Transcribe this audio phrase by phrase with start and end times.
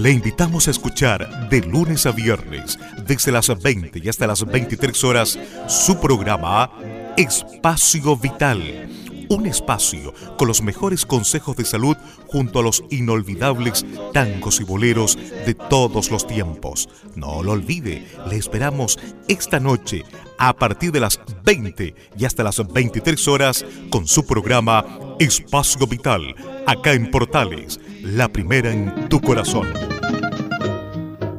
[0.00, 5.04] Le invitamos a escuchar de lunes a viernes, desde las 20 y hasta las 23
[5.04, 6.70] horas, su programa
[7.18, 8.88] Espacio Vital.
[9.28, 15.18] Un espacio con los mejores consejos de salud junto a los inolvidables tangos y boleros
[15.44, 16.88] de todos los tiempos.
[17.14, 20.04] No lo olvide, le esperamos esta noche
[20.38, 24.86] a partir de las 20 y hasta las 23 horas con su programa
[25.18, 26.34] Espacio Vital,
[26.66, 29.66] acá en Portales la primera en tu corazón.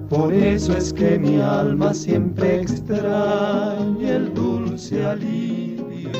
[0.10, 6.12] Por eso es que mi alma siempre extraña el dulce alivio.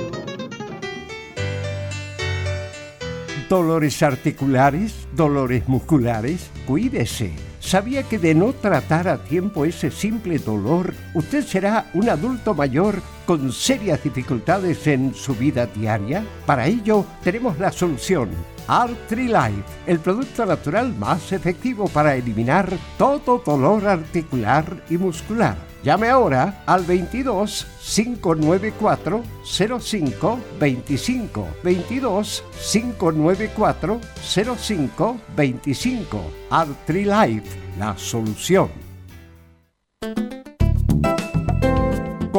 [3.50, 7.34] Dolores articulares, dolores musculares, cuídese.
[7.60, 13.02] ¿Sabía que de no tratar a tiempo ese simple dolor, usted será un adulto mayor
[13.26, 16.26] con serias dificultades en su vida diaria?
[16.46, 18.30] Para ello tenemos la solución
[18.72, 25.58] Artrilife, el producto natural más efectivo para eliminar todo dolor articular y muscular.
[25.84, 34.00] Llame ahora al 22 594 05 25 22 594
[34.56, 38.70] 05 25 Artrilife, la solución.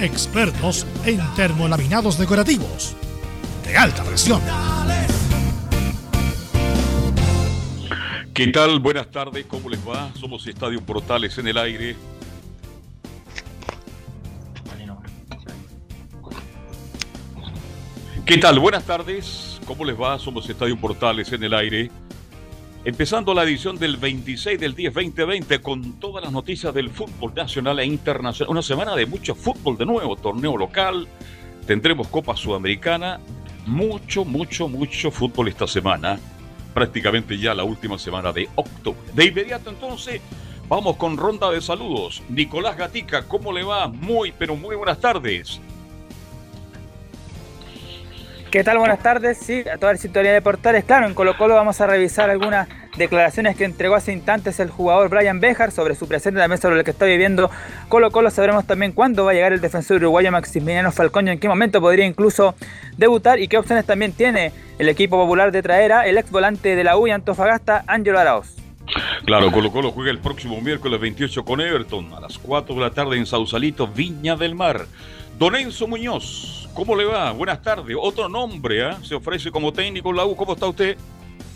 [0.00, 2.96] Expertos en termolaminados decorativos
[3.66, 4.40] de alta presión.
[8.32, 8.80] ¿Qué tal?
[8.80, 10.10] Buenas tardes, ¿cómo les va?
[10.18, 11.96] Somos Estadio Portales en el aire.
[18.24, 18.58] ¿Qué tal?
[18.58, 20.18] Buenas tardes, ¿cómo les va?
[20.18, 21.90] Somos Estadio Portales en el aire.
[22.82, 27.78] Empezando la edición del 26 del 10 2020 con todas las noticias del fútbol nacional
[27.78, 28.50] e internacional.
[28.50, 31.06] Una semana de mucho fútbol de nuevo, torneo local,
[31.66, 33.20] tendremos Copa Sudamericana,
[33.66, 36.18] mucho, mucho, mucho fútbol esta semana,
[36.72, 38.98] prácticamente ya la última semana de octubre.
[39.12, 40.22] De inmediato entonces,
[40.66, 42.22] vamos con ronda de saludos.
[42.30, 43.88] Nicolás Gatica, ¿cómo le va?
[43.88, 45.60] Muy, pero muy buenas tardes.
[48.50, 48.78] ¿Qué tal?
[48.78, 49.38] Buenas tardes.
[49.38, 50.82] Sí, a toda la sintonía de portales.
[50.84, 52.66] Claro, en Colo Colo vamos a revisar algunas
[52.96, 56.82] declaraciones que entregó hace instantes el jugador Brian Bejar sobre su presente también sobre lo
[56.82, 57.48] que está viviendo
[57.88, 58.28] Colo Colo.
[58.28, 61.80] Sabremos también cuándo va a llegar el defensor uruguayo Maximiliano Falcón y en qué momento
[61.80, 62.56] podría incluso
[62.96, 64.50] debutar y qué opciones también tiene
[64.80, 68.18] el equipo popular de traer a el ex volante de la U y Antofagasta, Ángelo
[68.18, 68.56] Arauz.
[69.26, 72.90] Claro, Colo Colo juega el próximo miércoles 28 con Everton a las 4 de la
[72.90, 74.86] tarde en Sausalito, Viña del Mar.
[75.40, 77.32] Don Enzo Muñoz, ¿Cómo le va?
[77.32, 77.96] Buenas tardes.
[77.98, 78.92] Otro nombre ¿eh?
[79.02, 80.36] se ofrece como técnico en la U.
[80.36, 80.98] ¿Cómo está usted?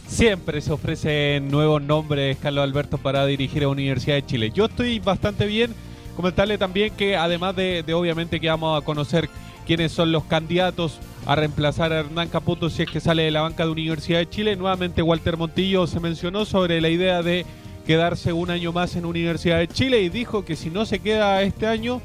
[0.09, 4.51] Siempre se ofrecen nuevos nombres, Carlos Alberto, para dirigir a Universidad de Chile.
[4.55, 5.75] Yo estoy bastante bien.
[6.17, 9.29] Comentarle también que además de, obviamente que vamos a conocer
[9.67, 13.43] quiénes son los candidatos a reemplazar a Hernán Caputo si es que sale de la
[13.43, 17.45] banca de Universidad de Chile, nuevamente Walter Montillo se mencionó sobre la idea de
[17.87, 21.43] quedarse un año más en Universidad de Chile y dijo que si no se queda
[21.43, 22.01] este año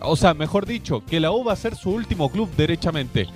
[0.00, 3.28] o sea, mejor dicho, que la U va a ser su último club derechamente.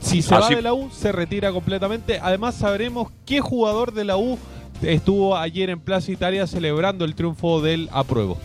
[0.00, 2.20] Si se va de la U, se retira completamente.
[2.22, 4.38] Además, sabremos qué jugador de la U
[4.82, 8.38] estuvo ayer en Plaza Italia celebrando el triunfo del apruebo.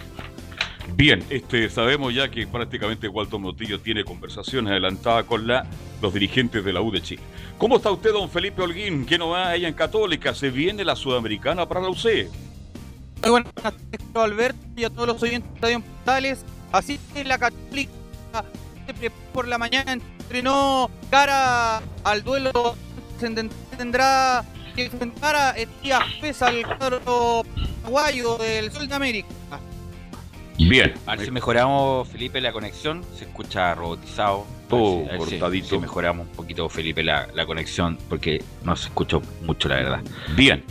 [0.96, 5.66] Bien, este, sabemos ya que prácticamente Walter Motillo tiene conversaciones adelantadas con la,
[6.02, 7.22] los dirigentes de la U de Chile.
[7.58, 9.06] ¿Cómo está usted, don Felipe Holguín?
[9.06, 10.36] ¿Qué no va allá en Católica?
[10.36, 12.28] ¿Se viene la Sudamericana para la UC?
[13.22, 13.80] Muy buenas tardes,
[14.14, 16.46] Alberto, y a todos los oyentes de Estadio Portales.
[16.74, 17.92] Así que la Católica
[19.32, 22.76] por la mañana entrenó cara al duelo
[23.78, 24.44] tendrá
[24.76, 27.44] que enfrentar a Elías Pesa al cuadro
[27.82, 29.30] paraguayo del Sol de América.
[30.58, 30.94] Bien.
[31.06, 33.04] A ver si mejoramos, Felipe, la conexión.
[33.16, 34.46] Se escucha robotizado.
[34.68, 35.76] Todo cortadito.
[35.76, 40.02] Si, mejoramos un poquito, Felipe, la, la conexión, porque no se escucha mucho, la verdad.
[40.36, 40.64] Bien.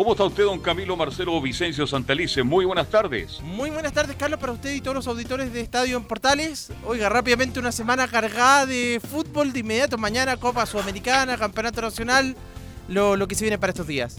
[0.00, 2.42] ¿Cómo está usted, don Camilo Marcelo Vicencio Santalice?
[2.42, 3.38] Muy buenas tardes.
[3.42, 6.72] Muy buenas tardes, Carlos, para usted y todos los auditores de Estadio en Portales.
[6.86, 9.52] Oiga, rápidamente una semana cargada de fútbol.
[9.52, 12.34] De inmediato, mañana Copa Sudamericana, Campeonato Nacional,
[12.88, 14.16] lo, lo que se viene para estos días.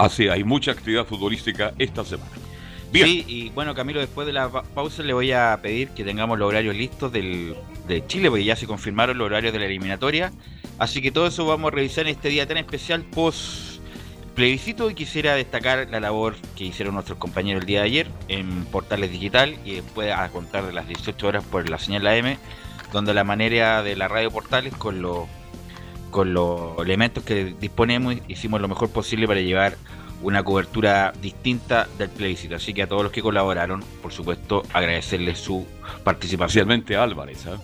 [0.00, 2.32] Así, hay mucha actividad futbolística esta semana.
[2.90, 3.06] Bien.
[3.06, 6.48] Sí, y bueno, Camilo, después de la pausa le voy a pedir que tengamos los
[6.48, 7.54] horarios listos del,
[7.86, 10.32] de Chile, porque ya se confirmaron los horarios de la eliminatoria.
[10.80, 13.79] Así que todo eso vamos a revisar en este día tan especial post
[14.34, 18.64] plebiscito y quisiera destacar la labor que hicieron nuestros compañeros el día de ayer en
[18.66, 22.36] Portales Digital y después a contar de las 18 horas por la señal AM,
[22.92, 25.28] donde la manera de la radio Portales con los
[26.10, 29.76] con los elementos que disponemos hicimos lo mejor posible para llevar
[30.22, 32.56] una cobertura distinta del plebiscito.
[32.56, 35.66] Así que a todos los que colaboraron, por supuesto, agradecerles su
[36.04, 36.70] participación.
[36.70, 37.56] Especialmente Álvarez, ¿eh?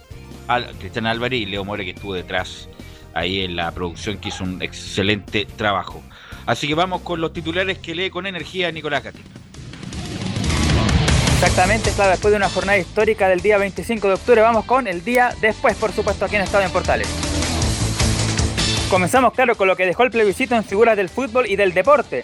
[0.48, 2.68] Al, Cristian Álvarez y Leo More que estuvo detrás
[3.16, 6.02] ahí en la producción, que hizo un excelente trabajo.
[6.44, 9.28] Así que vamos con los titulares que lee con energía Nicolás Gatica.
[11.34, 15.04] Exactamente, claro, después de una jornada histórica del día 25 de octubre, vamos con el
[15.04, 17.08] día después, por supuesto, aquí en Estado en Portales.
[18.90, 22.22] Comenzamos, claro, con lo que dejó el plebiscito en figuras del fútbol y del deporte.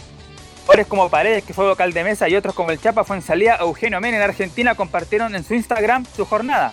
[0.63, 3.23] Jugadores como Paredes, que fue vocal de mesa, y otros como el Chapa fue en
[3.23, 6.71] salida, Eugenio Men en Argentina compartieron en su Instagram su jornada.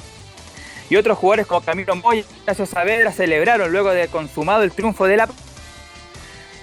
[0.90, 5.06] Y otros jugadores como Camilo Moya y Ignacio Saavedra celebraron luego de consumado el triunfo
[5.06, 5.30] de la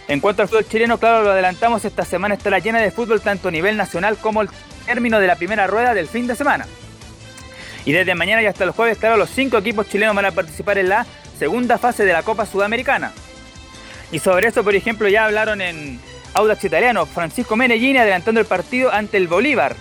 [0.08, 3.48] en cuanto al fútbol chileno, claro, lo adelantamos, esta semana estará llena de fútbol tanto
[3.48, 4.48] a nivel nacional como el
[4.84, 6.66] término de la primera rueda del fin de semana.
[7.84, 10.78] Y desde mañana y hasta el jueves, claro, los cinco equipos chilenos van a participar
[10.78, 11.06] en la
[11.38, 13.12] segunda fase de la Copa Sudamericana.
[14.12, 16.00] Y sobre eso, por ejemplo, ya hablaron en
[16.34, 19.74] Audax Italiano, Francisco Menellini adelantando el partido ante el Bolívar.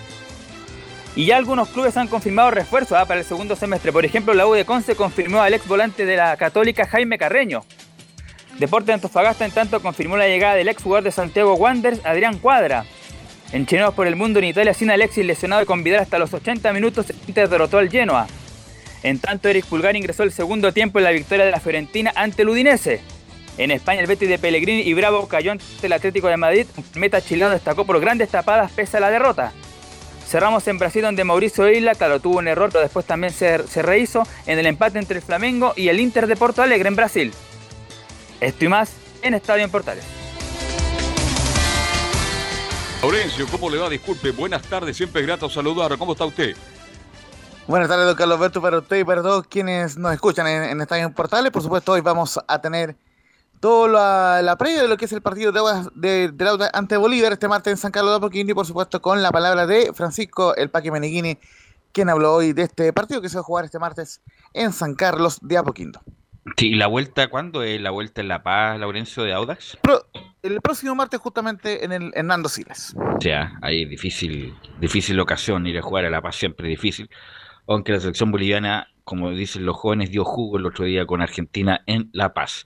[1.16, 3.06] Y ya algunos clubes han confirmado refuerzos ¿ah?
[3.06, 3.90] para el segundo semestre.
[3.90, 7.64] Por ejemplo, la U de Conce confirmó al ex volante de la Católica Jaime Carreño,
[8.58, 12.38] Deporte de Antofagasta en tanto confirmó la llegada del ex jugador de Santiago Wanderers, Adrián
[12.38, 12.86] Cuadra.
[13.52, 16.32] En Chineos por el Mundo en Italia, sin Alexis lesionado y con Vidal hasta los
[16.32, 18.26] 80 minutos, Inter derrotó al Genoa.
[19.02, 22.42] En tanto, Eric Pulgar ingresó el segundo tiempo en la victoria de la Fiorentina ante
[22.42, 23.02] el Udinese.
[23.58, 26.66] En España, el Betis de Pellegrini y Bravo cayó ante el Atlético de Madrid.
[26.94, 29.52] Meta chileno destacó por grandes tapadas pese a la derrota.
[30.26, 33.80] Cerramos en Brasil donde Mauricio Isla, claro, tuvo un error, pero después también se, se
[33.82, 37.32] rehizo en el empate entre el Flamengo y el Inter de Porto Alegre en Brasil.
[38.40, 38.92] Esto y más
[39.22, 40.04] en Estadio en Portales.
[43.02, 43.88] Laurencio, ¿cómo le va?
[43.88, 45.96] Disculpe, buenas tardes, siempre es grato saludar.
[45.96, 46.56] ¿Cómo está usted?
[47.68, 50.80] Buenas tardes, don Carlos Alberto, para usted y para todos quienes nos escuchan en, en
[50.80, 51.52] Estadio en Portales.
[51.52, 52.96] Por supuesto, hoy vamos a tener
[53.60, 56.96] toda la, la previa de lo que es el partido de, Aguas- de, de ante
[56.96, 59.92] Bolívar este martes en San Carlos de Apoquindo y por supuesto con la palabra de
[59.94, 61.38] Francisco El Paqui Meneghini,
[61.92, 64.20] quien habló hoy de este partido que se va a jugar este martes
[64.52, 66.00] en San Carlos de Apoquindo.
[66.56, 69.78] Sí, ¿y la vuelta cuándo es la vuelta en La Paz, Laurencio, de Audax?
[69.82, 70.06] Pro-
[70.42, 72.94] el próximo martes justamente en el Hernando Siles.
[72.96, 77.10] O sea, ahí difícil, difícil ocasión ir a jugar a La Paz, siempre difícil.
[77.66, 81.80] Aunque la selección boliviana, como dicen los jóvenes, dio jugo el otro día con Argentina
[81.86, 82.64] en La Paz.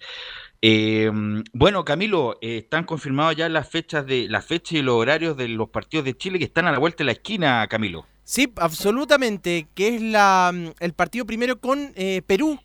[0.62, 1.10] Eh,
[1.52, 5.48] bueno, Camilo, eh, están confirmadas ya las fechas de las fechas y los horarios de
[5.48, 8.06] los partidos de Chile que están a la vuelta de la esquina, Camilo.
[8.24, 12.60] Sí, absolutamente, que es la, mm, el partido primero con eh, Perú,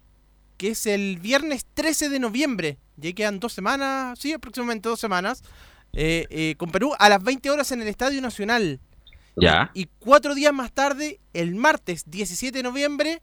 [0.57, 2.77] que es el viernes 13 de noviembre.
[2.97, 5.43] Ya quedan dos semanas, sí, aproximadamente dos semanas,
[5.93, 8.79] eh, con Perú a las 20 horas en el Estadio Nacional.
[9.37, 9.71] Ya.
[9.73, 13.21] Y cuatro días más tarde, el martes 17 de noviembre,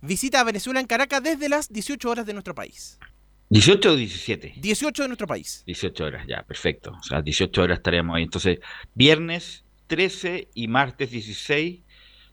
[0.00, 2.98] visita a Venezuela en Caracas desde las 18 horas de nuestro país.
[3.50, 4.54] ¿18 o 17?
[4.56, 5.62] 18 de nuestro país.
[5.66, 6.92] 18 horas, ya, perfecto.
[6.98, 8.24] O sea, 18 horas estaremos ahí.
[8.24, 8.58] Entonces,
[8.94, 11.80] viernes 13 y martes 16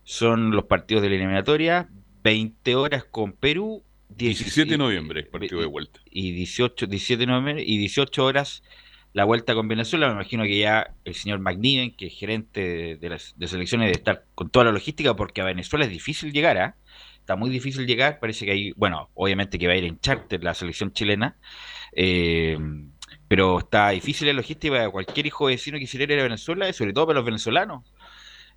[0.03, 1.89] son los partidos de la eliminatoria.
[2.23, 3.83] 20 horas con Perú.
[4.09, 5.99] 17 de noviembre, partido de vuelta.
[6.09, 8.63] Y 18, 17 de noviembre y 18 horas
[9.13, 10.07] la vuelta con Venezuela.
[10.07, 13.87] Me imagino que ya el señor McNiven, que es gerente de, de las de selecciones,
[13.87, 16.75] de estar con toda la logística, porque a Venezuela es difícil llegar, ¿ah?
[17.23, 18.19] Está muy difícil llegar.
[18.19, 21.37] Parece que hay, bueno, obviamente que va a ir en charter la selección chilena.
[21.93, 22.57] eh,
[23.27, 26.73] pero está difícil la logística para cualquier hijo vecino que quisiera ir a Venezuela, y
[26.73, 27.83] sobre todo para los venezolanos.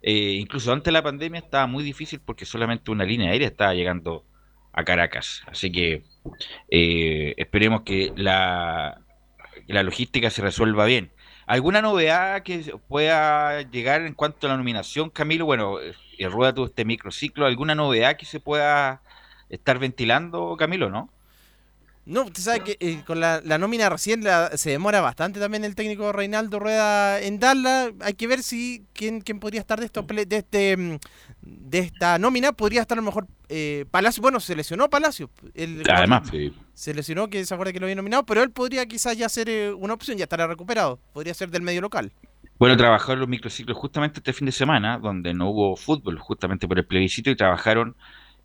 [0.02, 3.74] Eh, incluso antes de la pandemia estaba muy difícil porque solamente una línea aérea estaba
[3.74, 4.26] llegando
[4.72, 5.42] a Caracas.
[5.46, 6.04] Así que
[6.70, 9.00] eh, esperemos que la,
[9.66, 11.12] que la logística se resuelva bien.
[11.46, 12.58] ¿Alguna novedad que
[12.88, 15.46] pueda llegar en cuanto a la nominación, Camilo?
[15.46, 15.78] Bueno,
[16.18, 17.46] eh, rueda todo este microciclo.
[17.46, 19.02] ¿Alguna novedad que se pueda
[19.48, 21.10] estar ventilando, Camilo, no?
[22.04, 25.64] No, usted sabe que eh, con la, la nómina recién la- se demora bastante también
[25.64, 27.90] el técnico Reinaldo Rueda en darla.
[28.00, 30.98] Hay que ver si quién, quién podría estar de, estos de, este, mm,
[31.42, 32.52] de esta nómina.
[32.52, 34.22] Podría estar a lo mejor eh, Palacio.
[34.22, 35.30] Bueno, se lesionó Palacio.
[35.52, 36.30] El- Además,
[36.74, 39.48] Se lesionó, que se acuerda que lo había nominado, pero él podría quizás ya ser
[39.48, 41.00] eh, una opción, ya estará recuperado.
[41.12, 42.12] Podría ser del medio local.
[42.58, 46.78] Bueno, trabajaron los microciclos justamente este fin de semana, donde no hubo fútbol, justamente por
[46.78, 47.96] el plebiscito, y trabajaron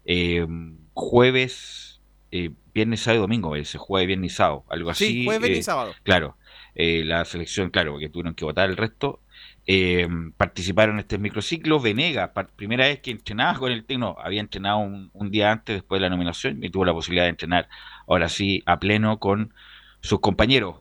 [0.05, 0.45] eh,
[0.93, 2.01] jueves,
[2.31, 5.23] eh, viernes, sábado y domingo, ese jueves, viernes y sábado, algo Sí, así.
[5.23, 5.99] jueves, viernes y eh, sábado.
[6.03, 6.37] Claro,
[6.75, 9.21] eh, la selección, claro, porque tuvieron que votar el resto.
[9.67, 11.79] eh, participaron en este microciclo.
[11.79, 15.99] Venega, primera vez que entrenaba con el técnico, había entrenado un, un día antes después
[15.99, 17.69] de la nominación y tuvo la posibilidad de entrenar
[18.07, 19.53] ahora sí a pleno con
[20.01, 20.77] sus compañeros.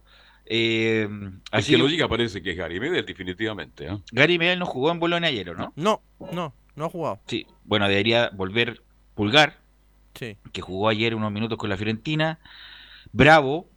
[0.53, 3.87] Eh, El así que lo diga parece que es Gary Medel, definitivamente.
[3.87, 3.99] ¿eh?
[4.11, 5.73] Gary Medel no jugó en Bolonia ayer, ¿o ¿no?
[5.77, 6.03] No,
[6.33, 7.21] no, no ha jugado.
[7.29, 8.83] Sí, bueno, debería volver
[9.15, 9.59] Pulgar,
[10.15, 10.37] Sí.
[10.53, 12.41] que jugó ayer unos minutos con la Fiorentina.
[13.13, 13.69] Bravo,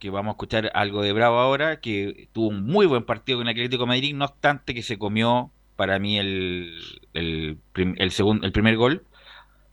[0.00, 3.46] que vamos a escuchar algo de Bravo ahora, que tuvo un muy buen partido con
[3.46, 6.74] el Atlético de Madrid, no obstante que se comió para mí el,
[7.14, 9.04] el, el, segundo, el primer gol.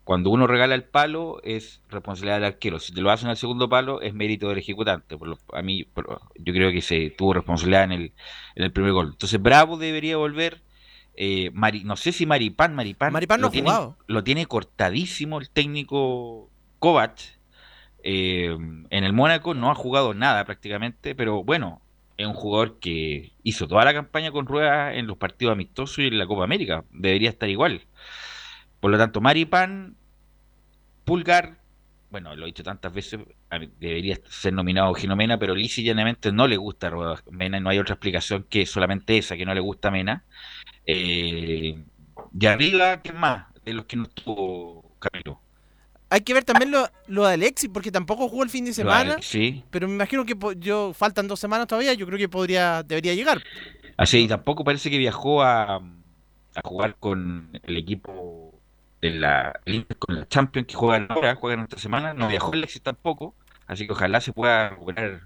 [0.06, 2.78] Cuando uno regala el palo es responsabilidad del arquero.
[2.78, 5.18] Si te lo hacen al segundo palo es mérito del ejecutante.
[5.18, 8.12] Por lo- a mí, por- yo creo que se tuvo responsabilidad en el,
[8.54, 9.08] en el primer gol.
[9.14, 10.62] Entonces Bravo debería volver.
[11.16, 13.96] Eh, Mari- no sé si Maripán, Maripán, Maripán no lo, ha tiene, jugado.
[14.06, 17.18] lo tiene cortadísimo el técnico Kovac.
[18.04, 18.56] Eh,
[18.90, 21.80] en el Mónaco no ha jugado nada prácticamente, pero bueno,
[22.16, 26.06] es un jugador que hizo toda la campaña con ruedas en los partidos amistosos y
[26.06, 26.84] en la Copa América.
[26.92, 27.80] Debería estar igual.
[28.86, 29.96] Por lo tanto, Maripán,
[31.04, 31.58] Pulgar,
[32.08, 33.18] bueno, lo he dicho tantas veces,
[33.50, 37.68] a debería ser nominado Ginomena, pero lisa y llanamente no le gusta Rueda Mena, no
[37.68, 40.22] hay otra explicación que solamente esa, que no le gusta Mena.
[40.86, 41.82] Eh,
[42.38, 43.46] y arriba, ¿qué más?
[43.64, 45.40] De los que no estuvo Camilo.
[46.08, 49.16] Hay que ver también lo, lo de Alexis, porque tampoco jugó el fin de semana.
[49.20, 49.64] Sí.
[49.72, 51.92] Pero me imagino que yo faltan dos semanas todavía.
[51.94, 53.42] Yo creo que podría debería llegar.
[53.96, 55.74] Así, y tampoco parece que viajó a,
[56.56, 58.45] a jugar con el equipo
[59.12, 62.14] de la el Inter con la Champions que juegan ahora, juegan esta semana.
[62.14, 63.34] No viajó Alexis tampoco,
[63.66, 65.22] así que ojalá se pueda recuperar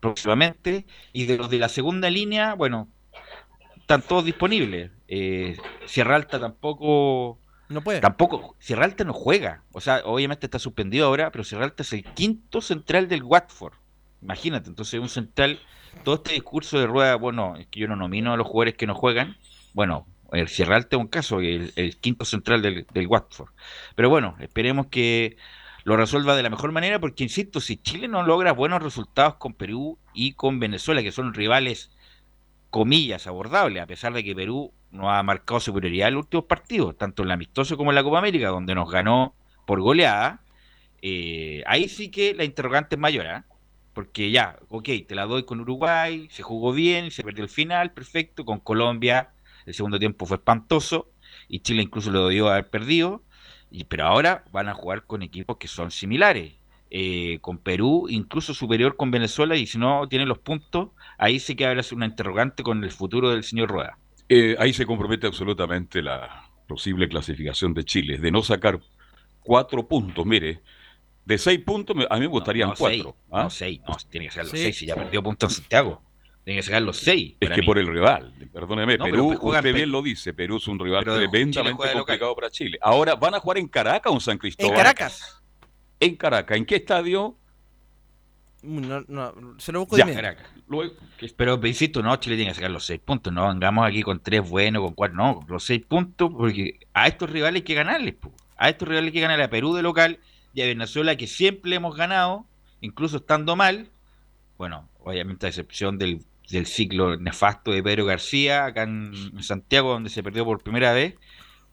[0.00, 0.86] próximamente.
[1.12, 2.88] Y de los de la segunda línea, bueno,
[3.76, 4.90] están todos disponibles.
[5.08, 5.56] Eh,
[5.86, 7.38] Sierra Alta tampoco.
[7.68, 8.00] No puede.
[8.00, 8.56] Tampoco.
[8.58, 9.62] Sierra Alta no juega.
[9.72, 13.74] O sea, obviamente está suspendido ahora, pero Sierra Alta es el quinto central del Watford.
[14.22, 15.58] Imagínate, entonces un central.
[16.04, 18.86] Todo este discurso de rueda, bueno, es que yo no nomino a los jugadores que
[18.86, 19.36] no juegan.
[19.72, 23.50] Bueno, El Sierra Alta es un caso, el, el quinto central del, del Watford.
[23.94, 25.36] Pero bueno, esperemos que
[25.84, 29.54] lo resuelva de la mejor manera, porque insisto, si Chile no logra buenos resultados con
[29.54, 31.90] Perú y con Venezuela, que son rivales,
[32.70, 36.96] comillas, abordables, a pesar de que Perú no ha marcado superioridad en los últimos partidos,
[36.98, 39.34] tanto en la amistoso como en la Copa América, donde nos ganó
[39.66, 40.42] por goleada,
[41.00, 43.46] eh, ahí sí que la interrogante es mayor, ¿ah?
[43.94, 47.92] porque ya, ok, te la doy con Uruguay, se jugó bien, se perdió el final,
[47.92, 49.30] perfecto, con Colombia
[49.68, 51.10] el segundo tiempo fue espantoso
[51.48, 53.22] y Chile incluso lo debió haber perdido,
[53.70, 56.54] y, pero ahora van a jugar con equipos que son similares.
[56.90, 61.54] Eh, con Perú, incluso superior con Venezuela, y si no tienen los puntos, ahí sí
[61.54, 63.98] que habrá una interrogante con el futuro del señor Rueda.
[64.30, 68.80] Eh, ahí se compromete absolutamente la posible clasificación de Chile, de no sacar
[69.42, 70.62] cuatro puntos, mire,
[71.26, 73.02] de seis puntos a mí me gustarían no, cuatro.
[73.02, 73.42] seis, ¿ah?
[73.42, 74.56] No, seis, no, tiene que ser los Sí.
[74.56, 76.02] seis, si ya perdió puntos en Santiago.
[76.48, 77.34] Tiene que sacar los seis.
[77.40, 77.66] Es que mí.
[77.66, 80.78] por el rival, perdóneme, No, pero Perú, juegan usted bien lo dice, Perú es un
[80.78, 82.78] rival Pero tremendamente complicado para Chile.
[82.80, 84.72] Ahora, ¿van a jugar en Caracas o en San Cristóbal?
[84.72, 85.42] En Caracas.
[86.00, 87.36] En Caracas, ¿en qué estadio?
[88.62, 90.46] No, no, se lo busco Ya, de Caracas.
[91.36, 93.30] Pero insisto, no, Chile tiene que sacar los seis puntos.
[93.30, 95.18] No vengamos aquí con tres buenos, con cuatro.
[95.18, 98.14] No, los seis puntos, porque a estos rivales hay que ganarles.
[98.14, 98.32] po.
[98.56, 100.18] A estos rivales hay que ganarle a Perú de local
[100.54, 102.46] y a Venezuela, que siempre hemos ganado,
[102.80, 103.90] incluso estando mal.
[104.56, 110.10] Bueno, obviamente a excepción del, del ciclo nefasto de Pedro García, acá en, Santiago, donde
[110.10, 111.14] se perdió por primera vez.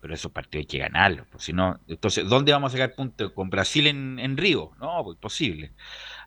[0.02, 1.26] Pero esos partidos hay que ganarlos.
[1.32, 3.32] Pues, si no, entonces, ¿dónde vamos a sacar puntos?
[3.32, 4.72] ¿Con Brasil en, en Río?
[4.80, 5.72] No, pues imposible.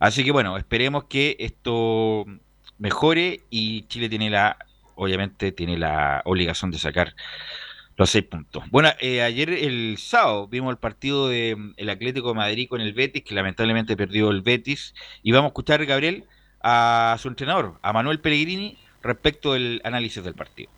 [0.01, 2.25] Así que bueno, esperemos que esto
[2.79, 4.59] mejore y Chile tiene la,
[4.95, 7.15] obviamente tiene la obligación de sacar
[7.97, 8.65] los seis puntos.
[8.71, 12.93] Bueno, eh, ayer el sábado vimos el partido del el Atlético de Madrid con el
[12.93, 16.25] Betis, que lamentablemente perdió el Betis, y vamos a escuchar, Gabriel,
[16.63, 20.71] a su entrenador, a Manuel Pellegrini, respecto del análisis del partido.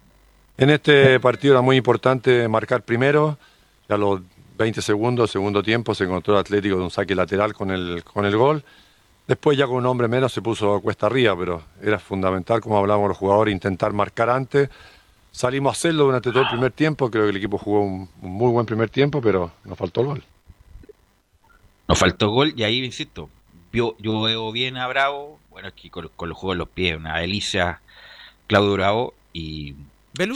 [0.57, 3.39] En este partido era muy importante marcar primero,
[3.89, 4.21] a los
[4.59, 8.27] 20 segundos, segundo tiempo, se encontró el Atlético de un saque lateral con el, con
[8.27, 8.63] el gol.
[9.27, 13.09] Después ya con un hombre menos se puso cuesta arriba, pero era fundamental, como hablábamos
[13.09, 14.69] los jugadores, intentar marcar antes.
[15.33, 18.31] Salimos a hacerlo durante todo el primer tiempo, creo que el equipo jugó un, un
[18.31, 20.25] muy buen primer tiempo, pero nos faltó el gol.
[21.89, 23.31] Nos faltó gol y ahí, insisto,
[23.73, 26.69] yo, yo veo bien a Bravo, bueno, es que con, con los juegos en los
[26.69, 27.81] pies, una delicia
[28.47, 29.75] Claudio Bravo y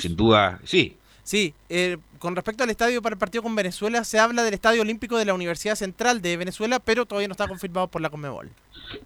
[0.00, 4.18] sin duda, sí, Sí, eh, con respecto al estadio para el partido con Venezuela, se
[4.18, 7.88] habla del Estadio Olímpico de la Universidad Central de Venezuela, pero todavía no está confirmado
[7.88, 8.50] por la Conmebol.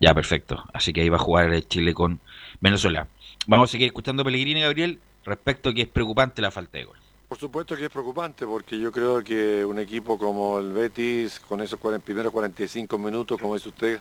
[0.01, 0.65] ya perfecto.
[0.73, 2.19] Así que ahí va a jugar el Chile con
[2.61, 3.07] Venezuela.
[3.47, 6.87] Vamos a seguir escuchando a Pellegrini, Gabriel, respecto a que es preocupante la falta de
[6.87, 6.97] gol.
[7.29, 11.61] Por supuesto que es preocupante porque yo creo que un equipo como el Betis, con
[11.61, 14.01] esos 40 primeros 45 minutos, como dice usted,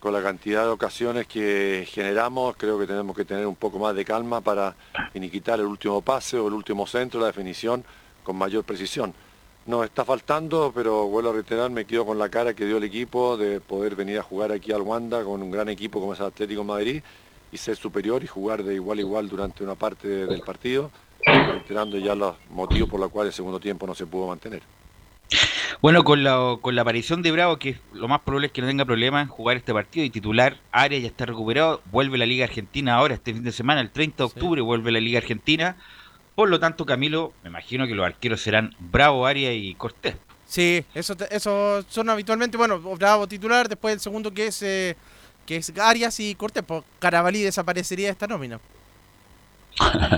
[0.00, 3.94] con la cantidad de ocasiones que generamos, creo que tenemos que tener un poco más
[3.94, 4.74] de calma para
[5.14, 7.84] iniquitar el último pase o el último centro, la definición
[8.22, 9.12] con mayor precisión.
[9.66, 12.84] Nos está faltando, pero vuelvo a reiterar, me quedo con la cara que dio el
[12.84, 16.20] equipo de poder venir a jugar aquí al Wanda con un gran equipo como es
[16.20, 17.02] Atlético Madrid
[17.50, 20.90] y ser superior y jugar de igual a igual durante una parte del partido,
[21.24, 24.77] reiterando ya los motivos por los cuales el segundo tiempo no se pudo mantener.
[25.80, 28.66] Bueno, con la, con la aparición de Bravo, que lo más probable es que no
[28.66, 32.44] tenga problema en jugar este partido y titular, Arias ya está recuperado, vuelve la Liga
[32.46, 35.76] Argentina ahora, este fin de semana, el 30 de octubre, vuelve la Liga Argentina.
[36.34, 40.16] Por lo tanto, Camilo, me imagino que los arqueros serán Bravo, Arias y Cortés.
[40.46, 44.96] Sí, eso, eso son habitualmente, bueno, Bravo titular, después el segundo que es eh,
[45.44, 48.60] que es Arias y Cortés, pues Carabalí desaparecería de esta nómina.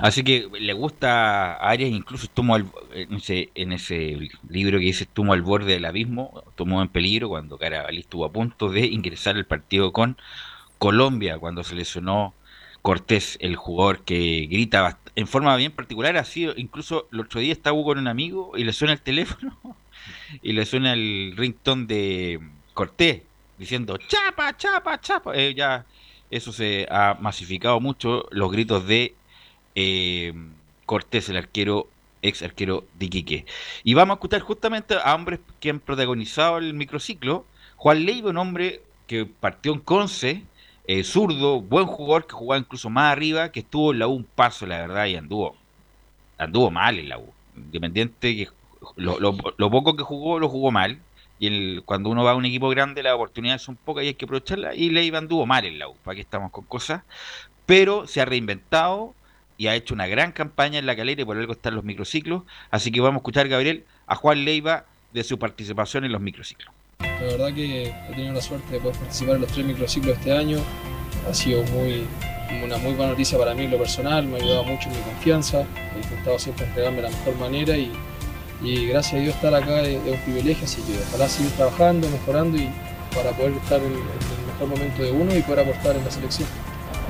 [0.03, 5.05] Así que le gusta Arias, incluso estuvo al- en ese, en ese libro que dice
[5.05, 9.37] estuvo al borde del abismo, estuvo en peligro cuando Carabalí estuvo a punto de ingresar
[9.37, 10.17] al partido con
[10.79, 12.33] Colombia, cuando se lesionó
[12.83, 17.83] Cortés, el jugador que grita en forma bien particular, así incluso el otro día estaba
[17.83, 19.57] con un amigo y le suena el teléfono
[20.43, 22.41] y le suena el ringtone de
[22.73, 23.23] Cortés
[23.59, 25.37] diciendo chapa, chapa, chapa.
[25.37, 25.85] Eh, ya
[26.31, 29.15] eso se ha masificado mucho, los gritos de
[29.75, 30.33] eh,
[30.87, 31.89] Cortés, el arquero,
[32.23, 33.47] ex arquero de Iquique.
[33.85, 37.45] Y vamos a escuchar justamente a hombres que han protagonizado el microciclo.
[37.77, 40.45] Juan Leiva, un hombre que partió en Conce,
[40.87, 44.25] eh, zurdo, buen jugador que jugaba incluso más arriba, que estuvo en la U un
[44.25, 45.57] paso, la verdad, y anduvo,
[46.39, 47.33] anduvo mal en la U.
[47.57, 48.49] Independiente que
[48.97, 50.99] lo, poco que jugó, lo jugó mal.
[51.39, 54.27] Y cuando uno va a un equipo grande, las oportunidades son pocas y hay que
[54.27, 54.77] aprovecharlas.
[54.77, 57.03] Y Leiva anduvo mal en la U, para que estamos con cosas.
[57.67, 59.15] Pero se ha reinventado
[59.61, 62.45] y ha hecho una gran campaña en la calera y por algo están los microciclos.
[62.71, 66.73] Así que vamos a escuchar, Gabriel, a Juan Leiva de su participación en los microciclos.
[67.01, 70.33] La verdad que he tenido la suerte de poder participar en los tres microciclos este
[70.33, 70.61] año.
[71.29, 72.07] Ha sido muy,
[72.65, 75.03] una muy buena noticia para mí en lo personal, me ha ayudado mucho en mi
[75.03, 77.93] confianza, he intentado siempre entregarme de la mejor manera y,
[78.63, 82.57] y gracias a Dios estar acá es, un privilegio, así que ojalá seguir trabajando, mejorando
[82.57, 82.71] y
[83.15, 86.49] para poder estar en el mejor momento de uno y poder aportar en la selección.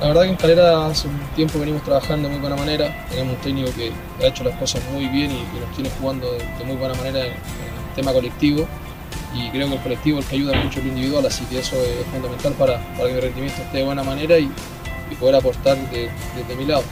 [0.01, 3.35] La verdad que en Calera hace un tiempo venimos trabajando de muy buena manera, tenemos
[3.35, 3.91] un técnico que
[4.23, 6.95] ha hecho las cosas muy bien y, y nos tiene jugando de, de muy buena
[6.95, 8.67] manera en, en el tema colectivo
[9.35, 11.75] y creo que el colectivo es el que ayuda mucho al individual, así que eso
[11.75, 14.51] es fundamental para, para que mi rendimiento esté de buena manera y,
[15.11, 16.83] y poder aportar de- desde mi lado.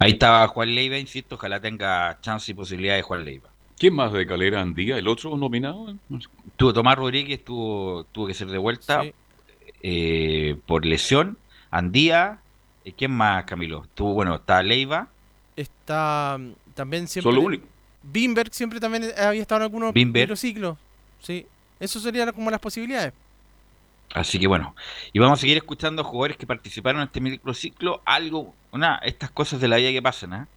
[0.00, 3.50] Ahí estaba Juan Leiva, insisto, ojalá tenga chance y posibilidad de Juan Leiva.
[3.78, 4.98] ¿Quién más de Calera Andía?
[4.98, 5.94] ¿El otro nominado?
[6.56, 9.02] Tuvo Tomás Rodríguez, tuvo, tuvo que ser de vuelta
[9.82, 11.38] eh, por lesión.
[11.70, 12.38] Andía,
[12.84, 13.86] eh, ¿quién más, Camilo?
[13.94, 15.08] Tuvo, bueno, está Leiva.
[15.56, 17.32] Está mm, también siempre.
[17.32, 17.66] Solo único.
[18.02, 20.78] Bimberg siempre también había estado en algunos microciclos.
[21.20, 21.46] Sí.
[21.78, 23.12] Eso serían como las posibilidades.
[24.12, 24.74] Así que bueno,
[25.12, 28.02] y vamos a seguir escuchando jugadores que participaron en este microciclo.
[28.04, 30.48] Algo, una, estas cosas de la vida que pasan, ¿ah?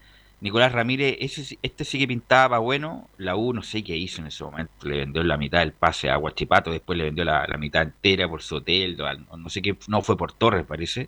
[0.43, 3.09] Nicolás Ramírez, ese, este sí que pintaba bueno.
[3.17, 4.73] La U no sé qué hizo en ese momento.
[4.83, 8.27] Le vendió la mitad del pase a Guachipato, después le vendió la, la mitad entera
[8.27, 11.07] por Sotel, no, no sé qué, no fue por Torres, parece.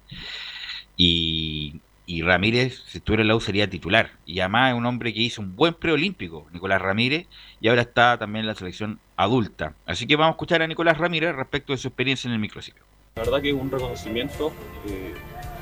[0.95, 4.11] Y, y Ramírez, si estuviera en la U, sería titular.
[4.25, 7.27] Y además es un hombre que hizo un buen preolímpico, Nicolás Ramírez,
[7.59, 9.73] y ahora está también en la selección adulta.
[9.85, 12.85] Así que vamos a escuchar a Nicolás Ramírez respecto de su experiencia en el microciclo.
[13.17, 14.53] La verdad que es un reconocimiento
[14.87, 15.13] eh,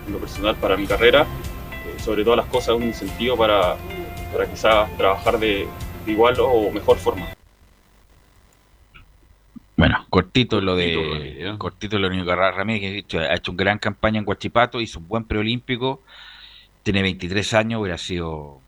[0.05, 1.25] en lo personal para mi carrera,
[1.99, 3.75] sobre todas las cosas un incentivo para,
[4.31, 5.67] para quizás trabajar de,
[6.05, 7.27] de igual o mejor forma.
[9.75, 13.63] Bueno, cortito lo de cortito lo de Nicolás Ramírez, que ha hecho, ha hecho una
[13.63, 16.01] gran campaña en Guachipato, hizo un buen preolímpico,
[16.83, 18.59] tiene 23 años, hubiera sido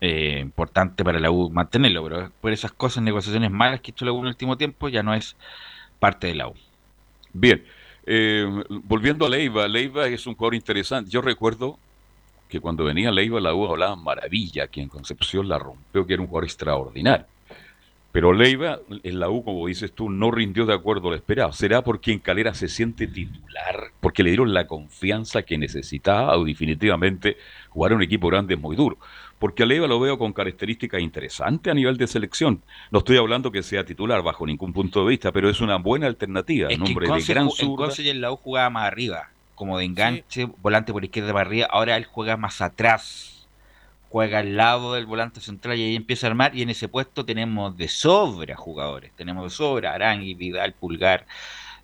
[0.00, 4.04] eh, importante para la U mantenerlo, pero por esas cosas, negociaciones malas que ha hecho
[4.04, 5.36] la U en el último tiempo, ya no es
[5.98, 6.54] parte de la U.
[7.32, 7.64] Bien,
[8.06, 8.46] eh,
[8.84, 11.10] volviendo a Leiva, Leiva es un jugador interesante.
[11.10, 11.78] Yo recuerdo
[12.48, 16.22] que cuando venía Leiva la U hablaba maravilla, que en Concepción la rompió, que era
[16.22, 17.26] un jugador extraordinario.
[18.16, 21.52] Pero Leiva en la U, como dices tú, no rindió de acuerdo a lo esperado.
[21.52, 23.90] ¿Será porque en Calera se siente titular?
[24.00, 27.36] Porque le dieron la confianza que necesitaba o definitivamente
[27.68, 28.96] jugar en un equipo grande es muy duro.
[29.38, 32.62] Porque a Leiva lo veo con características interesantes a nivel de selección.
[32.90, 36.06] No estoy hablando que sea titular bajo ningún punto de vista, pero es una buena
[36.06, 36.70] alternativa.
[36.70, 37.76] Es que en hombre de Conce, gran en.
[37.76, 41.68] Conce en la U jugaba más arriba, como de enganche, volante por izquierda para arriba.
[41.70, 43.48] Ahora él juega más atrás,
[44.10, 46.54] juega al lado del volante central y ahí empieza a armar.
[46.56, 49.12] Y en ese puesto tenemos de sobra jugadores.
[49.16, 51.26] Tenemos de sobra Arangui, Vidal, Pulgar,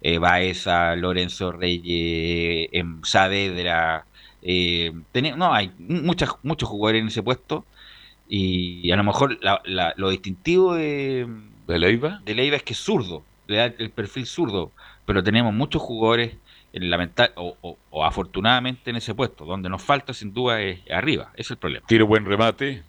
[0.02, 4.06] eh, Baeza, Lorenzo Reyes, em, Saavedra.
[4.42, 4.92] Eh,
[5.36, 7.66] no, hay muchas, muchos jugadores en ese puesto.
[8.28, 11.26] Y a lo mejor la- la- lo distintivo de,
[11.66, 12.20] ¿De Leiva?
[12.24, 14.72] de Leiva es que es zurdo, le da el perfil zurdo,
[15.06, 16.36] pero tenemos muchos jugadores
[16.72, 20.80] en lamenta- o, o- o afortunadamente en ese puesto, donde nos falta sin duda es
[20.90, 21.86] arriba, ese es el problema.
[21.86, 22.82] Tiene buen remate,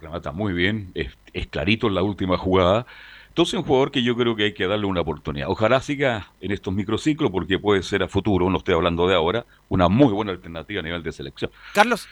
[0.00, 2.86] remata muy bien, es, es clarito en la última jugada.
[3.28, 5.48] Entonces, un jugador que yo creo que hay que darle una oportunidad.
[5.48, 9.46] Ojalá siga en estos microciclos, porque puede ser a futuro, no estoy hablando de ahora,
[9.70, 11.50] una muy buena alternativa a nivel de selección.
[11.72, 12.06] Carlos.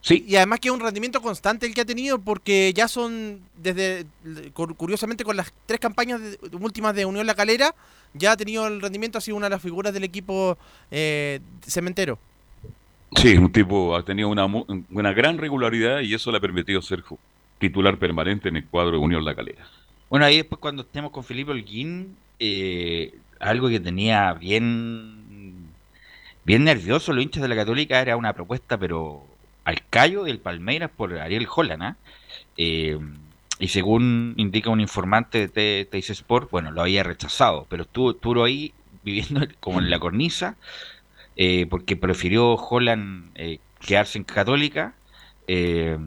[0.00, 0.24] Sí.
[0.26, 4.04] Y además que es un rendimiento constante el que ha tenido porque ya son, desde
[4.52, 7.72] cu- curiosamente con las tres campañas de- últimas de Unión La Calera,
[8.14, 10.58] ya ha tenido el rendimiento, ha sido una de las figuras del equipo
[10.90, 12.18] eh, cementero.
[13.16, 16.80] Sí, un tipo ha tenido una, mu- una gran regularidad y eso le ha permitido
[16.80, 17.02] ser
[17.58, 19.66] titular permanente en el cuadro de Unión La Calera.
[20.08, 25.66] Bueno, ahí después cuando estemos con Felipe Holguín, eh, algo que tenía bien,
[26.44, 29.24] bien nervioso los hinchas de la Católica era una propuesta, pero
[29.64, 31.96] al callo del Palmeiras por Ariel Holland, ¿ah?
[32.56, 32.98] Eh,
[33.64, 38.10] y según indica un informante de T- TIC Sport, bueno, lo había rechazado, pero estuvo,
[38.12, 38.72] estuvo ahí
[39.04, 40.56] viviendo como en la cornisa,
[41.36, 44.94] eh, porque prefirió Holland eh, quedarse en Católica.
[45.48, 45.98] eh,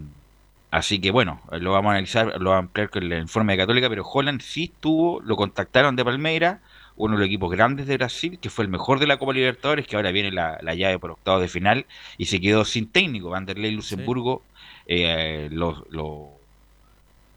[0.72, 3.58] así que bueno, lo vamos a analizar, lo vamos a ampliar con el informe de
[3.60, 6.62] Católica, pero Holland sí estuvo, lo contactaron de Palmeira,
[6.98, 9.88] uno de los equipos grandes de Brasil, que fue el mejor de la Copa Libertadores,
[9.88, 11.86] que ahora viene la, la llave por octavos de final,
[12.18, 13.30] y se quedó sin técnico.
[13.30, 14.44] Vanderlei Luxemburgo
[14.88, 16.35] eh, lo, lo,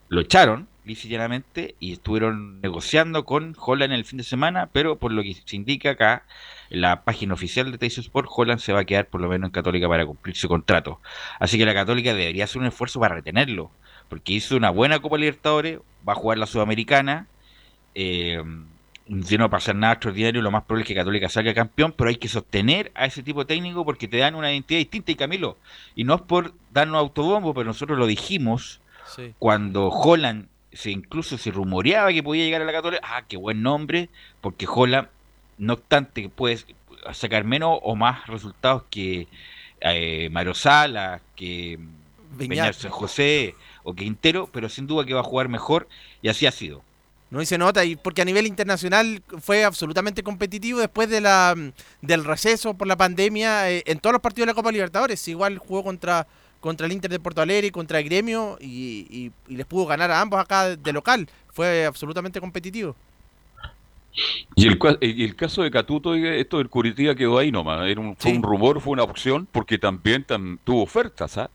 [0.09, 1.07] lo echaron, lisa
[1.81, 5.91] y estuvieron negociando con Holland el fin de semana, pero por lo que se indica
[5.91, 6.25] acá,
[6.71, 9.49] en la página oficial de Tyson Sport, Holland se va a quedar por lo menos
[9.49, 11.01] en Católica para cumplir su contrato.
[11.39, 13.71] Así que la Católica debería hacer un esfuerzo para retenerlo,
[14.09, 17.27] porque hizo una buena Copa Libertadores, va a jugar la Sudamericana,
[17.95, 18.43] eh,
[19.25, 21.95] si no va a pasar nada extraordinario, lo más probable es que Católica salga campeón,
[21.97, 25.13] pero hay que sostener a ese tipo técnico porque te dan una identidad distinta.
[25.13, 25.57] Y Camilo,
[25.95, 28.81] y no es por darnos autobombo, pero nosotros lo dijimos
[29.15, 29.35] Sí.
[29.39, 33.03] cuando Holland se incluso se rumoreaba que podía llegar a la Católica.
[33.05, 34.09] Ah, qué buen nombre,
[34.41, 35.09] porque Holland
[35.57, 36.67] no obstante que puedes
[37.13, 39.29] sacar menos o más resultados que
[39.81, 41.79] eh, Mario Sala, que.
[42.37, 45.89] Peñar San José o Quintero, pero sin duda que va a jugar mejor
[46.21, 46.83] y así ha sido.
[47.31, 51.55] No se nota, y porque a nivel internacional fue absolutamente competitivo después de la
[52.01, 55.27] del receso por la pandemia eh, en todos los partidos de la Copa Libertadores.
[55.29, 56.27] Igual jugó contra,
[56.61, 59.87] contra el Inter de Porto Alegre y contra el Gremio y, y- y les pudo
[59.87, 61.29] ganar a ambos acá de local.
[61.53, 62.97] Fue absolutamente competitivo.
[64.55, 67.87] Y el, y el caso de Catuto, esto del Curitiba quedó ahí nomás.
[67.89, 71.51] Era un, fue un rumor, fue una opción, porque también tam- tuvo ofertas ¿ah?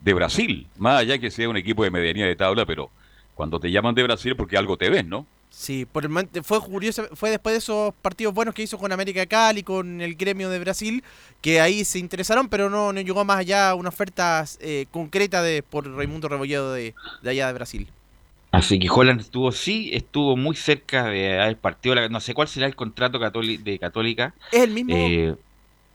[0.00, 0.66] de Brasil.
[0.76, 2.90] Más allá que sea un equipo de medianía de tabla, pero
[3.34, 5.26] cuando te llaman de Brasil porque algo te ven, ¿no?
[5.50, 8.92] Sí, por el momento fue curioso, fue después de esos partidos buenos que hizo con
[8.92, 11.02] América de Cali, con el gremio de Brasil,
[11.40, 15.62] que ahí se interesaron, pero no, no llegó más allá una oferta eh, concreta de
[15.62, 17.88] por Raimundo Rebolledo de, de allá de Brasil.
[18.50, 22.66] Así que Holland estuvo, sí, estuvo muy cerca de haber partido, no sé cuál será
[22.66, 24.34] el contrato católi- de Católica.
[24.50, 25.34] Es el mismo, Eh,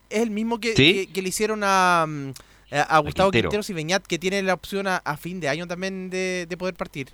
[0.10, 1.06] es el mismo que, ¿Sí?
[1.08, 2.30] que, que le hicieron a, mm,
[2.72, 3.50] a, a Gustavo Quintero.
[3.50, 6.58] Quinteros y Beñat, que tiene la opción a, a fin de año también de, de
[6.58, 7.10] poder partir.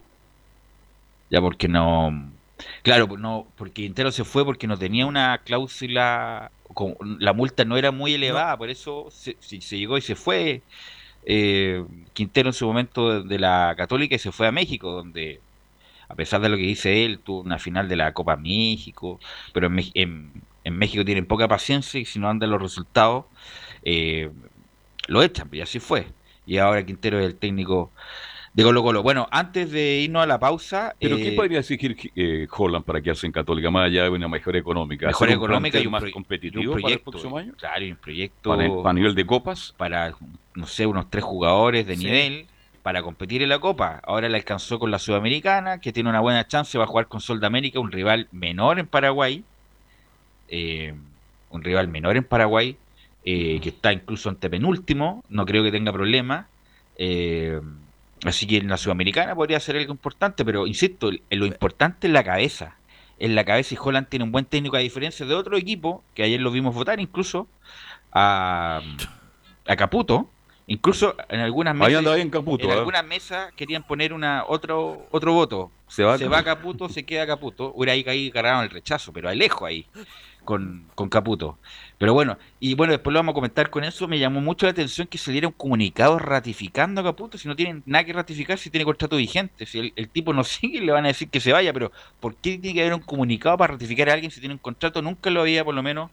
[1.30, 2.34] Ya porque no.
[2.84, 6.52] Claro, no, porque Quintero se fue porque no tenía una cláusula.
[6.74, 10.16] con- la multa no era muy elevada, por eso se, se- se llegó y se
[10.16, 10.64] fue.
[11.24, 15.42] eh, Quintero en su momento de, la Católica y se fue a México, donde,
[16.10, 19.20] a pesar de lo que dice él, tuvo una final de la Copa México,
[19.54, 23.26] pero en, en- en México tienen poca paciencia y si no andan los resultados,
[23.84, 24.32] eh,
[25.08, 26.08] lo echan, y así fue.
[26.46, 27.92] Y ahora Quintero es el técnico
[28.54, 29.04] de Colo Colo.
[29.04, 30.96] Bueno, antes de irnos a la pausa.
[31.00, 34.28] Pero eh, ¿qué podría exigir eh, Holland para quedarse en Católica, más allá de una
[34.28, 35.08] mejor económica?
[35.08, 37.54] Mejor ¿Hacer un económica y un, más proye- y un competitivo para el próximo año?
[37.58, 38.50] Claro, y un proyecto.
[38.50, 39.74] Para, el- para nivel de copas.
[39.78, 40.14] Para,
[40.56, 42.06] no sé, unos tres jugadores de Sí.
[42.06, 42.48] nivel
[42.82, 44.00] para competir en la Copa.
[44.04, 46.78] Ahora le alcanzó con la Sudamericana, que tiene una buena chance.
[46.78, 49.44] Va a jugar con Sol de América, un rival menor en Paraguay.
[50.48, 50.94] eh,
[51.52, 52.78] un rival menor en Paraguay,
[53.24, 55.24] eh, que está incluso ante penúltimo.
[55.30, 56.48] No creo que tenga problema.
[56.96, 57.60] Eh,
[58.24, 62.24] así que en la Sudamericana podría ser algo importante, pero insisto, lo importante es la
[62.24, 62.76] cabeza.
[63.20, 66.24] En la cabeza y Holland tiene un buen técnico a diferencia de otro equipo, que
[66.24, 67.48] ayer lo vimos votar incluso,
[68.12, 68.82] a,
[69.68, 70.30] a Caputo.
[70.68, 72.74] Incluso en algunas mesas, bien Caputo, en ¿eh?
[72.74, 75.72] algunas mesas querían poner una otro otro voto.
[75.88, 77.72] Se va Caputo, se queda Caputo.
[77.74, 79.88] Hubiera ahí ahí cargaron el rechazo, pero alejo ahí
[80.44, 81.58] con, con Caputo.
[81.98, 84.08] Pero bueno, y bueno, después lo vamos a comentar con eso.
[84.08, 87.84] Me llamó mucho la atención que saliera un comunicado ratificando a Caputo si no tienen
[87.86, 89.66] nada que ratificar, si tiene contrato vigente.
[89.66, 92.36] Si el, el tipo no sigue, le van a decir que se vaya, pero ¿por
[92.36, 95.02] qué tiene que haber un comunicado para ratificar a alguien si tiene un contrato?
[95.02, 96.12] Nunca lo había, por lo menos,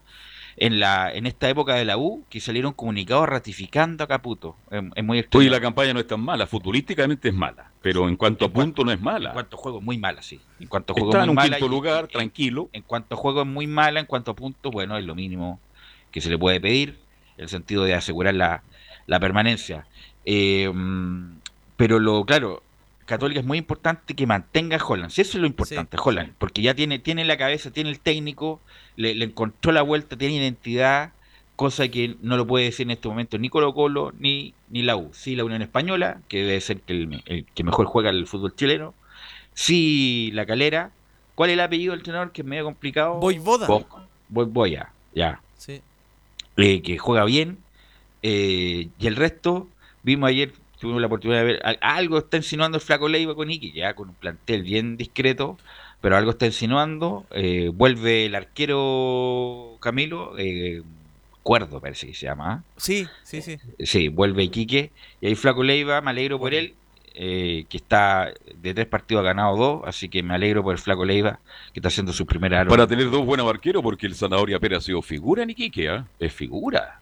[0.57, 4.57] en la en esta época de la U, que saliera un comunicado ratificando a Caputo.
[4.71, 5.40] Es, es muy extraño.
[5.40, 8.85] Oye, la campaña no es tan mala, futbolísticamente es mala, pero en cuanto a punto
[8.85, 9.31] no es mala.
[9.31, 10.40] En cuanto a juego muy mala, sí.
[10.61, 12.71] En cuanto a juego Está es en muy un mala quinto lugar, tranquilo.
[12.73, 15.61] En cuanto a juego es muy mala, en cuanto a puntos, bueno, es lo mínimo
[16.11, 16.99] que se le puede pedir,
[17.37, 18.62] el sentido de asegurar la,
[19.07, 19.87] la permanencia.
[20.25, 21.40] Eh, mm,
[21.77, 22.62] pero lo, claro,
[23.07, 25.11] Católica es muy importante que mantenga a Holland.
[25.11, 28.61] Si eso es lo importante, Holland, porque ya tiene, tiene la cabeza, tiene el técnico,
[28.97, 31.12] le, le encontró la vuelta, tiene identidad,
[31.55, 34.97] cosa que no lo puede decir en este momento ni Colo Colo ni, ni la
[34.97, 35.11] U.
[35.14, 38.55] Sí, la Unión Española, que debe ser que el, el que mejor juega el fútbol
[38.55, 38.92] chileno.
[39.55, 40.90] Sí, la Calera.
[41.35, 43.14] ¿Cuál es el apellido del entrenador que es medio complicado?
[43.21, 43.66] Voivoda.
[44.29, 45.40] Boivoda, ya.
[45.57, 45.81] Sí.
[46.57, 47.59] Eh, que juega bien.
[48.23, 49.69] eh, y el resto,
[50.03, 53.51] vimos ayer, tuvimos la oportunidad de ver, al- algo está insinuando el Flaco Leiva con
[53.51, 55.59] Iki, ya con un plantel bien discreto,
[56.01, 57.27] pero algo está insinuando.
[57.31, 60.83] eh, vuelve el arquero Camilo, eh,
[61.43, 62.53] Cuerdo parece que se llama.
[62.53, 62.62] ¿ah?
[62.77, 63.59] Sí, sí, sí.
[63.79, 64.91] Sí, vuelve Iquique.
[65.21, 66.75] Y ahí Flaco Leiva, me alegro por él,
[67.15, 70.79] eh, que está de tres partidos ha ganado dos, así que me alegro por el
[70.81, 71.39] Flaco Leiva,
[71.73, 72.71] que está haciendo su primera arma.
[72.71, 76.05] Para tener dos buenos arqueros, porque el Zanahoria Pérez ha sido figura en Iquique, ¿ah?
[76.19, 77.01] es figura.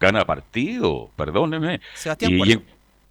[0.00, 1.80] Gana partido, perdónenme.
[1.94, 2.58] Sebastián Y-.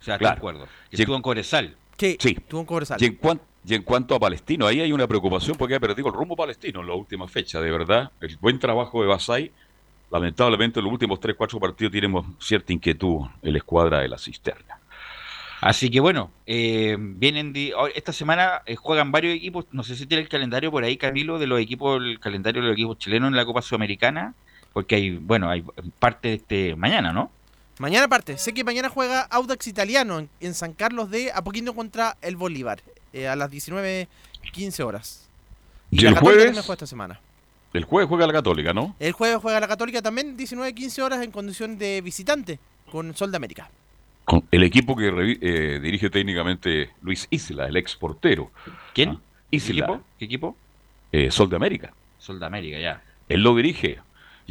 [0.01, 0.41] en- Sebastián claro.
[0.41, 1.75] Cuerdo, que Y en- estuvo en Cobresal.
[1.97, 2.35] Sí, Sí.
[2.47, 3.01] tuvo un Cobresal.
[3.01, 6.07] Y en, cuan- y en cuanto a Palestino, ahí hay una preocupación porque ha perdido
[6.07, 8.11] el rumbo palestino en la última fecha, de verdad.
[8.19, 9.51] El buen trabajo de Basay,
[10.11, 14.77] lamentablemente en los últimos 3-4 partidos tenemos cierta inquietud en la escuadra de la cisterna.
[15.61, 20.07] Así que bueno, eh, vienen ahora- esta semana eh, juegan varios equipos, no sé si
[20.07, 23.27] tiene el calendario por ahí, Camilo, de los equipos, el calendario de los equipos chilenos
[23.29, 24.33] en la Copa Sudamericana,
[24.73, 25.63] porque hay, bueno, hay
[25.99, 27.29] parte de este mañana, ¿no?
[27.81, 32.15] Mañana aparte, sé que mañana juega Audax Italiano en, en San Carlos de Apoquindo contra
[32.21, 32.79] el Bolívar
[33.11, 35.27] eh, a las 19.15 horas.
[35.89, 36.51] ¿Y la el jueves?
[36.59, 37.19] juega esta semana.
[37.73, 38.95] El jueves juega la Católica, ¿no?
[38.99, 42.59] El jueves juega la Católica también 19.15 horas en condición de visitante
[42.91, 43.71] con Sol de América.
[44.25, 48.51] Con el equipo que eh, dirige técnicamente Luis Isla, el ex portero.
[48.93, 49.09] ¿Quién?
[49.09, 50.01] Ah, ¿Qué Isla, equipo?
[50.19, 50.55] ¿Qué equipo?
[51.11, 51.91] eh, Sol de América.
[52.19, 53.01] Sol de América, ya.
[53.27, 53.97] Él lo dirige.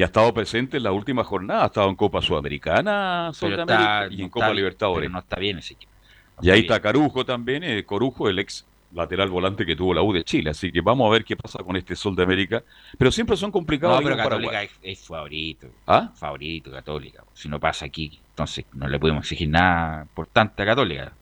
[0.01, 1.65] Y ha estado presente en la última jornada.
[1.65, 5.01] Ha estado en Copa Sudamericana, Pero Sudamérica, está- y no en Copa está- Libertadores.
[5.03, 5.93] pero no está bien ese equipo.
[6.41, 10.15] Y ahí está Carujo también, eh, Corujo, el ex lateral volante que tuvo la U
[10.15, 10.49] de Chile.
[10.49, 12.63] Así que vamos a ver qué pasa con este Sol de América.
[12.97, 13.99] Pero siempre son complicados.
[14.01, 15.67] No, pero Católica es, es favorito.
[15.87, 16.11] ¿Ah?
[16.17, 17.23] Favorito, Católica.
[17.35, 21.13] Si no pasa aquí, entonces no le podemos exigir nada importante a Católica.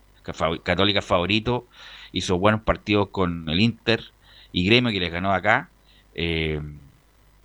[0.62, 1.67] Católica favorito,
[2.12, 4.05] hizo buenos partidos con el Inter
[4.53, 5.69] y Gremio que les ganó acá.
[6.14, 6.61] eh,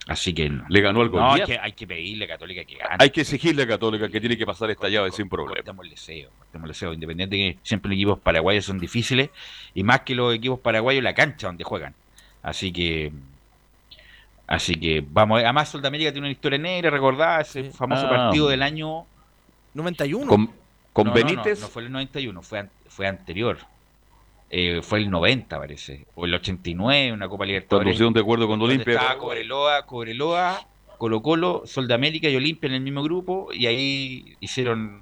[0.08, 2.96] así que Le ganó al no, hay que, hay que pedirle a Católica que gane.
[3.00, 5.56] Hay que exigirle a Católica que tiene que pasar esta llave sin problema.
[5.56, 6.94] Cortemos el deseo, cortemos el deseo.
[6.94, 9.30] Independiente que siempre los equipos paraguayos son difíciles
[9.74, 11.94] y más que los equipos paraguayos la cancha donde juegan.
[12.42, 13.12] Así que
[14.48, 15.46] así que vamos, a ver.
[15.46, 18.10] además Sudamérica tiene una historia negra, recordada ese famoso Ah.
[18.10, 19.06] partido del año
[19.74, 20.28] 91.
[20.28, 20.52] Con,
[20.92, 21.60] con No, no, Benítez.
[21.62, 23.58] No, no, fue el 91, fue, an- fue anterior.
[24.56, 26.06] Eh, fue el 90, parece.
[26.14, 27.98] O el 89, una Copa Cuando Libertadores.
[27.98, 28.94] se de acuerdo con Olimpia.
[28.94, 30.68] Estaba Cobreloa, Cobreloa,
[31.00, 33.50] Colo Colo, Sol de América y Olimpia en el mismo grupo.
[33.52, 35.02] Y ahí hicieron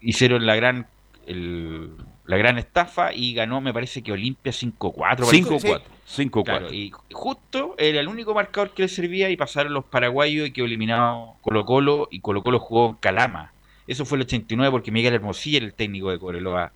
[0.00, 0.86] hicieron la gran
[1.26, 1.90] el-
[2.24, 5.26] la gran estafa y ganó, me parece que Olimpia 5-4.
[5.26, 5.42] parece.
[5.42, 5.82] 5-4.
[6.06, 6.44] 5-4.
[6.44, 10.52] Claro, y justo era el único marcador que le servía y pasaron los paraguayos y
[10.52, 13.52] quedó eliminado Colo Colo y Colo Colo jugó en Calama.
[13.88, 16.72] Eso fue el 89 porque Miguel Hermosilla era el técnico de Cobreloa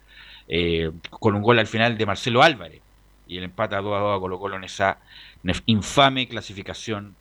[0.54, 2.82] eh, con un gol al final de Marcelo Álvarez
[3.26, 4.98] y el empate a 2 a 2 a Colo Colo en esa
[5.64, 7.14] infame clasificación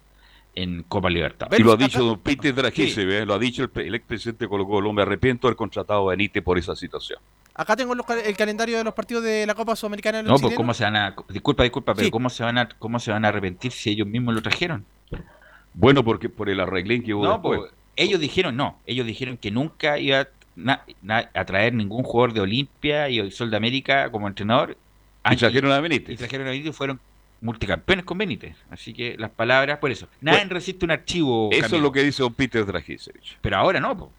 [0.53, 1.57] en Copa Libertadores.
[1.57, 3.25] Y lo ha dicho don Peter Dragese, ¿ve?
[3.25, 4.91] lo ha dicho el, el expresidente de Colo Colo.
[4.91, 7.19] Me arrepiento de haber contratado a Benítez por esa situación.
[7.55, 10.73] Acá tengo los el calendario de los partidos de la Copa Sudamericana No, pues cómo
[10.73, 12.11] se van a disculpa, disculpa, pero Sí.
[12.11, 14.85] cómo se van a cómo se van a arrepentir si ellos mismos lo trajeron?
[15.73, 17.59] Bueno, porque por el arreglín que hubo No, después.
[17.59, 20.27] pues, ellos dijeron no, ellos dijeron que nunca iba
[20.63, 24.77] na- na- a traer ningún jugador de Olimpia y el Sol de América como entrenador.
[25.29, 26.13] Y trajeron a Benítez.
[26.13, 26.99] Y trajeron a Benítez y fueron
[27.41, 28.55] multicampeones con Benítez.
[28.69, 30.07] Así que las palabras, por eso.
[30.21, 31.49] Nadie Bueno, resiste un archivo.
[31.51, 31.77] Eso Camilo.
[31.77, 33.37] es lo que dice don Peter Dragisevich.
[33.41, 34.11] Pero ahora no, po.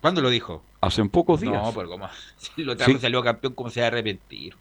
[0.00, 0.62] ¿Cuándo lo dijo?
[0.80, 1.52] Hace pocos días.
[1.54, 2.98] No, pero como si lo trajo Sí.
[2.98, 4.54] salió campeón, ¿cómo se va a arrepentir?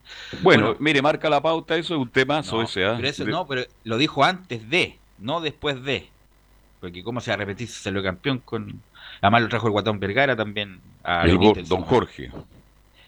[0.43, 2.86] Bueno, mire, marca la pauta, eso es un temazo No, ese.
[2.86, 2.93] ¿ah?
[2.97, 6.10] pero eso De- no, pero lo dijo antes de, no después de.
[6.80, 8.82] Porque cómo se va a repetir si salió campeón con...
[9.21, 10.79] Además lo trajo el Guatón Vergara también.
[11.03, 11.81] A El go- don.
[11.84, 12.31] Jorge.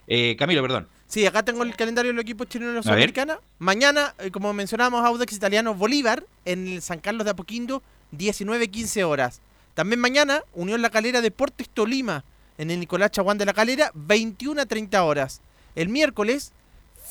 [0.08, 0.88] Eh, Camilo, perdón.
[1.08, 3.10] Sí, acá tengo el calendario de los equipos chilenos de la A ver.
[3.10, 3.40] Sudamericana.
[3.60, 7.82] Mañana, eh, como mencionábamos, Audax Italiano Bolívar en el San Carlos de Apoquindo,
[8.18, 9.42] 19-15 horas.
[9.76, 12.24] También mañana, Unión La Calera Deportes Tolima
[12.58, 15.42] en el Nicolás Chaguán de la Calera, 21-30 horas.
[15.76, 16.52] El miércoles,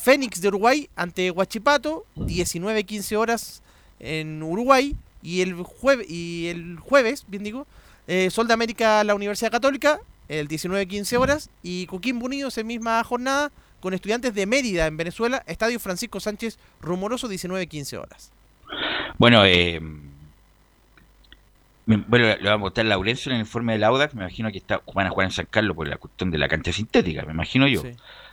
[0.01, 3.63] Fénix de Uruguay ante Huachipato, 19-15 horas
[4.01, 4.95] en Uruguay.
[5.25, 7.67] Y el, jueves y el jueves, bien digo,
[8.07, 11.51] eh, Sol de América, la Universidad Católica, el 19-15 horas.
[11.63, 16.59] Y Coquimbo Unidos en misma jornada con estudiantes de Mérida en Venezuela, Estadio Francisco Sánchez
[16.81, 18.31] Rumoroso, 19-15 horas.
[19.19, 19.81] Bueno, eh,
[21.87, 24.15] bueno, le va a mostrar Laurencio en el informe del Audax.
[24.15, 26.49] Me imagino que está, van a jugar en San Carlos por la cuestión de la
[26.49, 27.83] cancha sintética, me imagino yo.
[27.83, 27.91] Sí.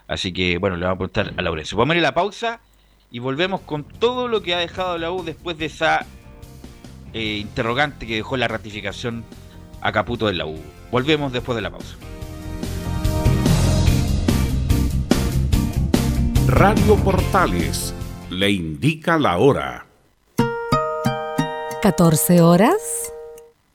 [0.08, 1.78] Así que, bueno, le vamos a preguntar a Laurencio.
[1.78, 2.60] Vamos a ir a la pausa
[3.12, 6.06] y volvemos con todo lo que ha dejado la U después de esa
[7.14, 9.24] eh, interrogante que dejó la ratificación
[9.82, 10.58] a Caputo de la U.
[10.92, 11.96] Volvemos después de la pausa.
[16.48, 17.94] Radio Portales
[18.30, 19.86] le indica la hora.
[21.82, 23.14] 14 horas,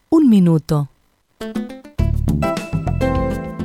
[0.09, 0.89] un minuto.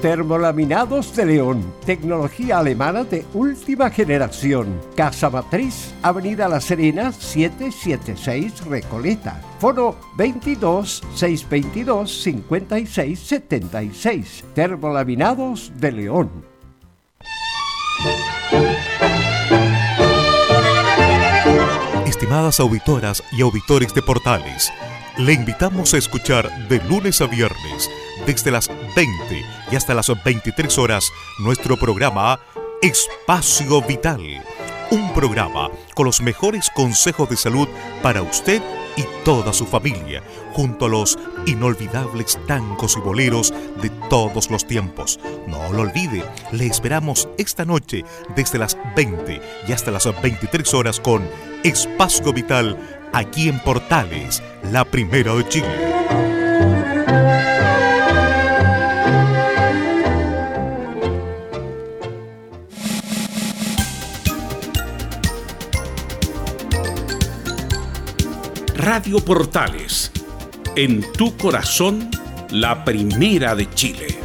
[0.00, 4.80] Termolaminados de León, tecnología alemana de última generación.
[4.96, 9.42] Casa Matriz, Avenida La Serena, 776 Recoleta.
[9.58, 14.44] Foro 22 622 56 76.
[14.54, 16.30] Termolaminados de León.
[22.06, 24.72] Estimadas auditoras y auditores de Portales,
[25.18, 27.90] le invitamos a escuchar de lunes a viernes,
[28.26, 32.40] desde las 20 y hasta las 23 horas, nuestro programa
[32.82, 34.20] Espacio Vital.
[34.90, 37.68] Un programa con los mejores consejos de salud
[38.02, 38.62] para usted
[38.96, 45.20] y toda su familia, junto a los inolvidables tangos y boleros de todos los tiempos.
[45.46, 48.04] No lo olvide, le esperamos esta noche
[48.34, 51.22] desde las 20 y hasta las 23 horas con
[51.64, 52.76] Espacio Vital
[53.12, 54.42] aquí en Portales,
[54.72, 55.90] la primera de Chile.
[68.76, 70.10] Radio Portales,
[70.76, 72.10] en tu corazón,
[72.50, 74.18] la primera de Chile.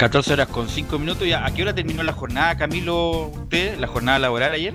[0.00, 1.26] ...14 horas con 5 minutos.
[1.26, 3.78] ¿Y a qué hora terminó la jornada, Camilo, usted?
[3.78, 4.72] ¿La jornada laboral ayer?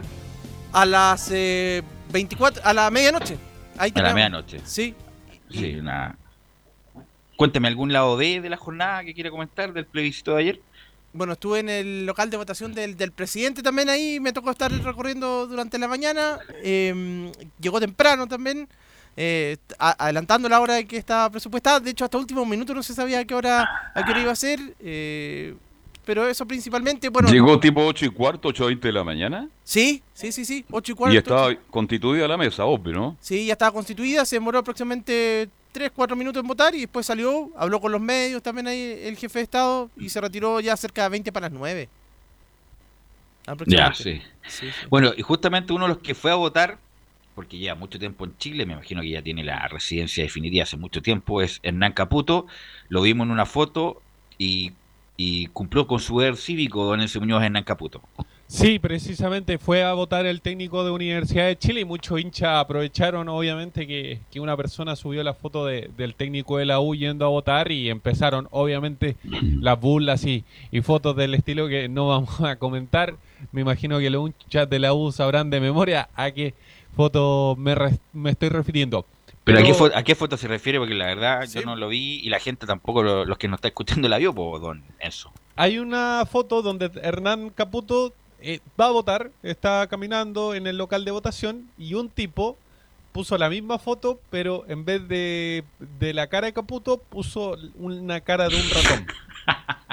[0.72, 3.36] A las eh, 24, a la medianoche.
[3.76, 4.60] Ahí A la medianoche.
[4.66, 4.94] Sí.
[5.50, 6.16] Sí, nada.
[7.38, 10.62] Cuénteme algún lado B de la jornada que quiere comentar del plebiscito de ayer.
[11.12, 14.72] Bueno, estuve en el local de votación del, del presidente también ahí, me tocó estar
[14.72, 18.68] recorriendo durante la mañana, eh, llegó temprano también,
[19.18, 22.94] eh, adelantando la hora de que estaba presupuestada, de hecho hasta último minuto no se
[22.94, 25.56] sabía a qué hora, a qué hora iba a ser, eh,
[26.06, 27.30] pero eso principalmente, bueno...
[27.30, 29.50] Llegó tipo 8 y cuarto, 8 y 20 de la mañana.
[29.64, 31.16] Sí, sí, sí, sí, 8 y cuarto.
[31.16, 33.18] Y estaba constituida la mesa, obvio, ¿no?
[33.20, 37.50] Sí, ya estaba constituida, se demoró aproximadamente 3, 4 minutos en votar y después salió,
[37.58, 41.04] habló con los medios también ahí el jefe de Estado y se retiró ya cerca
[41.04, 41.90] de 20 para las 9.
[43.46, 44.24] Ya, Aproximadamente.
[44.48, 44.68] sí.
[44.90, 46.78] Bueno, y justamente uno de los que fue a votar,
[47.36, 50.78] porque lleva mucho tiempo en Chile, me imagino que ya tiene la residencia definitiva hace
[50.78, 52.48] mucho tiempo, es Hernán Caputo.
[52.90, 54.02] Lo vimos en una foto
[54.38, 54.72] y,
[55.18, 58.02] y cumplió con su deber cívico don Enzo Muñoz Hernán Caputo.
[58.48, 63.28] Sí, precisamente fue a votar el técnico de Universidad de Chile y muchos hinchas aprovecharon
[63.28, 67.26] obviamente que, que una persona subió la foto de- del técnico de la U yendo
[67.26, 69.16] a votar y empezaron obviamente
[69.62, 73.16] las burlas y, y fotos del estilo que no vamos a comentar.
[73.52, 76.54] Me imagino que los hinchas de la U sabrán de memoria a qué
[76.96, 79.06] foto me, re- me estoy refiriendo.
[79.44, 80.80] Pero, ¿a, qué fo- ¿a qué foto se refiere?
[80.80, 83.60] Porque la verdad yo no lo vi y la gente tampoco, lo- los que nos
[83.60, 85.32] está escuchando la vio, pues, don Enzo.
[85.56, 91.06] Hay una foto donde Hernán Caputo eh, va a votar, está caminando en el local
[91.06, 92.58] de votación y un tipo
[93.12, 95.64] puso la misma foto, pero en vez de,
[96.00, 99.08] de la cara de Caputo puso una cara de un ratón.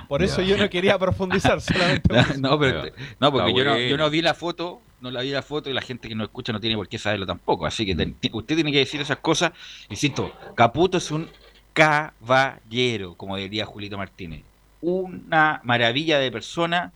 [0.09, 2.09] Por eso yo no quería profundizar, solamente.
[2.38, 2.84] No, pero,
[3.20, 5.72] no porque yo no, yo no vi la foto, no la vi la foto y
[5.74, 7.66] la gente que no escucha no tiene por qué saberlo tampoco.
[7.66, 9.53] Así que ten- usted tiene que decir esas cosas.
[9.90, 11.28] Insisto, Caputo es un
[11.72, 14.44] caballero, como diría Julito Martínez.
[14.80, 16.92] Una maravilla de persona.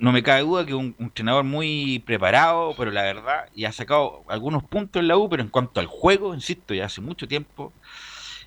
[0.00, 3.72] No me cabe duda que un, un entrenador muy preparado, pero la verdad, y ha
[3.72, 7.28] sacado algunos puntos en la U, pero en cuanto al juego, insisto, ya hace mucho
[7.28, 7.70] tiempo,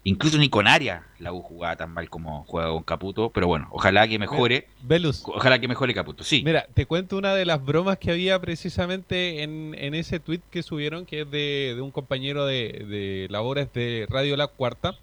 [0.08, 3.68] incluso ni con Aria la U jugaba tan mal como juega con Caputo, pero bueno,
[3.72, 4.68] ojalá que mejore.
[4.82, 5.24] Velus.
[5.26, 6.43] Ojalá que mejore Caputo, sí.
[6.45, 10.64] Mira, te cuento una de las bromas que había precisamente en, en ese tweet que
[10.64, 14.95] subieron, que es de, de un compañero de, de labores de Radio La Cuarta.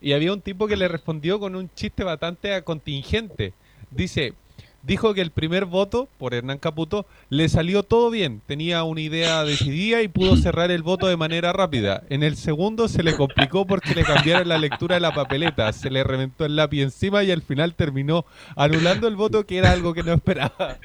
[0.00, 3.52] Y había un tipo que le respondió con un chiste bastante contingente.
[3.90, 4.34] Dice,
[4.82, 9.44] dijo que el primer voto por Hernán Caputo le salió todo bien, tenía una idea
[9.44, 12.02] decidida y pudo cerrar el voto de manera rápida.
[12.08, 15.90] En el segundo se le complicó porque le cambiaron la lectura de la papeleta, se
[15.90, 18.24] le reventó el lápiz encima y al final terminó
[18.56, 20.78] anulando el voto que era algo que no esperaba.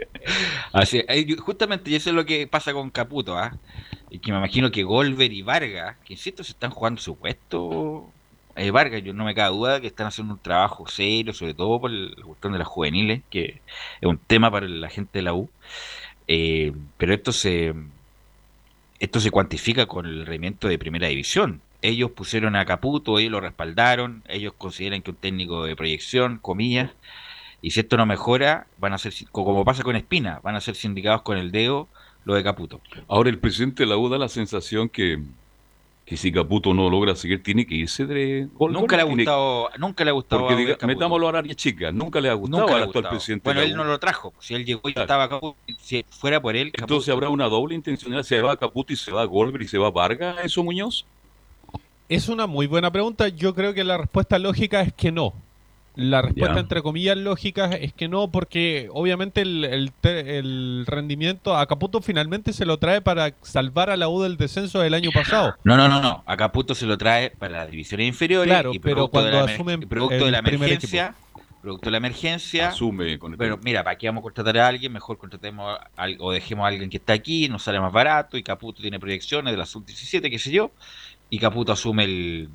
[0.72, 1.04] Así,
[1.38, 3.58] justamente eso es lo que pasa con Caputo, ¿ah?
[4.22, 8.12] Que me imagino que Golver y Vargas, que insisto, se están jugando su puesto
[8.56, 11.80] eh, Vargas, yo no me cabe duda que están haciendo un trabajo serio, sobre todo
[11.80, 13.62] por la cuestión de las juveniles, que
[14.02, 15.50] es un tema para la gente de la U.
[16.28, 17.74] Eh, pero esto se
[19.00, 21.62] esto se cuantifica con el rendimiento de primera división.
[21.82, 26.92] Ellos pusieron a Caputo, ellos lo respaldaron, ellos consideran que un técnico de proyección, comillas,
[27.62, 30.76] y si esto no mejora, van a ser, como pasa con Espina, van a ser
[30.76, 31.90] sindicados con el dedo
[32.24, 32.80] lo de Caputo.
[33.10, 35.22] Ahora el presidente de la U da la sensación que,
[36.06, 38.74] que si Caputo no logra seguir, tiene que irse de gol.
[38.74, 40.42] Nunca le ha gustado, nunca le ha gustado.
[40.42, 43.16] Porque diga, metámoslo a área chica, nunca le ha gustado Nunca le al actual gustado.
[43.18, 43.44] presidente.
[43.46, 44.34] Bueno, la él no lo trajo.
[44.40, 48.24] Si él llegó y estaba Caputo, si fuera por él, Entonces habrá una doble intencionalidad.
[48.24, 51.06] Se va Caputo y se va Goldberg y se va Vargas, eso Muñoz.
[52.10, 53.30] Es una muy buena pregunta.
[53.30, 55.34] Yo creo que la respuesta lógica es que no.
[55.96, 61.66] La respuesta, entre comillas, lógica es que no, porque obviamente el, el el rendimiento a
[61.68, 65.56] Caputo finalmente se lo trae para salvar a la U del descenso del año pasado.
[65.64, 66.24] No, no, no, no.
[66.26, 69.52] A Caputo se lo trae para las divisiones inferiores Claro, y pero producto de cuando
[69.54, 71.16] asumen producto el de la emergencia,
[71.62, 74.68] producto de la emergencia, asume con el Pero mira, ¿para qué vamos a contratar a
[74.68, 74.92] alguien?
[74.92, 78.36] Mejor contratemos a al- o dejemos a alguien que está aquí, nos sale más barato
[78.36, 80.72] y Caputo tiene proyecciones de la sub-17, qué sé yo,
[81.30, 82.50] y Caputo asume el,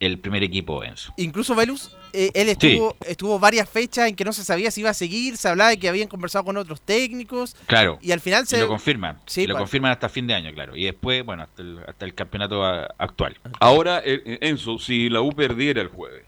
[0.00, 1.12] el primer equipo Enzo.
[1.16, 2.68] Incluso Velus, eh, él Sí.
[2.68, 5.70] estuvo, estuvo varias fechas en que no se sabía si iba a seguir, se hablaba
[5.70, 7.56] de que habían conversado con otros técnicos.
[7.66, 7.98] Claro.
[8.00, 8.56] Y al final se...
[8.56, 9.18] Y lo confirman.
[9.26, 10.76] Sí, y lo confirman hasta fin de año, claro.
[10.76, 13.36] Y después, bueno, hasta el, hasta el campeonato actual.
[13.60, 16.24] Ahora, eh, eh, Enzo, si la U perdiera el jueves,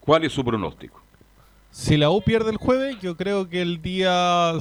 [0.00, 1.00] ¿cuál es su pronóstico?
[1.70, 4.52] Si la U pierde el jueves, yo creo que el día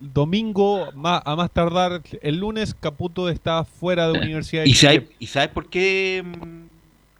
[0.00, 4.92] domingo, a más tardar el lunes, Caputo está fuera de Universidad de ¿Y Chile.
[4.94, 6.62] sabes, ¿Y sabes por qué, mm,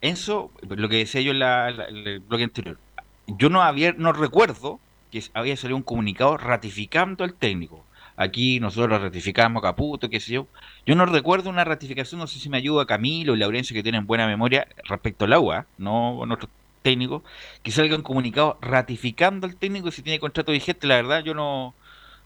[0.09, 0.51] Enzo?
[0.61, 2.79] Lo que decía yo en, la- el bloque anterior.
[3.27, 4.81] Yo no había, no recuerdo
[5.11, 7.87] que había salido un comunicado ratificando al técnico.
[8.15, 10.47] Aquí nosotros ratificamos a Caputo, qué sé yo.
[10.85, 14.05] Yo no recuerdo una ratificación, no sé si me ayuda Camilo y Laurencio, que tienen
[14.05, 16.51] buena memoria respecto al agua, no nuestros
[16.83, 17.23] técnicos,
[17.63, 20.85] que un comunicado ratificando al técnico si tiene contrato vigente.
[20.87, 21.75] La verdad, yo no,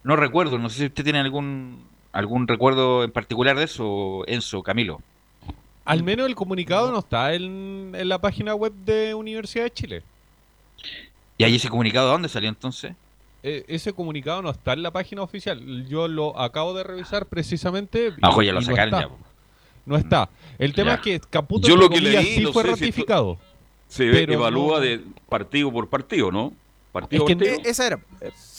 [0.03, 0.57] no recuerdo.
[0.59, 5.03] No sé si usted tiene algún algún recuerdo en particular de eso, Enzo, Camilo.
[5.87, 10.03] Al menos el comunicado no está en, en la página web de Universidad de Chile.
[11.37, 12.93] ¿Y ahí ese comunicado de dónde salió entonces?
[13.43, 15.87] E- ese comunicado no está en la página oficial.
[15.87, 18.11] Yo lo acabo de revisar precisamente.
[18.21, 19.07] Ah, ojo, ya lo y no sacaron está.
[19.09, 19.15] ya.
[19.85, 20.29] No está.
[20.59, 20.95] El tema Ya.
[20.95, 23.37] es que Caputo Yo lo que leí, sí no fue sé si esto- ratificado.
[23.87, 26.51] Se Pero evalúa no- de partido por partido, ¿no?
[26.91, 27.69] Partido Es que por partido.
[27.71, 27.99] Esa era.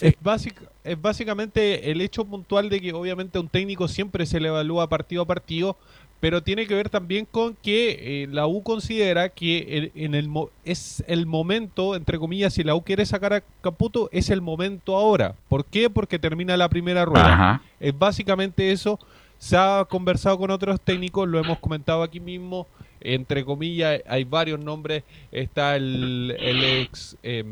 [0.00, 4.40] Es, básic- es básicamente el hecho puntual de que obviamente a un técnico siempre se
[4.40, 5.76] le evalúa partido a partido,
[6.20, 10.28] pero tiene que ver también con que eh, la U considera que el- en el
[10.28, 14.40] mo- es el momento, entre comillas, si la U quiere sacar a Caputo, es el
[14.40, 15.34] momento ahora.
[15.48, 15.88] ¿Por qué?
[15.90, 17.32] Porque termina la primera rueda.
[17.32, 17.62] Ajá.
[17.78, 18.98] Es básicamente eso.
[19.38, 22.66] Se ha conversado con otros técnicos, lo hemos comentado aquí mismo.
[23.00, 25.04] Entre comillas, hay varios nombres.
[25.30, 27.16] Está el, el ex.
[27.22, 27.44] eh,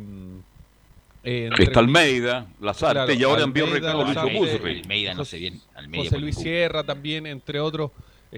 [1.22, 4.80] entre Está Almeida, Lazarte, Claro, y ahora envió Lazarte, Busri.
[4.80, 5.60] Almeida no sé bien.
[5.74, 7.90] Almeida José Luis Sierra también, entre otros,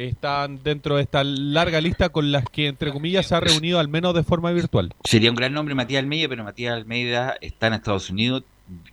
[0.07, 3.89] están dentro de esta larga lista con las que, entre comillas, se ha reunido al
[3.89, 4.95] menos de forma virtual.
[5.05, 8.45] Sería un gran nombre Matías Almeida, pero Matías Almeida está en Estados Unidos,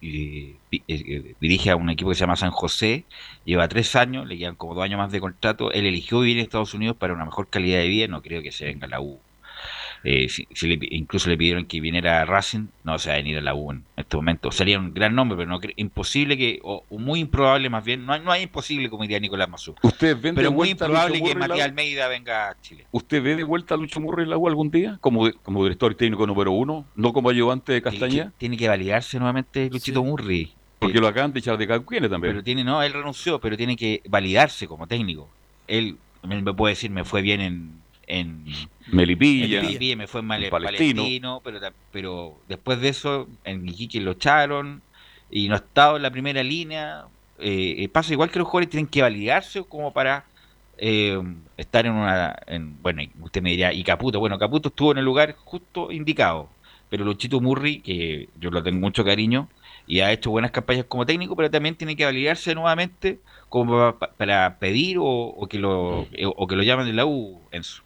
[0.01, 3.03] eh, vi- eh, dirige a un equipo que se llama San José,
[3.43, 5.71] lleva tres años, le quedan como dos años más de contrato.
[5.71, 8.51] Él eligió vivir en Estados Unidos para una mejor calidad de vida, no creo que
[8.51, 9.19] se venga la U.
[10.07, 13.17] Eh, si- si le incluso le pidieron que viniera a Racing, no se va a
[13.17, 14.51] venir a la U en este momento.
[14.51, 18.21] Sería un gran nombre, pero no imposible que, o, muy improbable más bien, no, hay-
[18.21, 19.73] no hay imposible como diría Nicolás Mazú.
[19.81, 21.65] ¿Usted ven de Pero muy improbable que Matías?
[21.67, 22.85] Almeida venga a Chile.
[22.91, 24.99] ¿Usted ve de vuelta a Lucho Murri en la U algún día?
[25.01, 28.31] Como, como director técnico número uno, no como ayudante de Castañeda.
[28.37, 30.53] tiene que validarse nuevamente Luchito Murri.
[30.77, 32.33] Porque lo acaban de echar de Cauquienes también.
[32.33, 35.27] Pero tiene, no, él renunció, pero tiene que validarse como técnico.
[35.67, 35.97] Él,
[36.29, 37.71] él me puede decir, me fue bien en,
[38.07, 38.45] en
[38.87, 41.01] Melipilla, en Melipilla, me fue mal en en Palestino.
[41.01, 41.59] Palestino, pero,
[41.91, 44.81] pero después de eso, en Iquique lo echaron
[45.29, 47.05] y no ha estado en la primera línea.
[47.37, 50.25] Eh, eh, pasa igual que los jugadores tienen que validarse como para
[50.77, 51.21] eh,
[51.57, 52.35] estar en una.
[52.47, 54.19] En, bueno, usted me dirá, y Caputo.
[54.19, 56.49] Bueno, Caputo estuvo en el lugar justo indicado,
[56.89, 59.49] pero Luchito Murri, que yo lo tengo mucho cariño,
[59.85, 64.15] y ha hecho buenas campañas como técnico, pero también tiene que validarse nuevamente como pa-
[64.17, 66.01] para pedir o, o que lo
[66.35, 67.83] o que lo llamen de la U, Enzo.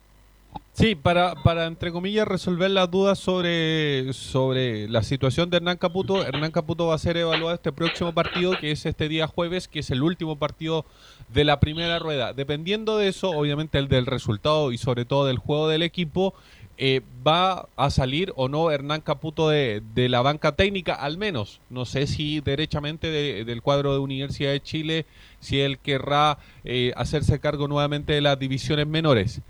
[0.79, 6.25] Sí, para, para entre comillas resolver las dudas sobre, sobre la situación de Hernán Caputo,
[6.25, 9.79] Hernán Caputo va a ser evaluado este próximo partido, que es este día jueves, que
[9.79, 10.85] es el último partido
[11.33, 12.31] de la primera rueda.
[12.31, 16.33] Dependiendo de eso, obviamente el del resultado y sobre todo del juego del equipo,
[16.77, 21.59] eh, va a salir o no Hernán Caputo de, de la banca técnica, al menos.
[21.69, 25.05] No sé si derechamente de- del cuadro de Universidad de Chile,
[25.41, 29.41] si él querrá eh, hacerse cargo nuevamente de las divisiones menores.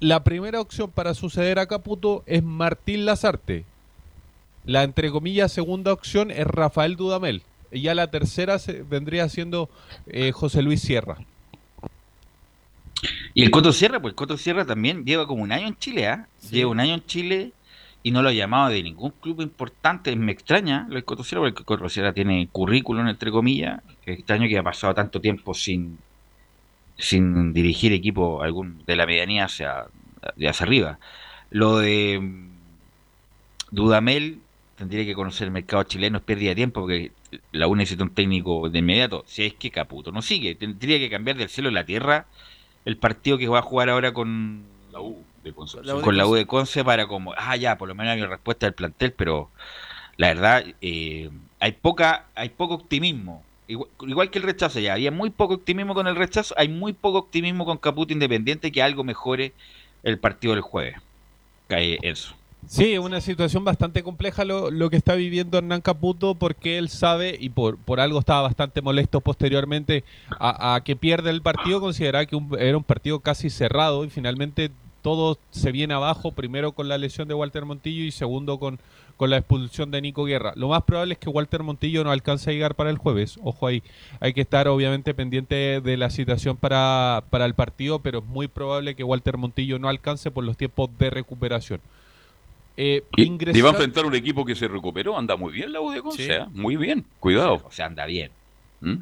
[0.00, 3.64] La primera opción para suceder a Caputo es Martín Lazarte.
[4.64, 7.42] La entre comillas segunda opción es Rafael Dudamel.
[7.72, 9.68] Y ya la tercera se- vendría siendo
[10.06, 11.18] eh, José Luis Sierra.
[13.34, 16.08] Y el Coto Sierra, pues el Coto Sierra también lleva como un año en Chile,
[16.08, 16.26] ¿ah?
[16.50, 17.52] Lleva un año en Chile
[18.02, 20.14] y no lo ha llamado de ningún club importante.
[20.16, 23.82] Me extraña lo del Coto Sierra, porque el Coto Sierra tiene currículum, entre comillas.
[24.06, 25.98] Extraño que ha pasado tanto tiempo sin,
[26.98, 29.86] sin dirigir equipo algún de la medianía hacia,
[30.22, 30.98] hacia arriba.
[31.50, 32.50] Lo de mm,
[33.70, 34.40] Dudamel
[34.76, 37.12] tendría que conocer el mercado chileno, es pérdida de tiempo porque
[37.52, 39.24] la U necesita un técnico de inmediato.
[39.26, 42.26] Si es que Caputo no sigue, tendría que cambiar del cielo a la tierra
[42.84, 45.86] el partido que va a jugar ahora con la U de Concepción.
[45.86, 48.12] la U de con la U de Conce para como, ah, ya, por lo menos
[48.12, 49.50] hay una respuesta del plantel, pero
[50.16, 51.30] la verdad, eh,
[51.60, 53.44] hay poca, hay poco optimismo.
[53.68, 57.18] Igual, que el rechazo, ya había muy poco optimismo con el rechazo, hay muy poco
[57.18, 59.52] optimismo con Caputo Independiente que algo mejore
[60.02, 60.96] el partido del jueves.
[61.66, 62.34] Cae eso.
[62.66, 67.36] Sí, una situación bastante compleja lo, lo que está viviendo Hernán Caputo porque él sabe
[67.38, 70.02] y por, por algo estaba bastante molesto posteriormente
[70.38, 74.10] a, a que pierde el partido, consideraba que un- era un partido casi cerrado y
[74.10, 74.70] finalmente
[75.02, 78.78] todo se viene abajo, primero con la lesión de Walter Montillo y segundo con,
[79.18, 80.52] con la expulsión de Nico Guerra.
[80.56, 83.38] Lo más probable es que Walter Montillo no alcance a llegar para el jueves.
[83.42, 83.82] Ojo ahí,
[84.20, 88.48] hay que estar obviamente pendiente de la situación para, para el partido, pero es muy
[88.48, 91.80] probable que Walter Montillo no alcance por los tiempos de recuperación.
[92.76, 95.72] Eh, Y, ingresar- y va a enfrentar un equipo que se recuperó, anda muy bien
[95.72, 96.30] la U de Conce, Sí.
[96.30, 96.46] ¿eh?
[96.52, 97.60] muy bien, cuidado.
[97.66, 98.30] O sea, anda bien.
[98.80, 98.94] ¿Mm?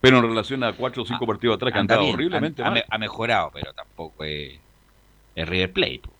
[0.00, 3.50] Pero en relación a cuatro o cinco partidos atrás que Anda bien, horriblemente ha, mejorado,
[3.52, 4.58] pero tampoco es,
[5.36, 6.00] es River Plate.
[6.04, 6.10] po.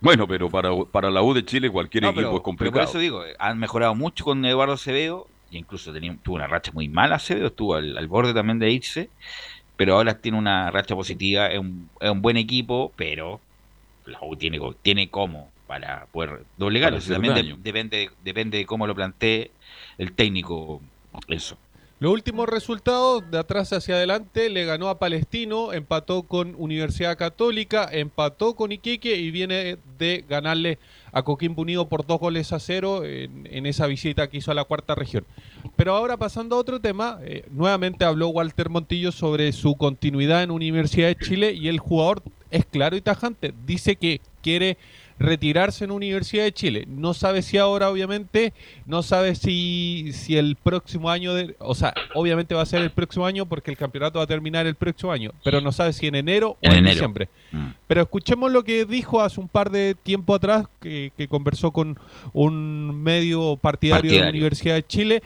[0.00, 2.82] Bueno, pero para, para la U de Chile cualquier No, equipo pero, es pero por
[2.82, 2.88] complicado.
[2.88, 6.88] eso digo, han mejorado mucho con Eduardo Acevedo, y incluso tenía, tuvo una racha muy
[6.88, 9.12] mala Acevedo, estuvo al, al borde también de irse,
[9.76, 13.44] pero ahora tiene una racha positiva, es un, es un buen equipo, pero
[14.06, 16.98] la U tiene, tiene cómo para poder doblegarlo.
[16.98, 19.54] Para también de- depende, depende de cómo lo plantee
[19.98, 20.82] el técnico,
[21.28, 21.61] eso.
[22.02, 27.88] Los últimos resultados, de atrás hacia adelante, le ganó a Palestino, empató con Universidad Católica,
[27.92, 30.80] empató con Iquique y viene de ganarle
[31.12, 34.64] a Coquimbo Unido por dos goles a cero en, esa visita que hizo a la
[34.64, 35.24] cuarta región.
[35.76, 40.50] Pero ahora pasando a otro tema, eh, nuevamente habló Walter Montillo sobre su continuidad en
[40.50, 44.76] Universidad de Chile y el jugador es claro y tajante, dice que quiere
[45.22, 46.84] retirarse en Universidad de Chile.
[46.88, 48.52] No sabe si ahora, obviamente,
[48.86, 52.90] no sabe si, si el próximo año, de- o sea, obviamente va a ser el
[52.90, 56.06] próximo año porque el campeonato va a terminar el próximo año, pero no sabe si
[56.06, 56.94] en enero En o en enero.
[56.94, 57.28] diciembre.
[57.52, 57.66] Mm.
[57.86, 61.98] Pero escuchemos lo que dijo hace un par de tiempo atrás, que, que conversó con
[62.32, 64.30] un medio partidario, de la Partidario.
[64.40, 65.22] Universidad de Chile,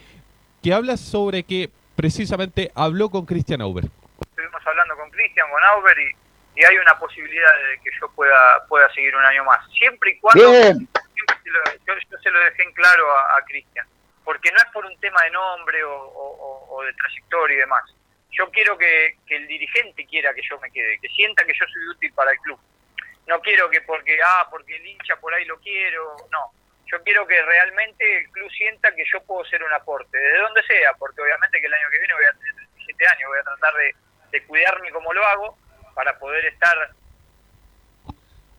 [0.62, 3.84] que habla sobre que precisamente habló con Christian Auber.
[4.20, 6.26] estuvimos hablando con Cristian, con Auber y,
[6.57, 9.61] y hay una posibilidad de que yo pueda pueda seguir un año más.
[9.73, 10.77] Siempre y cuando Bien.
[11.15, 13.87] siempre se lo- yo, yo se lo dejé en claro a, a Cristian,
[14.25, 17.61] porque no es por un tema de nombre o, o- o- o de trayectoria y
[17.61, 17.83] demás.
[18.33, 21.65] Yo quiero que, que el dirigente quiera que yo me quede, que sienta que yo
[21.73, 22.59] soy útil para el club.
[23.27, 26.51] No quiero que porque, ah, porque el hincha por ahí lo quiero, no.
[26.87, 30.63] Yo quiero que realmente el club sienta que yo puedo ser un aporte, de donde
[30.65, 33.43] sea, porque obviamente que el año que viene voy a tener 37 años, voy a
[33.43, 33.95] tratar de,
[34.31, 35.59] de cuidarme como lo hago
[35.97, 36.76] para poder estar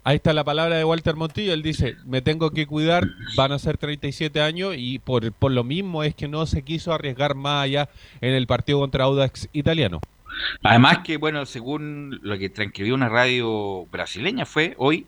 [0.03, 1.51] Ahí está la palabra de Walter Montillo.
[1.53, 3.03] Él dice, me tengo que cuidar,
[3.35, 6.93] van a ser 37 años y por, por lo mismo es que no se quiso
[6.93, 7.89] arriesgar más allá
[8.21, 9.99] en el partido contra Audax italiano.
[10.63, 15.07] Además que, bueno, según lo que transcribió una radio brasileña fue hoy,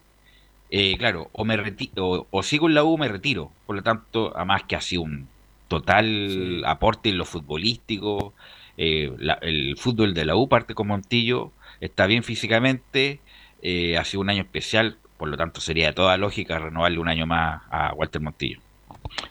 [0.69, 3.51] eh, claro, o me reti- o, o sigo en la U o me retiro.
[3.67, 5.30] Por lo tanto, además que ha sido un
[5.69, 8.34] total aporte en lo futbolístico,
[8.75, 13.19] eh, la- el fútbol de la U parte con Montillo, está bien físicamente,
[13.61, 17.09] eh, ha sido un año especial, por lo tanto sería de toda lógica renovarle un
[17.09, 18.59] año más a Walter Montillo.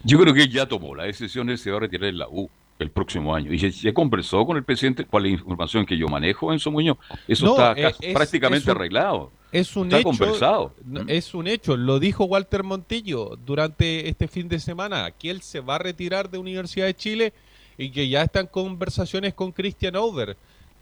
[0.04, 2.28] Yo creo que él ya tomó la decisión, él se va a retirar en la
[2.28, 3.52] U el próximo año.
[3.52, 6.96] Y se, se conversó con el presidente, con la información que yo manejo, Enzo Muñoz.
[7.26, 9.32] Eso No, está eh, casi- es- prácticamente es un- arreglado.
[9.50, 10.04] Es un está hecho.
[10.10, 10.74] conversado.
[10.84, 11.76] no, Es un hecho.
[11.76, 16.28] Lo dijo Walter Montillo durante este fin de semana, que él se va a retirar
[16.30, 17.32] de Universidad de Chile
[17.78, 20.36] y que ya están conversaciones con Christian Over.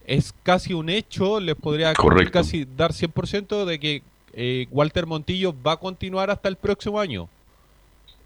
[0.07, 1.92] Es casi un hecho, les podría
[2.32, 4.02] casi dar 100% de que
[4.32, 7.28] eh, Walter Montillo va a continuar hasta el próximo año.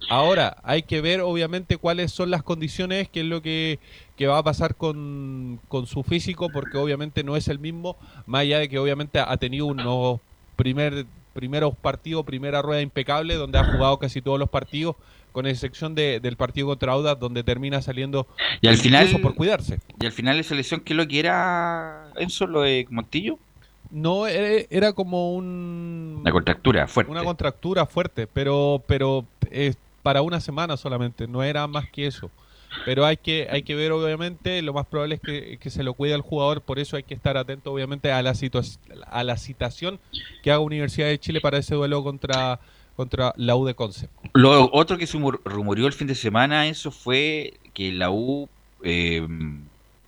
[0.09, 3.79] Ahora, hay que ver obviamente cuáles son las condiciones, qué es lo que,
[4.17, 8.43] que va a pasar con, con su físico, porque obviamente no es el mismo, más
[8.43, 10.21] allá de que obviamente ha tenido unos
[10.57, 14.97] primer, primeros partidos, primera rueda impecable, donde ha jugado casi todos los partidos,
[15.33, 18.27] con excepción de- del partido contra Audax, donde termina saliendo
[18.61, 19.79] Y al final, por cuidarse.
[20.01, 23.39] y al final esa lesión, ¿qué es lo que era Enzo, lo de Montillo?
[23.91, 26.19] No, era, era como un...
[26.21, 27.11] Una contractura fuerte.
[27.11, 32.31] Una contractura fuerte, pero, pero es para una semana solamente, no era más que eso.
[32.85, 35.93] Pero hay que, hay que ver, obviamente, lo más probable es que, que se lo
[35.95, 38.33] cuide al jugador, por eso hay que estar atento, obviamente, a la,
[39.09, 39.99] a la citación
[40.45, 42.61] que haga Universidad de Chile para ese duelo contra,
[42.97, 44.09] contra la U de Conce.
[44.35, 48.49] Lo otro que se rumoreó el fin de semana, eso fue que la U
[48.83, 49.27] eh,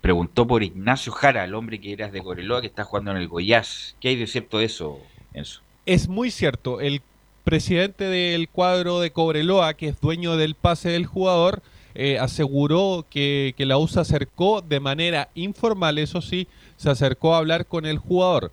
[0.00, 3.28] preguntó por Ignacio Jara, el hombre que era de Coreloa, que está jugando en el
[3.28, 3.96] Goiás.
[4.00, 4.98] ¿Qué hay de cierto de eso,
[5.32, 5.60] Enzo?
[5.86, 6.80] Es muy cierto.
[6.80, 7.02] El
[7.44, 11.62] presidente del cuadro de Cobreloa, que es dueño del pase del jugador,
[11.94, 17.38] eh, aseguró que, la U se acercó de manera informal, eso sí, se acercó a
[17.38, 18.50] hablar con el jugador.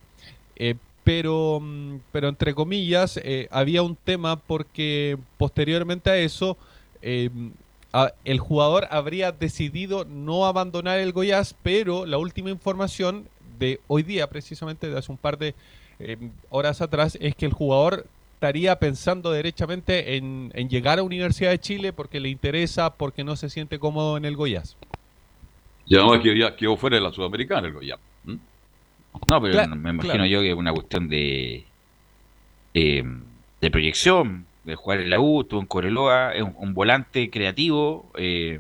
[0.56, 0.76] Eh,
[1.10, 6.56] pero, mm, pero entre comillas, eh, había un tema porque posteriormente a eso,
[7.02, 14.30] el jugador habría decidido no abandonar el Goiás, pero la última información de hoy día,
[14.30, 15.56] precisamente de hace un par de
[16.52, 18.06] horas atrás, es que el jugador
[18.36, 23.50] estaría pensando derechamente en, llegar a Universidad de Chile porque le interesa, porque no se
[23.50, 24.78] siente cómodo en el Goiás.
[25.88, 28.00] Y además que ya quedó fuera de la Sudamericana el Goiás.
[29.28, 31.66] No, pero me imagino yo que es una cuestión de,
[32.74, 33.04] eh,
[33.62, 38.10] de proyección, de jugar en la U, estuvo en Coreloa, es un, volante creativo.
[38.16, 38.60] Eh,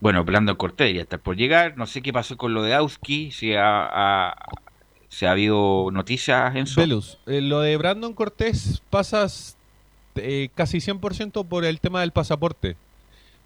[0.00, 1.76] bueno, Brandon Cortés ya está por llegar.
[1.76, 4.34] No sé qué pasó con lo de Auski, si ha,
[5.08, 9.26] ¿Se ha habido noticias, en Velus, eh, lo de Brandon Cortés pasa
[10.14, 12.76] eh, casi 100% por el tema del pasaporte.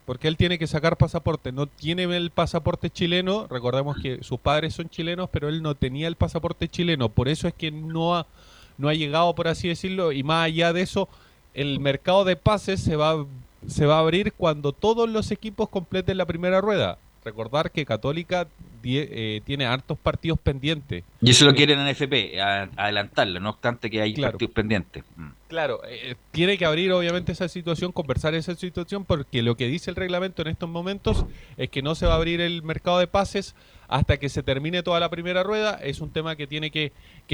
[0.07, 1.53] Porque él tiene que sacar pasaporte.
[1.53, 3.47] No tiene el pasaporte chileno.
[3.49, 7.09] Recordemos que sus padres son chilenos, pero él no tenía el pasaporte chileno.
[7.09, 8.27] Por eso es que no ha,
[8.79, 10.13] no ha llegado, por así decirlo.
[10.13, 11.09] Y más allá de eso,
[11.55, 13.27] el mercado de pases se va,
[13.67, 16.99] se va a abrir cuando todos los equipos completen la primera rueda.
[17.27, 18.47] Recordar que Católica
[18.85, 21.03] eh, tiene hartos partidos pendientes.
[21.21, 25.03] Y eso lo quieren en FP, adelantarlo, no obstante que hay partidos pendientes.
[25.17, 25.31] Mm.
[25.49, 29.91] Claro, eh, tiene que abrir obviamente esa situación, conversar esa situación, porque lo que dice
[29.91, 33.09] el reglamento en estos momentos es que no se va a abrir el mercado de
[33.09, 33.57] pases
[33.89, 35.81] hasta que se termine toda la primera rueda.
[35.83, 36.93] Es un tema que tiene que,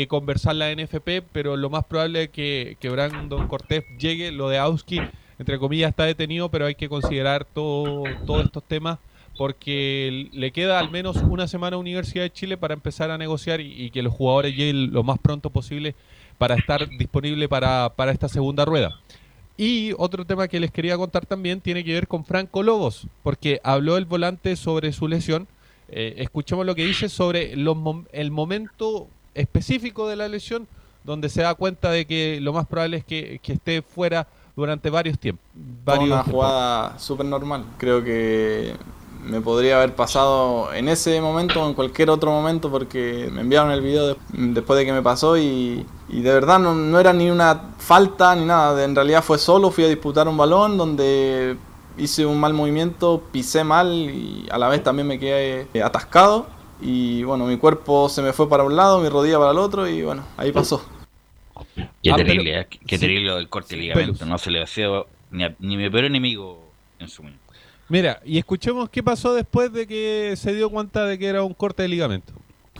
[0.08, 4.32] conversar la NFP, pero lo más probable es que, que Brandon Cortés llegue.
[4.32, 5.02] Lo de Auski,
[5.38, 8.98] entre comillas, está detenido, pero hay que considerar todo, todos estos temas
[9.36, 13.60] porque le queda al menos una semana a Universidad de Chile para empezar a negociar
[13.60, 15.94] y, que los jugadores lleguen lo más pronto posible
[16.38, 18.98] para estar disponible para, esta segunda rueda.
[19.56, 23.60] Y otro tema que les quería contar también tiene que ver con Franco Lobos, porque
[23.62, 25.46] habló el volante sobre su lesión.
[25.88, 30.66] Eh, escuchemos lo que dice sobre el momento específico de la lesión,
[31.04, 34.26] donde se da cuenta de que lo más probable es que, esté fuera
[34.56, 35.44] durante varios tiempos.
[35.86, 37.64] una jugada súper normal.
[37.78, 38.74] Creo que
[39.24, 43.70] me podría haber pasado en ese momento o en cualquier otro momento porque me enviaron
[43.70, 48.34] el video después de que me pasó y, de verdad no, era ni una falta
[48.34, 51.56] ni nada, en realidad fue solo, fui a disputar un balón donde
[51.96, 56.46] hice un mal movimiento, pisé mal y a la vez también me quedé atascado
[56.80, 59.88] y bueno, mi cuerpo se me fue para un lado, mi rodilla para el otro
[59.88, 60.84] y bueno, ahí pasó.
[62.02, 62.66] Qué ah, terrible, ¿eh?
[62.86, 64.88] qué terrible el corte de ligamento, no se le hacía
[65.30, 66.58] ni, ni mi peor enemigo
[66.98, 67.41] en su momento.
[67.92, 71.52] Mira, y escuchemos qué pasó después de que se dio cuenta de que era un
[71.52, 72.32] corte de ligamento.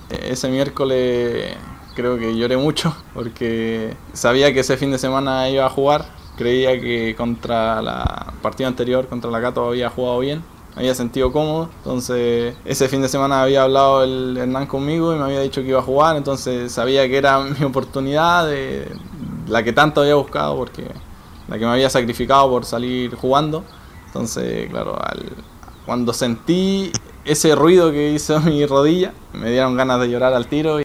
[0.08, 1.54] Ese miércoles
[1.94, 6.06] creo que lloré mucho porque sabía que ese fin de semana iba a jugar.
[6.38, 10.42] Creía que contra la partida anterior, contra la Cato, había jugado bien.
[10.76, 11.68] Había sentido cómodo.
[11.80, 15.68] Entonces, ese fin de semana había hablado el Hernán conmigo y me había dicho que
[15.68, 16.16] iba a jugar.
[16.16, 18.50] Entonces, sabía que era mi oportunidad,
[19.46, 20.86] la que tanto había buscado, porque
[21.48, 23.62] la que me había sacrificado por salir jugando.
[24.12, 24.98] Entonces, claro,
[25.86, 26.92] cuando sentí
[27.24, 30.82] ese ruido que hizo mi rodilla, me dieron ganas de llorar al tiro.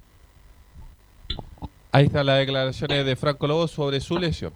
[1.91, 4.53] Ahí están las declaraciones de Franco Lobo sobre su lesión.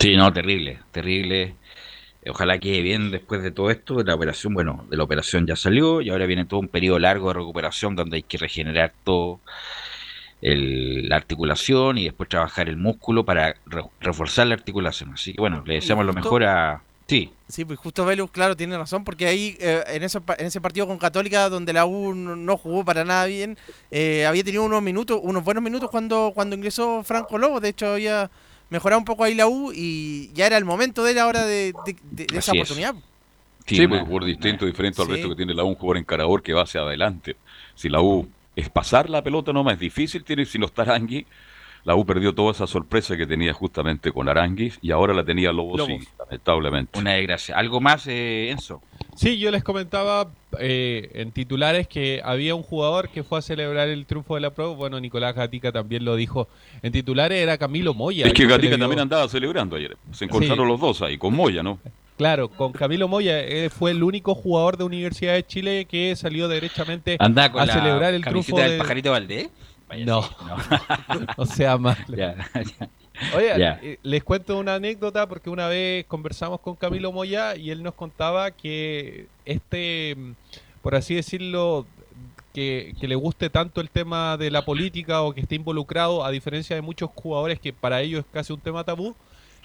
[0.00, 1.54] Sí, no, terrible, terrible.
[2.26, 3.96] Ojalá quede bien después de todo esto.
[3.96, 6.98] De la operación, bueno, de la operación ya salió y ahora viene todo un periodo
[6.98, 9.40] largo de recuperación donde hay que regenerar todo
[10.40, 13.56] la articulación y después trabajar el músculo para
[14.00, 15.12] reforzar la articulación.
[15.12, 16.82] Así que bueno, le deseamos lo mejor a,
[17.12, 17.30] Sí.
[17.46, 20.86] Sí, pues justo Velus, claro, tiene razón, porque ahí eh, en, eso, en ese partido
[20.86, 23.58] con Católica, donde la U no jugó para nada bien,
[23.90, 27.92] eh, había tenido unos minutos, unos buenos minutos cuando, cuando ingresó Franco Lobo, de hecho
[27.92, 28.30] había
[28.70, 31.74] mejorado un poco ahí la U y ya era el momento de él ahora de,
[32.34, 32.94] esa oportunidad.
[33.66, 36.54] Sí, pues, por distinto, diferente al resto que tiene la U, un jugador encarador que
[36.54, 37.36] va hacia adelante.
[37.74, 41.26] Si la U es pasar la pelota nomás, es difícil, tiene si no está Arangui,
[41.84, 45.52] la U perdió toda esa sorpresa que tenía justamente con Aranguis y ahora la tenía
[45.52, 45.82] Lobos,
[46.18, 46.98] lamentablemente.
[46.98, 47.56] Una desgracia.
[47.56, 48.80] ¿Algo más, eh, Enzo?
[49.16, 50.28] Sí, yo les comentaba
[50.58, 54.50] eh, en titulares que había un jugador que fue a celebrar el triunfo de la
[54.50, 54.74] Pro.
[54.74, 56.48] Bueno, Nicolás Gatica también lo dijo.
[56.82, 58.26] En titulares era Camilo Moya.
[58.26, 59.96] Es que Gatica también andaba celebrando ayer.
[60.12, 60.70] Se encontraron Sí.
[60.72, 61.78] los dos ahí, con Moya, ¿no?
[62.16, 66.46] Claro, con Camilo Moya eh, fue el único jugador de Universidad de Chile que salió
[66.46, 69.48] derechamente con a la celebrar el triunfo del de- pajarito Valdés.
[70.04, 70.28] No, sí,
[71.36, 71.98] o sea, más.
[72.08, 72.88] Ya, ya.
[73.36, 77.82] Oye, eh, les cuento una anécdota porque una vez conversamos con Camilo Moya y él
[77.82, 80.16] nos contaba que este,
[80.80, 81.86] por así decirlo,
[82.52, 86.30] que, que le guste tanto el tema de la política o que esté involucrado, a
[86.30, 89.14] diferencia de muchos jugadores que para ellos es casi un tema tabú,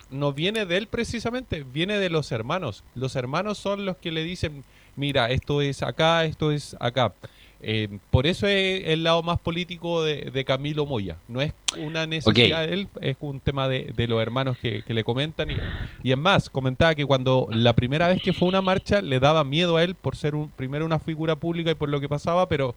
[0.09, 2.84] no viene de él precisamente, viene de los hermanos.
[2.95, 4.63] Los hermanos son los que le dicen,
[4.95, 7.13] mira, esto es acá, esto es acá.
[7.62, 11.18] Eh, por eso es el lado más político de, de Camilo Moya.
[11.28, 14.93] No es una necesidad de él, es un tema de, de los hermanos que, que
[14.93, 15.49] le comentan.
[15.49, 15.55] Y,
[16.03, 19.43] y es más, comentaba que cuando la primera vez que fue una marcha le daba
[19.43, 22.47] miedo a él por ser un, primero una figura pública y por lo que pasaba,
[22.47, 22.76] pero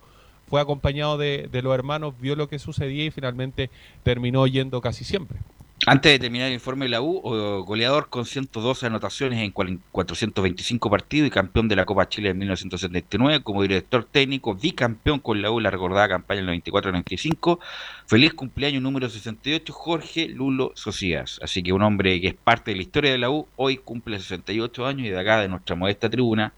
[0.48, 3.70] fue acompañado de, de los hermanos, vio lo que sucedía y finalmente
[4.02, 5.38] terminó yendo casi siempre.
[5.86, 7.20] Antes de terminar el informe de la U,
[7.64, 12.38] goleador con 112 anotaciones en cual- 425 partidos y campeón de la Copa Chile en
[12.38, 17.60] 1979, como director técnico, bicampeón con la U la recordada campaña en el 94-95.
[18.06, 21.40] Feliz cumpleaños número 68, Jorge Lulo Socias.
[21.42, 24.18] Así que un hombre que es parte de la historia de la U, hoy cumple
[24.18, 26.52] 68 años y de acá, de nuestra modesta tribuna,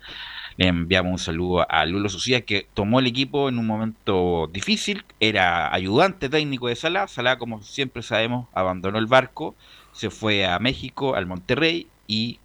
[0.57, 5.05] le enviamos un saludo a Lulo Socias que tomó el equipo en un momento difícil,
[5.20, 9.55] era ayudante técnico de Salah, Salah como siempre sabemos abandonó el barco,
[9.92, 12.38] se fue a México, al Monterrey y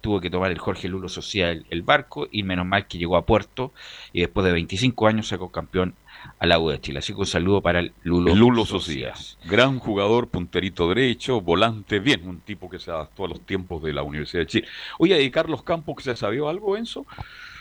[0.00, 3.16] tuvo que tomar el Jorge Lulo Socias el, el barco y menos mal que llegó
[3.16, 3.72] a puerto
[4.12, 5.94] y después de 25 años sacó campeón
[6.38, 6.98] a la U de Chile.
[6.98, 8.64] Así que un saludo para el Lulo, Lulo.
[8.64, 9.38] Socias.
[9.44, 13.92] Gran jugador, punterito derecho, volante, bien, un tipo que se adaptó a los tiempos de
[13.92, 14.68] la Universidad de Chile.
[14.98, 17.06] Oye, ¿y Carlos Campos, que se sabió algo, Enzo?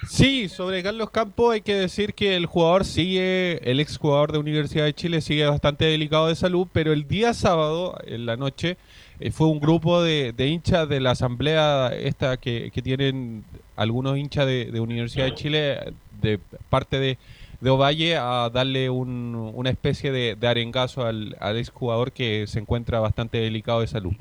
[0.07, 4.37] Sí, sobre Carlos Campos hay que decir que el jugador sigue, el ex jugador de
[4.37, 8.77] Universidad de Chile sigue bastante delicado de salud, pero el día sábado, en la noche,
[9.19, 13.43] eh, fue un grupo de, hinchas de la asamblea esta que, que tienen
[13.75, 16.39] algunos hinchas de, Universidad de Chile de
[16.69, 17.17] parte de,
[17.69, 22.99] Ovalle a darle un- una especie de, arengazo al, al ex jugador que se encuentra
[22.99, 24.13] bastante delicado de salud.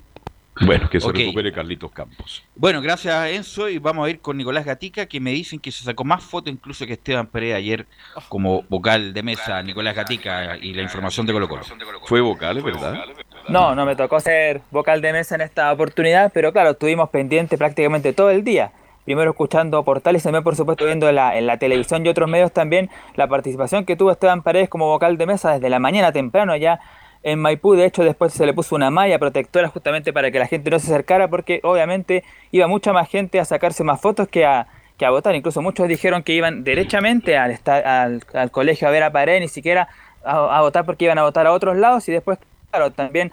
[0.60, 2.44] Bueno, que se recupere Carlitos Campos.
[2.54, 5.82] Bueno, gracias Enzo y vamos a ir con Nicolás Gatica que me dicen que se
[5.82, 7.86] sacó más fotos incluso que Esteban Pérez ayer
[8.28, 11.62] como vocal de mesa, Nicolás Gatica y la información de Colo Colo.
[12.04, 13.04] Fue vocal, verdad.
[13.48, 17.58] No, no me tocó ser vocal de mesa en esta oportunidad, pero claro, estuvimos pendientes
[17.58, 18.72] prácticamente todo el día.
[19.04, 22.52] Primero escuchando portales, también por supuesto viendo en la, en la televisión y otros medios
[22.52, 26.54] también la participación que tuvo Esteban Paredes como vocal de mesa desde la mañana temprano
[26.54, 26.78] ya
[27.22, 27.74] en Maipú.
[27.74, 30.78] De hecho, después se le puso una malla protectora justamente para que la gente no
[30.78, 34.66] se acercara porque obviamente iba mucha más gente a sacarse más fotos que a,
[34.96, 35.34] que a votar.
[35.34, 39.48] Incluso muchos dijeron que iban derechamente al, al, al colegio a ver a Paredes, ni
[39.48, 39.88] siquiera
[40.24, 42.38] a, a votar porque iban a votar a otros lados y después,
[42.70, 43.32] claro, también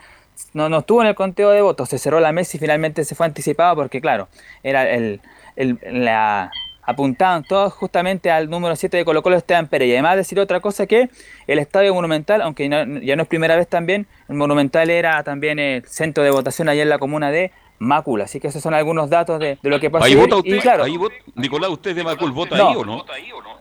[0.53, 3.13] no, no estuvo en el conteo de votos, se cerró la mesa y finalmente se
[3.13, 4.27] fue anticipado porque, claro,
[4.63, 5.19] era el,
[5.57, 6.49] el- la,
[6.89, 9.87] apuntaban todos justamente al número 7 de Colo Colo Esteban Pérez.
[9.89, 11.09] Y además decir otra cosa que
[11.47, 15.59] el Estadio Monumental, aunque no- ya no es primera vez también, el Monumental era también
[15.59, 18.21] el centro de votación allá en la comuna de Macul.
[18.21, 20.05] Así que esos son algunos datos de, de lo que pasó.
[20.05, 22.69] Ahí vota Y usted, claro, ahí vota- Nicolás, ¿usted es de Macul vota No.
[22.69, 23.03] ahí o no?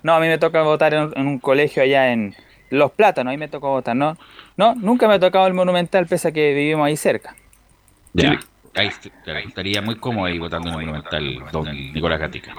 [0.03, 2.35] no, a mí me toca votar en, en un colegio allá en
[2.71, 4.17] Los Plátanos, ahí me tocó votar, ¿no?
[4.57, 7.37] No, nunca me ha tocado el Monumental, pese a que vivimos ahí cerca.
[8.15, 8.39] Ya,
[8.75, 8.91] ahí
[9.47, 12.53] estaría muy cómodo ahí votando en el Monumental, don Nicolás Gatica.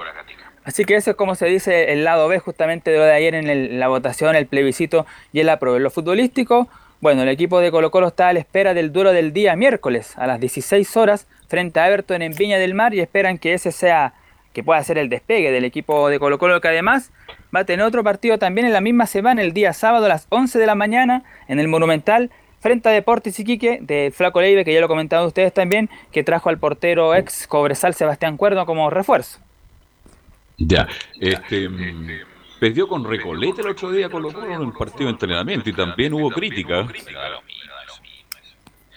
[0.70, 3.34] Así que eso es como se dice el lado B justamente de lo de ayer
[3.34, 5.78] en la votación, el plebiscito y el apruebo.
[5.78, 6.68] En lo futbolístico,
[7.00, 10.16] bueno, el equipo de Colo Colo está a la espera del duelo del día miércoles
[10.16, 13.72] a las 16 horas frente a Everton en Viña del Mar y esperan que ese
[13.72, 14.14] sea,
[14.52, 17.10] que pueda ser el despegue del equipo de Colo Colo que además
[17.52, 20.28] va a tener otro partido también en la misma semana, el día sábado a las
[20.28, 24.72] 11 de la mañana en el Monumental frente a Deportes Iquique de Flaco Leive, que
[24.72, 29.40] ya lo comentaban ustedes también, que trajo al portero ex Cobresal Sebastián Cuerdo como refuerzo.
[30.60, 30.86] Ya,
[31.18, 32.08] este, mm,
[32.60, 36.12] perdió con Recoleta el otro día Colo Colo en el partido de entrenamiento y también
[36.12, 36.86] hubo crítica.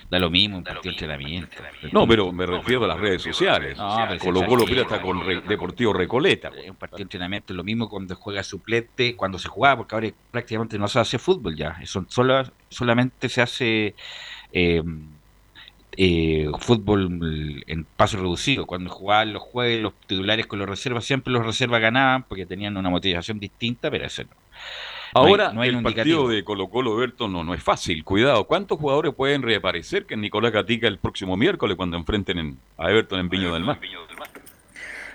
[0.10, 1.58] Da lo mismo un partido de entrenamiento.
[1.92, 3.78] No, pero me refiero a las redes sociales.
[3.78, 6.50] No, pero Colo Colo es está con Re- Deportivo Recoleta.
[6.50, 10.10] Es un partido de entrenamiento, lo mismo cuando juega suplente, cuando se jugaba, porque ahora
[10.30, 13.96] prácticamente no se hace fútbol ya, eso solo, solamente se hace
[14.52, 14.84] eh,
[15.98, 18.66] eh, fútbol en paso reducido.
[18.66, 22.76] Cuando jugaban los jueves, los titulares con los reservas, siempre los reservas ganaban porque tenían
[22.78, 24.30] una motivación distinta, pero eso no.
[25.16, 27.62] No hay- Ahora, no hay el un partido de Colo Colo, Berto, no, no es
[27.62, 28.04] fácil.
[28.04, 32.90] Cuidado, ¿cuántos jugadores pueden reaparecer que Nicolás Gatica el próximo miércoles cuando enfrenten en- a
[32.90, 33.78] Everton en Viño del Mar?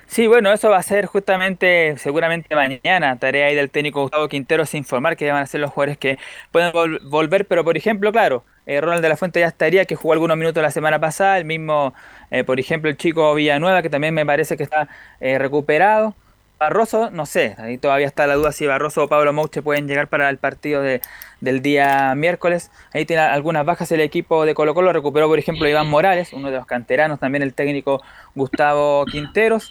[0.07, 4.72] Sí, bueno, eso va a ser justamente, seguramente mañana, tarea ahí del técnico Gustavo Quinteros
[4.74, 6.18] informar que van a ser los jugadores que
[6.51, 6.72] pueden
[7.11, 10.36] volver, pero por ejemplo, claro, eh, Ronald de la Fuente ya estaría, que jugó algunos
[10.36, 11.94] minutos la semana pasada, el mismo,
[12.30, 14.88] eh, por ejemplo, el chico Villanueva, que también me parece que está
[15.20, 16.14] eh, recuperado.
[16.58, 20.08] Barroso, no sé, ahí todavía está la duda si Barroso o Pablo Mouche pueden llegar
[20.08, 21.00] para el partido de,
[21.40, 22.70] del día miércoles.
[22.92, 26.50] Ahí tiene algunas bajas el equipo de Colo Colo, recuperó por ejemplo Iván Morales, uno
[26.50, 28.02] de los canteranos, también el técnico
[28.34, 29.70] Gustavo Quinteros.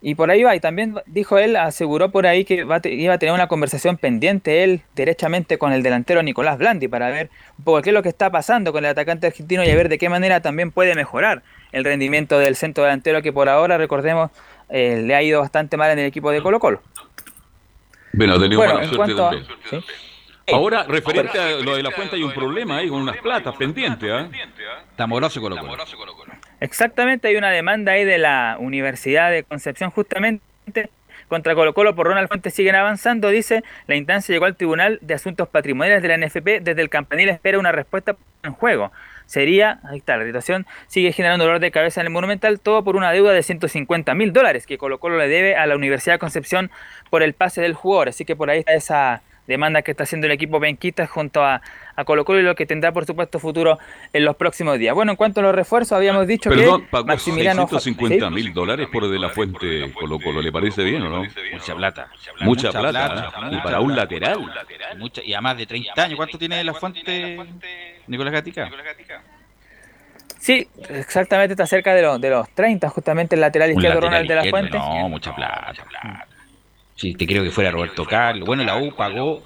[0.00, 3.34] Y por ahí va, y también dijo él, aseguró por ahí que iba a tener
[3.34, 7.90] una conversación pendiente él derechamente con el delantero Nicolás Blandi para ver un poco qué
[7.90, 10.40] es lo que está pasando con el atacante argentino y a ver de qué manera
[10.40, 11.42] también puede mejorar
[11.72, 14.30] el rendimiento del centro delantero que por ahora, recordemos,
[14.68, 16.80] eh, le ha ido bastante mal en el equipo de Colo Colo.
[18.12, 19.44] Bueno, ha tenido mala suerte también.
[20.50, 24.08] Ahora, referente a lo de la cuenta, hay un problema ahí con unas platas pendientes.
[24.10, 24.28] ¿eh?
[24.90, 25.76] Está moroso Colo Colo.
[26.60, 30.40] Exactamente, hay una demanda ahí de la Universidad de Concepción justamente
[31.28, 35.14] contra Colo Colo por Ronald Fuentes siguen avanzando, dice, la instancia llegó al Tribunal de
[35.14, 38.90] Asuntos Patrimoniales de la NFP, desde el campanil espera una respuesta en juego.
[39.26, 42.96] Sería, ahí está, la situación sigue generando dolor de cabeza en el Monumental, todo por
[42.96, 46.18] una deuda de 150 mil dólares que Colo Colo le debe a la Universidad de
[46.18, 46.70] Concepción
[47.10, 50.26] por el pase del jugador, así que por ahí está esa demanda que está haciendo
[50.26, 51.60] el equipo Benquita junto a,
[51.98, 53.76] a Colo Colo y lo que tendrá por supuesto futuro
[54.12, 54.94] en los próximos días.
[54.94, 58.88] Bueno, en cuanto a los refuerzos, habíamos dicho Perdón, que pagó Maximiliano 650 mil dólares
[58.92, 61.24] por de la fuente Colo Colo, ¿le parece bien o no?
[61.52, 62.08] Mucha plata.
[62.40, 63.56] Mucha, plata, ¿eh?
[63.56, 64.38] y para un lateral.
[64.96, 66.16] Mucha, y a más de 30 años.
[66.16, 67.36] ¿Cuánto tiene la fuente
[68.06, 68.70] Nicolás Gatica?
[70.38, 74.34] Sí, exactamente está cerca de los, de los 30, justamente el lateral izquierdo Ronald de
[74.36, 74.78] la Fuente.
[74.78, 75.74] No, mucha plata.
[76.94, 78.46] Sí, te creo que fuera Roberto Carlos.
[78.46, 79.42] Bueno, la U pagó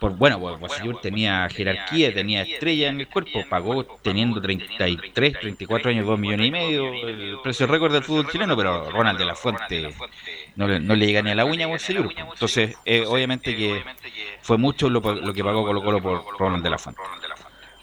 [0.00, 0.72] por, bueno, pues
[1.02, 6.50] tenía jerarquía, tenía estrella en el cuerpo, pagó teniendo 33, 34 años, 2 millones y
[6.50, 9.94] medio, el precio récord del fútbol chileno, pero Ronald de la Fuente
[10.56, 12.12] no le, no le llega ni a la uña con señor.
[12.16, 13.82] Entonces, eh, obviamente que
[14.40, 17.02] fue mucho lo, lo que pagó Colo Colo por Ronald de la Fuente.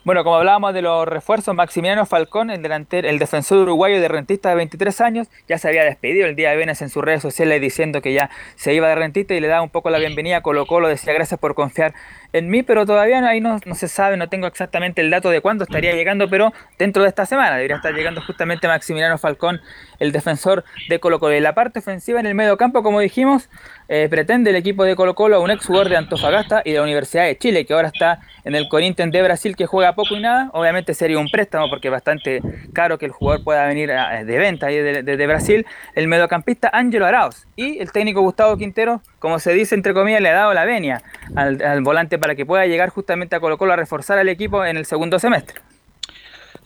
[0.06, 4.50] Bueno, como hablábamos de los refuerzos, Maximiliano Falcón, el delantero, el defensor uruguayo de rentista
[4.50, 7.60] de 23 años, ya se había despedido el día de viernes en sus redes sociales
[7.60, 10.42] diciendo que ya se iba de rentista y le daba un poco la bienvenida a
[10.42, 11.96] Colo Colo, decía gracias por confiar
[12.34, 15.32] en mí, pero todavía no, ahí no, no, se sabe, no tengo exactamente el dato
[15.32, 19.60] de cuándo estaría llegando, pero dentro de esta semana debería estar llegando justamente Maximiliano Falcón,
[19.98, 21.36] el defensor de Colo Colo.
[21.36, 23.50] Y la parte ofensiva en el medio campo, como dijimos,
[23.88, 26.78] eh, pretende el equipo de Colo Colo a un ex jugador de Antofagasta y de
[26.78, 30.16] la Universidad de Chile, que ahora está en el Corinthians de Brasil, que juega poco
[30.16, 30.50] y nada.
[30.54, 32.42] Obviamente sería un préstamo porque es bastante
[32.74, 35.66] caro que el jugador pueda venir de venta desde de, de Brasil.
[35.94, 40.30] El mediocampista Ángelo Arauz y el técnico Gustavo Quintero, como se dice entre comillas, le
[40.30, 41.02] ha dado la venia
[41.36, 44.66] al, al volante para que pueda llegar justamente a Colo Colo a reforzar al equipo
[44.66, 45.60] en el segundo semestre.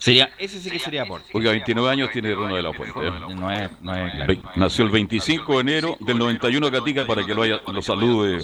[0.00, 1.28] Sería, ese sí que sería aporte.
[1.34, 2.98] Oiga, 29 años tiene Ronald de la Fuente.
[3.06, 3.12] ¿eh?
[3.36, 7.42] No es, no es Nació el 25 de enero del 91 Gatica para que lo,
[7.42, 8.42] haya, lo salude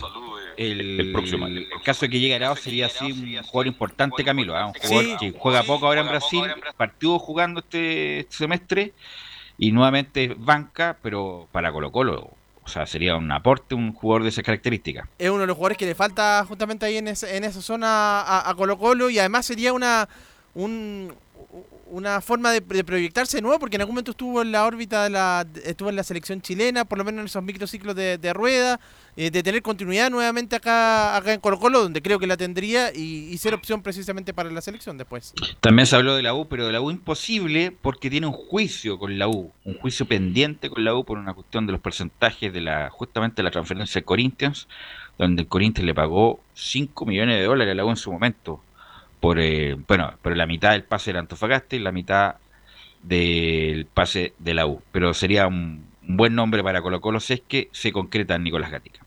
[0.59, 1.61] el, el, próximo año.
[1.61, 4.55] El caso de que llegue Arao sería así un jugador importante, Camilo.
[4.55, 4.65] ¿eh?
[4.65, 6.43] Un jugador que juega poco ahora en Brasil,
[6.77, 8.93] partido jugando este, este semestre
[9.57, 12.33] y nuevamente banca, pero para Colo Colo
[12.63, 15.09] o sea, sería un aporte un jugador de esas características.
[15.19, 18.21] Es uno de los jugadores que le falta justamente ahí en, ese, en esa zona
[18.21, 20.09] a, a, Colo Colo y además sería una
[20.57, 21.15] un,
[21.89, 25.05] una forma de, de, proyectarse de nuevo porque en algún momento estuvo en la órbita
[25.05, 28.33] de la estuvo en la selección chilena, por lo menos en esos microciclos de, de
[28.33, 28.81] rueda,
[29.17, 32.93] eh, de tener continuidad nuevamente acá acá en Colo Colo, donde creo que la tendría
[32.93, 35.33] y, ser opción precisamente para la selección después.
[35.61, 38.99] También se habló de la U, pero de la U imposible porque tiene un juicio
[38.99, 42.53] con la U, un juicio pendiente con la U por una cuestión de los porcentajes
[42.53, 44.67] de la justamente la transferencia de Corinthians,
[45.19, 48.61] donde el Corinthians le pagó 5 millones de dólares a la U en su momento
[49.21, 52.37] por eh, bueno, pero la mitad del pase era Antofagasta y la mitad
[53.03, 54.83] del pase de la U.
[54.93, 58.45] Pero sería un, un buen nombre para Colo Colo si es que se concreta en
[58.45, 59.06] Nicolás Gatica.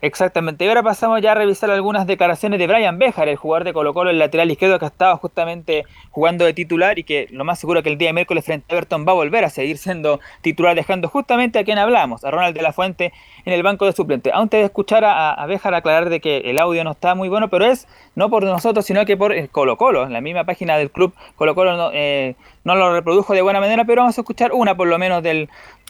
[0.00, 3.72] Exactamente, y ahora pasamos ya a revisar algunas declaraciones de Brian Bejar, el jugador de
[3.72, 7.44] Colo Colo, el lateral izquierdo que ha estado justamente jugando de titular y que lo
[7.44, 9.76] más seguro que el día de miércoles frente a Everton va a volver a seguir
[9.76, 13.12] siendo titular, dejando justamente a quien hablamos, a Ronald de la Fuente
[13.44, 14.30] en el banco de suplente.
[14.32, 17.48] Antes de escuchar a, a Bejar aclarar de que el audio no está muy bueno,
[17.48, 20.76] pero es no por nosotros, sino que por el Colo Colo, en la misma página
[20.76, 24.20] del club Colo Colo no, eh, no lo reprodujo de buena manera, pero vamos a
[24.20, 25.48] escuchar una por lo menos del,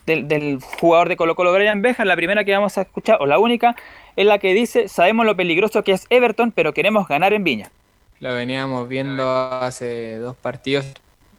[0.09, 3.26] del, del jugador de Colo Colo, Brian Bejar, la primera que vamos a escuchar, o
[3.26, 3.76] la única,
[4.16, 7.70] es la que dice, sabemos lo peligroso que es Everton, pero queremos ganar en Viña.
[8.18, 10.86] Lo veníamos viendo hace dos partidos.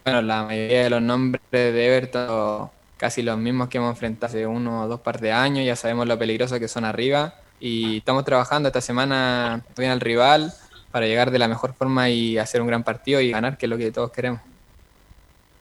[0.04, 4.46] Bueno, la mayoría de los nombres de Everton, casi los mismos que hemos enfrentado hace
[4.46, 7.34] uno o dos par de años, ya sabemos lo peligroso que son arriba.
[7.60, 10.54] Y estamos trabajando esta semana bien al rival
[10.90, 13.70] para llegar de la mejor forma y hacer un gran partido y ganar, que es
[13.70, 14.40] lo que todos queremos.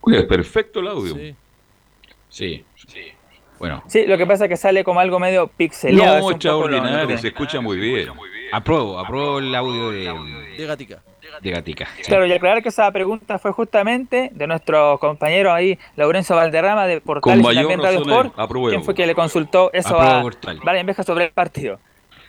[0.02, 1.16] Uy, es perfecto el audio.
[1.16, 1.36] Sí.
[2.30, 2.66] Sí.
[3.60, 3.66] Sí.
[3.70, 3.84] Bueno.
[3.88, 6.18] Sí, lo que pasa es que sale como algo medio pixeleado.
[6.18, 8.10] es No, extraordinario, se escucha muy bien.
[8.52, 10.12] Apruebo, apruebo el audio de,
[10.58, 11.04] De Gatica.
[11.42, 11.88] de Gatica.
[12.06, 17.02] Claro, y aclarar que esa pregunta fue justamente de nuestro compañero ahí, Laurencio Valderrama de
[17.02, 18.34] Portales y también Radio Sport,
[18.70, 20.30] quien fue que le consultó eso Apruebo
[20.66, 21.80] a Beja sobre el partido.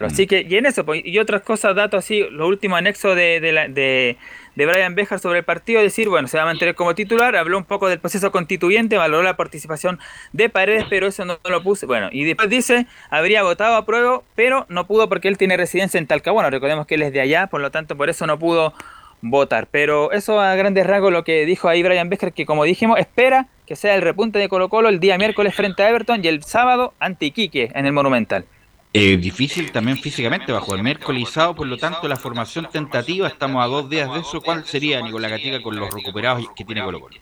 [0.00, 3.14] Pero Así que, y en eso, pues, y otras cosas, datos así, lo último anexo
[3.14, 4.16] de, de, la- de,
[4.56, 7.58] de Brian Bejar sobre el partido, decir, bueno, se va a mantener como titular, habló
[7.58, 9.98] un poco del proceso constituyente, valoró la participación
[10.32, 11.84] de Paredes, pero eso no, lo puse.
[11.84, 15.98] Bueno, y después dice, habría votado a prueba, pero no pudo porque él tiene residencia
[15.98, 18.72] en Talcahuano, recordemos que él es de allá, por lo tanto, por eso no pudo
[19.20, 19.66] votar.
[19.70, 23.48] Pero eso a grandes rasgos lo que dijo ahí Brian Bejar, que como dijimos, espera
[23.66, 26.42] que sea el repunte de Colo Colo el día miércoles frente a Everton y el
[26.42, 28.46] sábado ante Iquique en el Monumental.
[28.92, 33.68] Eh, difícil también físicamente bajo el sábado, por lo tanto la formación tentativa, estamos a
[33.68, 34.40] dos días de eso.
[34.40, 37.14] ¿Cuál sería Nicolás Gatica con los recuperados que tiene Colo Colo?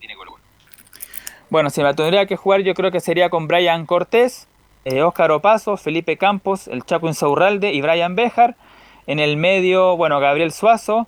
[1.51, 4.49] Bueno, si me tendría que jugar, yo creo que sería con Brian Cortés,
[4.87, 8.57] eh, Óscar Opaso, Felipe Campos, el Chapo Insaurralde y Brian Bejar.
[9.07, 11.07] En el medio, bueno, Gabriel Suazo,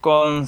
[0.00, 0.46] con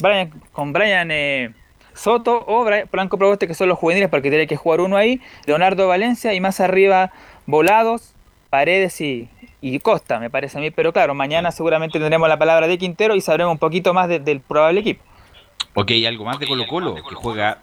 [0.00, 1.54] Brian, con Brian eh,
[1.94, 5.22] Soto o Blanco Proboste, que son los juveniles, porque tiene que jugar uno ahí.
[5.46, 7.10] Leonardo Valencia y más arriba,
[7.46, 8.13] Volados,
[8.54, 9.28] Paredes y,
[9.60, 10.70] y Costa, me parece a mí.
[10.70, 14.20] Pero claro, mañana seguramente tendremos la palabra de Quintero y sabremos un poquito más de-
[14.20, 15.02] del probable equipo.
[15.74, 17.58] Ok, algo más de Colo Colo, que juega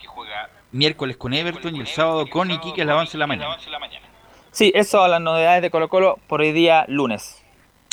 [0.74, 3.58] miércoles con Everton y el sábado con Iquique a las 11 de la mañana.
[4.52, 7.42] Sí, eso a las novedades de Colo Colo por hoy día lunes.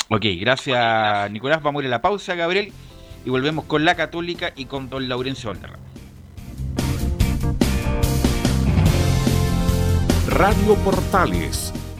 [0.09, 1.61] Ok, gracias Nicolás.
[1.63, 2.73] Vamos a ir a la pausa, Gabriel,
[3.25, 5.79] y volvemos con la Católica y con don Laurencio Valderrama.
[10.27, 11.73] Radio Portales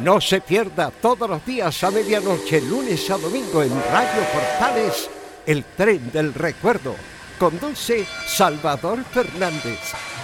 [0.00, 5.08] No se pierda todos los días a medianoche, lunes a domingo en Radio Portales,
[5.46, 6.94] el tren del recuerdo.
[7.38, 9.80] Conduce Salvador Fernández.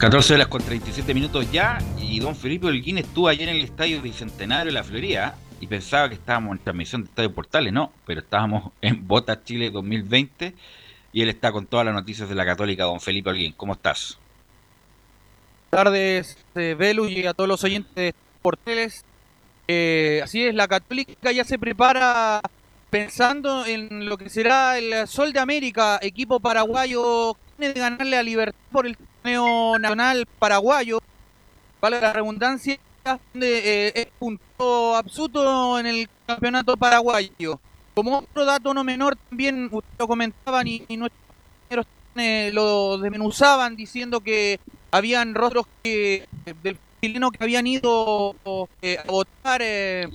[0.00, 4.00] 14 horas con 37 minutos ya y don Felipe Holguín estuvo ayer en el Estadio
[4.00, 8.20] Bicentenario de la Florida y pensaba que estábamos en transmisión de Estadio Portales, no, pero
[8.20, 10.54] estábamos en Bota Chile 2020
[11.12, 13.52] y él está con todas las noticias de la Católica, don Felipe Alguín.
[13.52, 14.18] ¿Cómo estás?
[15.70, 19.04] Buenas tardes, eh, Velu, y a todos los oyentes de Porteles.
[19.68, 22.40] Eh, así es, la Católica ya se prepara
[22.88, 28.22] pensando en lo que será el Sol de América, equipo paraguayo, tiene de ganarle a
[28.22, 31.00] Libertad por el torneo nacional paraguayo,
[31.80, 37.60] vale la redundancia, donde eh, es punto absoluto en el campeonato paraguayo.
[37.94, 41.86] Como otro dato no menor, también ustedes lo comentaban y, y nuestros compañeros
[42.16, 44.58] eh, lo desmenuzaban diciendo que
[44.90, 46.26] habían rostros que,
[46.62, 48.36] del chileno que habían ido
[48.82, 50.08] eh, a votar eh,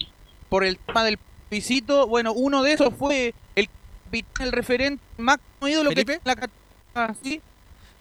[0.49, 1.19] por el tema del
[1.49, 2.07] visito.
[2.07, 3.69] Bueno, uno de esos fue el
[4.05, 6.21] capitán, el referente máximo ídolo que ¿Felipe?
[6.23, 7.41] la Católica, ¿sí?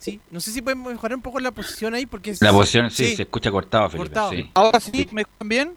[0.05, 2.35] Sí, no sé si podemos mejorar un poco la posición ahí porque...
[2.43, 4.11] La posición, sí, se escucha cortado, Felipe.
[4.11, 4.31] Cortado.
[4.33, 4.51] sí.
[4.53, 5.73] Ahora sí, ¿me escuchan bien?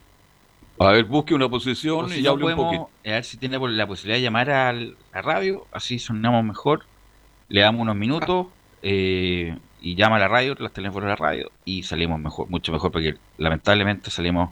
[0.79, 2.89] A ver, busque una posición O si y no hable un poquito.
[3.05, 6.83] A ver si tiene la posibilidad de llamar al, a radio, así sonamos mejor.
[7.47, 8.47] Le damos unos minutos
[8.81, 12.73] eh, y llama a la radio, los teléfonos de la radio y salimos mejor, mucho
[12.73, 14.49] mejor porque lamentablemente salimos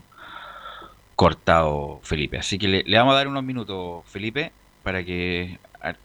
[1.18, 2.38] cortado Felipe.
[2.38, 4.54] Así que le, le vamos a dar unos minutos, Felipe,
[4.84, 5.96] para que a-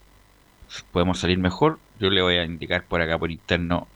[0.90, 1.78] podemos salir mejor.
[2.00, 3.86] Yo le voy a indicar por acá por interno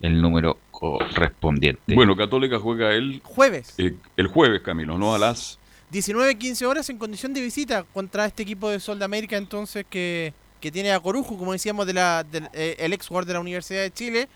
[0.00, 1.94] el número correspondiente.
[1.94, 5.58] Bueno, Católica juega el, Jueves, eh, el jueves, Camilo, no a las
[5.92, 10.32] 19-15 horas en condición de visita contra este equipo de Sol de América entonces que,
[10.60, 13.40] que tiene a Corujo, como decíamos, de la, del eh, el ex jugador de la
[13.40, 14.28] Universidad de Chile.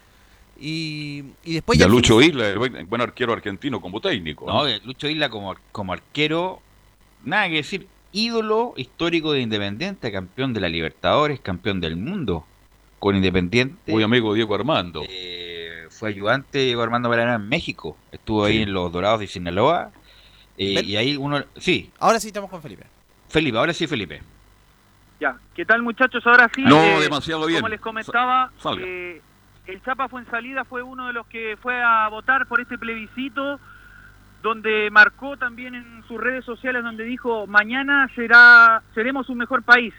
[0.59, 1.89] Y, y después de ya...
[1.89, 4.47] Lucho Isla, el buen, buen arquero argentino como técnico.
[4.47, 6.60] No, eh, Lucho Isla como, como arquero,
[7.24, 12.44] nada que decir, ídolo histórico de Independiente, campeón de la Libertadores, campeón del mundo
[13.01, 13.90] con Independiente.
[13.90, 15.02] Muy amigo Diego Armando.
[15.09, 17.97] Eh, fue ayudante Diego Armando Maradona en México.
[18.12, 19.90] Estuvo ahí en los Dorados de Sinaloa.
[20.56, 21.43] eh, y ahí uno...
[21.56, 22.85] Sí, Ahora sí estamos con Felipe.
[23.28, 24.22] Felipe, ahora sí Felipe.
[25.18, 26.27] Ya, ¿qué tal muchachos?
[26.27, 26.62] Ahora sí.
[26.62, 27.60] No, eh, demasiado bien.
[27.60, 29.20] Como les comentaba, eh,
[29.66, 32.78] el Chapa fue en salida, fue uno de los que fue a votar por este
[32.78, 33.60] plebiscito,
[34.43, 39.94] donde marcó también en sus redes sociales, donde dijo, mañana será seremos un mejor país.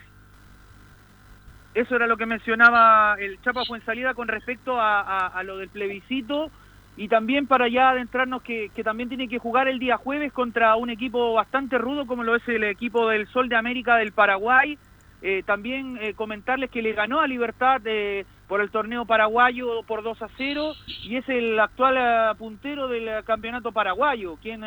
[1.74, 5.70] Eso era lo que mencionaba el Chapa fue en salida con respecto a, lo del
[5.70, 6.52] plebiscito
[6.98, 10.76] y también para ya adentrarnos que, que también tiene que jugar el día jueves contra
[10.76, 14.78] un equipo bastante rudo como lo es el equipo del Sol de América del Paraguay.
[15.24, 20.02] Eh, también eh, comentarles que le ganó a Libertad eh, por el torneo paraguayo por
[20.02, 20.74] 2 a 0
[21.04, 24.64] y es el actual puntero del campeonato paraguayo, quien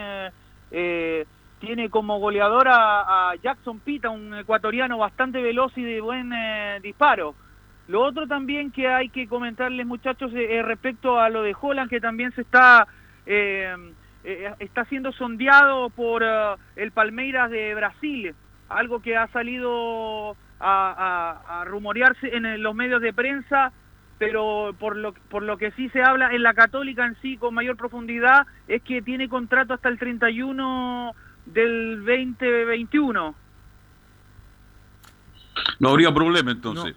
[1.65, 7.35] tiene como goleador a, Jackson Pita, un ecuatoriano bastante veloz y de buen eh, disparo.
[7.89, 11.91] Lo otro también que hay que comentarles muchachos eh, eh, respecto a lo de Holland
[11.91, 12.87] que también se está
[13.27, 13.75] eh,
[14.59, 16.23] está siendo sondeado por
[16.77, 18.35] el Palmeiras de Brasil,
[18.71, 23.71] algo que ha salido a, a- rumorearse en los medios de prensa,
[24.19, 27.53] pero por lo, por lo que sí se habla en la Católica en sí con
[27.53, 31.13] mayor profundidad es que tiene contrato hasta el 31
[31.47, 33.35] del 2021.
[35.79, 36.95] No habría problema entonces.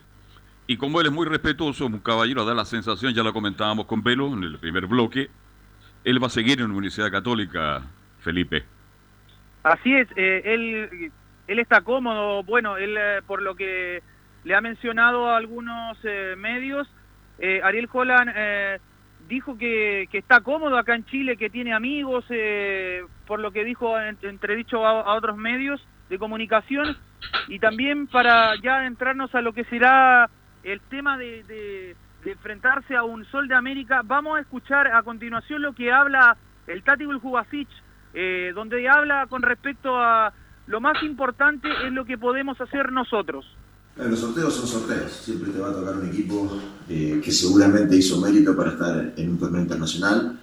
[0.68, 4.04] Y como él es muy respetuoso, un caballero da la sensación, ya la comentábamos con
[4.04, 5.30] Velo en el primer bloque,
[6.04, 7.84] él va a seguir en la Universidad Católica,
[8.20, 8.66] Felipe.
[9.64, 11.12] Así es, eh, él,
[11.48, 14.02] él está cómodo, bueno, él eh, por lo que
[14.44, 16.88] le ha mencionado a algunos eh, medios,
[17.40, 18.80] eh, Ariel Holland eh,
[19.28, 23.64] dijo que, que está cómodo acá en Chile, que tiene amigos, eh, por lo que
[23.64, 26.96] dijo en- entredicho a, a otros medios de comunicación,
[27.48, 30.30] y también para ya entrarnos a lo que será
[30.64, 31.96] el tema de,
[32.26, 36.36] enfrentarse a un Sol de América, vamos a escuchar a continuación lo que habla
[36.68, 37.70] el Tati Jubasic,
[38.14, 40.34] eh, donde habla con respecto a
[40.68, 43.46] lo más importante es lo que podemos hacer nosotros.
[43.98, 46.50] Los sorteos son sorteos, siempre te va a tocar un equipo
[46.88, 50.40] eh, que seguramente hizo mérito para estar en un torneo internacional.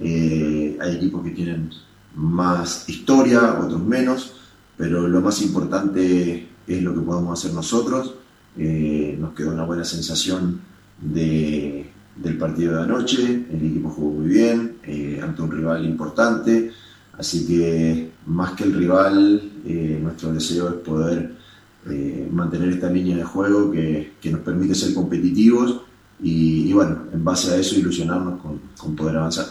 [0.00, 1.70] Eh, hay equipos que tienen
[2.16, 4.32] más historia, otros menos,
[4.76, 8.14] pero lo más importante es lo que podemos hacer nosotros.
[8.58, 10.60] Eh, nos quedó una buena sensación
[11.00, 13.22] de- del partido de anoche,
[13.52, 14.78] el equipo jugó muy bien,
[15.22, 16.72] ante un rival importante,
[17.18, 19.42] así que más que el rival,
[20.02, 21.36] nuestro deseo es poder
[21.90, 25.82] eh, mantener esta línea de juego que, que nos permite ser competitivos
[26.20, 29.44] y, bueno, en base a eso ilusionarnos con, con poder avanzar.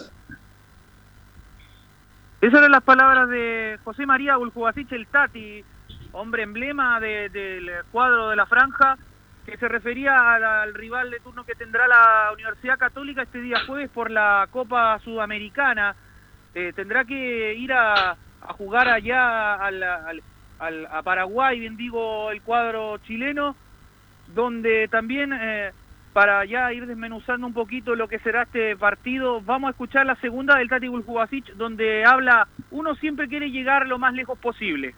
[2.42, 5.64] Esas eran las palabras de José María Uljubasic, el Tati,
[6.12, 8.98] hombre emblema de- del cuadro de la franja,
[9.46, 13.58] que se refería al, al rival de turno que tendrá la Universidad Católica este día
[13.66, 15.96] jueves por la Copa Sudamericana.
[16.54, 20.24] Eh, tendrá que ir a, a jugar allá al, al-
[20.60, 23.56] al- a Paraguay, bien digo, el cuadro chileno.
[24.34, 25.70] donde también, eh,
[26.12, 30.16] para ya ir desmenuzando un poquito lo que será este partido, vamos a escuchar la
[30.20, 34.96] segunda del Tati Buljubasic, donde habla, uno siempre quiere llegar lo más lejos posible.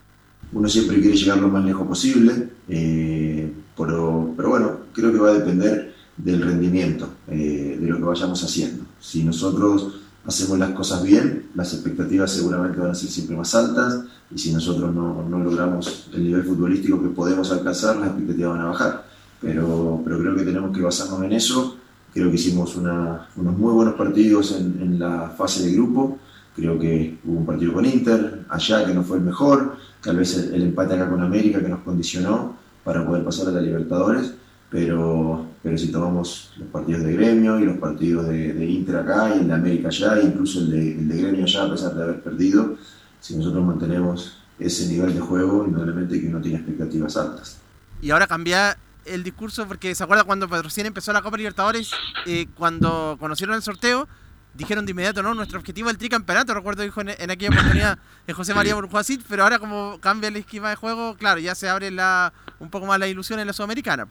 [0.53, 2.31] Uno siempre quiere llegar lo más lejos posible,
[2.69, 8.03] eh, pero, pero bueno, creo que va a depender del rendimiento, eh, de lo que
[8.03, 8.85] vayamos haciendo.
[8.99, 14.01] Si nosotros hacemos las cosas bien, las expectativas seguramente van a ser siempre más altas
[14.29, 18.61] y si nosotros no, no logramos el nivel futbolístico que podemos alcanzar, las expectativas van
[18.61, 19.05] a bajar.
[19.41, 21.77] Pero, pero creo que tenemos que basarnos en eso.
[22.13, 26.19] Creo que hicimos unos muy buenos partidos en, en la fase de grupo.
[26.55, 30.35] Creo que hubo un partido con Inter, allá que no fue el mejor, tal vez
[30.35, 34.33] el, el empate acá con América que nos condicionó para poder pasar a la Libertadores,
[34.69, 39.35] pero, pero si tomamos los partidos de gremio y los partidos de, de Inter acá
[39.35, 42.03] y el de América allá, incluso el de, el de gremio allá, a pesar de
[42.03, 42.75] haber perdido,
[43.19, 47.57] si nosotros mantenemos ese nivel de juego, indudablemente que uno tiene expectativas altas.
[48.01, 51.91] Y ahora cambia el discurso porque se acuerda cuando recién empezó la Copa Libertadores,
[52.25, 54.07] eh, cuando conocieron el sorteo,
[54.53, 57.99] dijeron de inmediato, no, nuestro objetivo es el tricampeonato, recuerdo dijo en, en aquella oportunidad
[58.33, 61.91] José María Burjuasit, pero ahora como cambia el esquema de juego, claro, ya se abre
[61.91, 64.07] la un poco más la ilusión en la Sudamericana.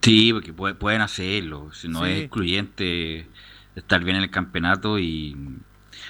[0.00, 1.70] Sí, porque puede- pueden hacerlo.
[1.72, 2.10] Si no Sí.
[2.10, 3.28] es excluyente
[3.76, 5.36] estar bien en el campeonato y.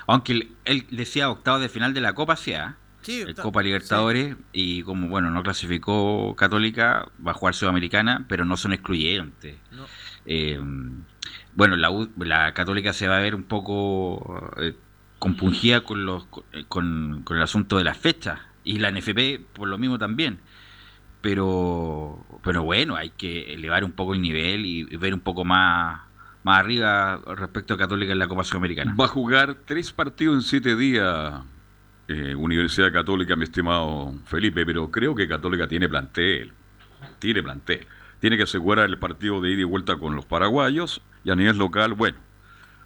[0.06, 2.76] Aunque él, decía octavos de final de la Copa, sea.
[3.02, 4.36] Sí, el Copa Libertadores.
[4.52, 9.56] Y como, bueno, no clasificó Católica, va a jugar Sudamericana, pero no son excluyentes.
[9.72, 9.84] No.
[10.24, 10.58] Eh,
[11.54, 14.74] bueno, la, U- la Católica se va a ver un poco eh,
[15.18, 16.26] compungida con, los,
[16.68, 18.40] con, con el asunto de las fechas.
[18.64, 20.38] Y la NFP, por lo mismo también
[21.20, 25.44] pero pero bueno, hay que elevar un poco el nivel y, y ver un poco
[25.44, 26.02] más,
[26.42, 28.94] más arriba respecto a Católica en la Copa Sudamericana.
[28.98, 31.42] Va a jugar tres partidos en siete días
[32.06, 36.52] eh, Universidad Católica, mi estimado Felipe, pero creo que Católica tiene plantel.
[37.18, 37.86] Tiene plantel.
[38.20, 41.56] Tiene que asegurar el partido de ida y vuelta con los paraguayos y a nivel
[41.56, 42.18] local, bueno,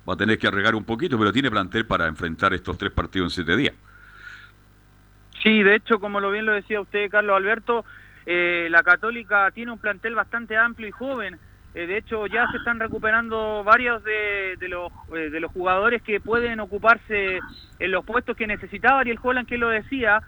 [0.08, 3.32] va a tener que arregar un poquito, pero tiene plantel para enfrentar estos tres partidos
[3.32, 3.74] en siete días.
[5.42, 7.84] Sí, de hecho, como lo bien lo decía usted, Carlos Alberto,
[8.30, 11.38] eh, la Católica tiene un plantel bastante amplio y joven.
[11.74, 16.02] Eh, de hecho, ya se están recuperando varios de, de los, eh, de los jugadores
[16.02, 17.38] que pueden ocuparse
[17.78, 20.20] en los puestos que necesitaba Ariel Holland, que lo decía.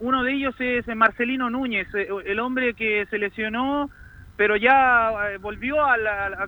[0.00, 3.88] Uno de ellos es Marcelino Núñez, el hombre que se lesionó,
[4.36, 6.00] pero ya volvió al,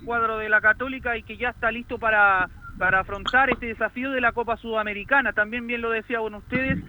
[0.05, 2.49] cuadro de la Católica y que ya está listo para,
[2.81, 5.35] afrontar este desafío de la Copa Sudamericana.
[5.35, 6.83] También bien lo decía bueno ustedes,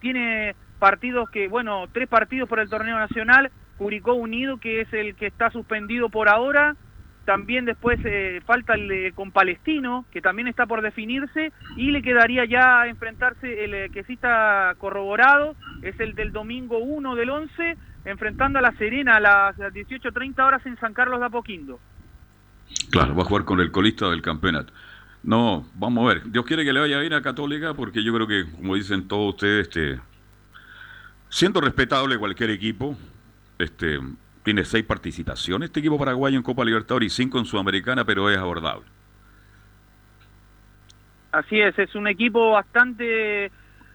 [0.00, 5.14] tiene partidos que, bueno, tres partidos por el torneo nacional, Curicó Unido, que es el
[5.16, 6.76] que está suspendido por ahora,
[7.24, 12.44] también después eh, falta el con Palestino, que también está por definirse, y le quedaría
[12.44, 17.76] ya enfrentarse el eh, que sí está corroborado, es el del domingo 1 del 11,
[18.04, 21.80] enfrentando a La Serena a las 18.30 horas en San Carlos de Apoquindo.
[22.90, 24.72] Claro, va a jugar con el colista del campeonato.
[25.22, 26.30] No, vamos a ver.
[26.30, 29.34] Dios quiere que le vaya bien a Católica porque yo creo que, como dicen todos
[29.34, 29.98] ustedes, este,
[31.34, 32.96] siendo respetable cualquier equipo,
[33.58, 33.98] este,
[34.44, 38.38] tiene seis participaciones este equipo paraguayo en Copa Libertadores y cinco en Sudamericana, pero es
[38.38, 38.84] abordable.
[41.32, 43.50] Así es, es un equipo bastante,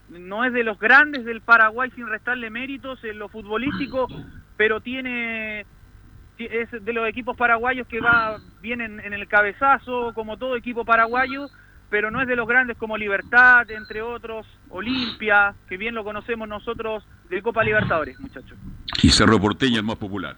[0.09, 4.09] no es de los grandes del Paraguay sin restarle méritos en lo futbolístico,
[4.57, 5.65] pero tiene,
[6.35, 10.57] ti- es de los equipos paraguayos que va bien en, en el cabezazo, como todo
[10.57, 11.47] equipo paraguayo,
[11.89, 16.47] pero no es de los grandes como Libertad, entre otros, Olimpia, que bien lo conocemos
[16.47, 18.57] nosotros de Copa Libertadores, muchachos.
[19.01, 20.35] Y Cerro Porteño el más popular.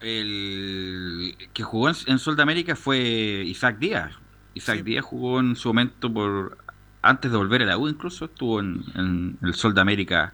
[0.00, 4.12] El que jugó en, en Sol de América fue Isaac Díaz.
[4.54, 6.58] Isaac Díaz jugó en su momento por
[7.00, 10.32] antes de volver a la U incluso estuvo en, en el Sol de América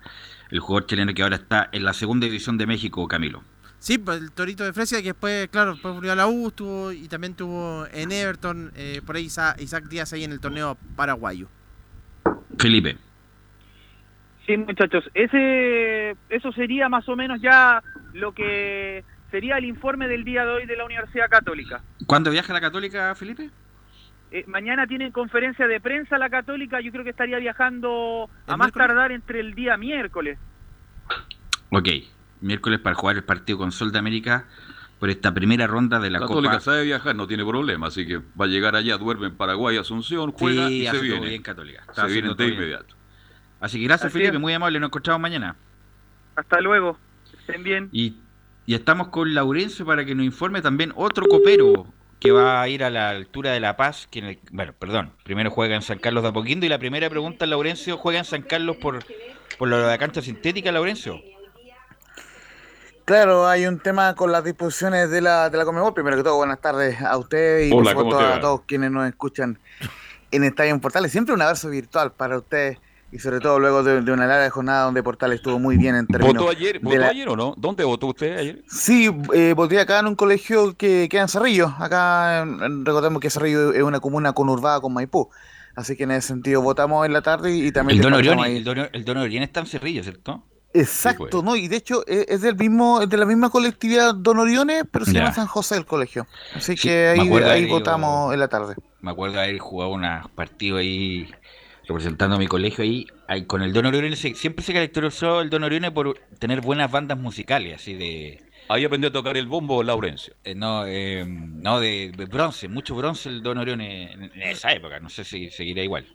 [0.51, 3.43] el jugador chileno que ahora está en la segunda división de México, Camilo.
[3.81, 6.93] Sí, pues el Torito de Fresia, que después, claro, después volvió a la U, estuvo,
[6.93, 10.77] y también tuvo en Everton, eh, por ahí Isa- Isaac Díaz ahí en el torneo
[10.97, 11.49] paraguayo.
[12.59, 12.99] Felipe.
[14.47, 17.83] Sí, muchachos, ese, eso sería más o menos ya
[18.13, 21.83] lo que sería el informe del día de hoy de la Universidad Católica.
[22.07, 23.49] ¿Cuándo viaja la Católica, Felipe?
[24.31, 28.73] Eh, mañana tienen conferencia de prensa la Católica, yo creo que estaría viajando a más
[28.73, 30.39] tardar entre el día miércoles.
[31.71, 31.89] Ok,
[32.41, 34.47] miércoles para jugar el partido con Sol de América
[34.99, 36.61] por esta primera ronda de la Católica Copa.
[36.65, 40.33] sabe viajar, no tiene problema, así que va a llegar allá, duerme en Paraguay, Asunción,
[40.33, 41.27] juega Sí, y se hace todo viene.
[41.29, 41.81] bien Católica.
[41.89, 42.55] Está Se viene de bien.
[42.55, 42.95] inmediato.
[43.61, 44.41] Así que gracias Así Felipe, es.
[44.41, 45.57] muy amable, nos encontramos mañana.
[46.37, 46.99] Hasta luego,
[47.41, 47.89] estén bien.
[47.93, 48.15] Y,
[48.67, 51.87] y estamos con Laurencio para que nos informe también otro copero
[52.19, 55.13] que va a ir a la altura de La Paz, que en el- bueno, perdón,
[55.25, 58.43] primero juega en San Carlos de Apoquindo y la primera pregunta, Laurencio, ¿juega en San
[58.43, 58.99] Carlos por,
[59.59, 61.19] por lo de la cancha sintética, Laurencio?
[63.05, 65.93] Claro, hay un tema con las disposiciones de la, de la Comebol.
[65.95, 68.61] Primero que todo, buenas tardes a usted y por Hola, supuesto ¿cómo te a todos
[68.67, 69.59] quienes nos escuchan
[70.31, 71.11] en Estadio en Portales.
[71.11, 72.77] Siempre un abrazo virtual para usted
[73.11, 76.07] y sobre todo luego de, de una larga jornada donde Portales estuvo muy bien en
[76.07, 77.55] términos ¿Votó ayer, votó la- ayer o no?
[77.57, 78.63] ¿Dónde votó usted ayer?
[78.69, 81.75] Sí, eh, voté acá en un colegio que queda en Cerrillo.
[81.81, 82.45] Acá
[82.85, 85.29] recordemos que Cerrillo es una comuna conurbada con Maipú.
[85.75, 88.57] Así que en ese sentido votamos en la tarde y, y también El Don ahí.
[88.59, 90.45] el Don, el Don Orione está en Cerrillo, ¿cierto?
[90.73, 91.57] Exacto, ¿no?
[91.57, 95.05] Y de hecho eh, es del mismo, es de la misma colectividad Don Orione, pero
[95.05, 95.21] se Ya.
[95.21, 96.27] llama San José el colegio.
[96.55, 98.77] Así Sí, que ahí, votamos en la tarde.
[99.01, 101.29] Me acuerdo haber jugado unos partidos ahí
[101.89, 104.15] representando a mi colegio ahí, ahí con el Don Orione.
[104.15, 108.43] se- siempre se caracterizó el Don Orione por tener buenas bandas musicales, así de...
[108.69, 110.35] Ahí aprendió a tocar el bombo Laurencio.
[110.45, 114.73] eh, no, eh, no de, de bronce, mucho bronce el Don Orione en, en esa
[114.73, 115.01] época.
[115.01, 116.07] No sé si seguirá igual.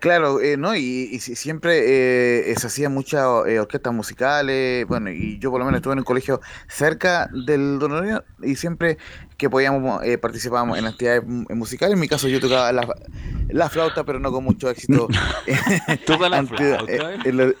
[0.00, 0.74] Claro, eh, ¿no?
[0.74, 5.60] Y, y si- siempre eh, se hacían muchas eh, orquestas musicales, bueno, y yo por
[5.60, 8.96] lo menos estuve en un colegio cerca del Don Orione y siempre
[9.36, 11.94] que podíamos eh, participábamos en actividades mu- musicales.
[11.94, 12.88] En mi caso yo tocaba la,
[13.50, 15.06] la flauta, pero no con mucho éxito.
[16.06, 17.54] ¿Toca la flauta, eh, eh?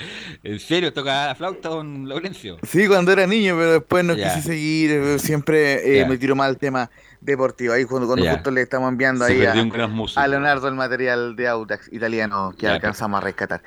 [0.00, 0.06] En
[0.44, 2.58] la- ¿En serio toca la flauta, don Laurencio?
[2.62, 4.90] Sí, cuando era niño, pero después no quise seguir.
[4.90, 6.90] eh, Siempre eh, me tiró mal el tema
[7.20, 7.74] deportivo.
[7.74, 9.46] Ahí cuando, cuando justo le estamos enviando Se ahí
[10.16, 13.62] a, Leonardo el material de Audax italiano que alcanzamos a rescatar.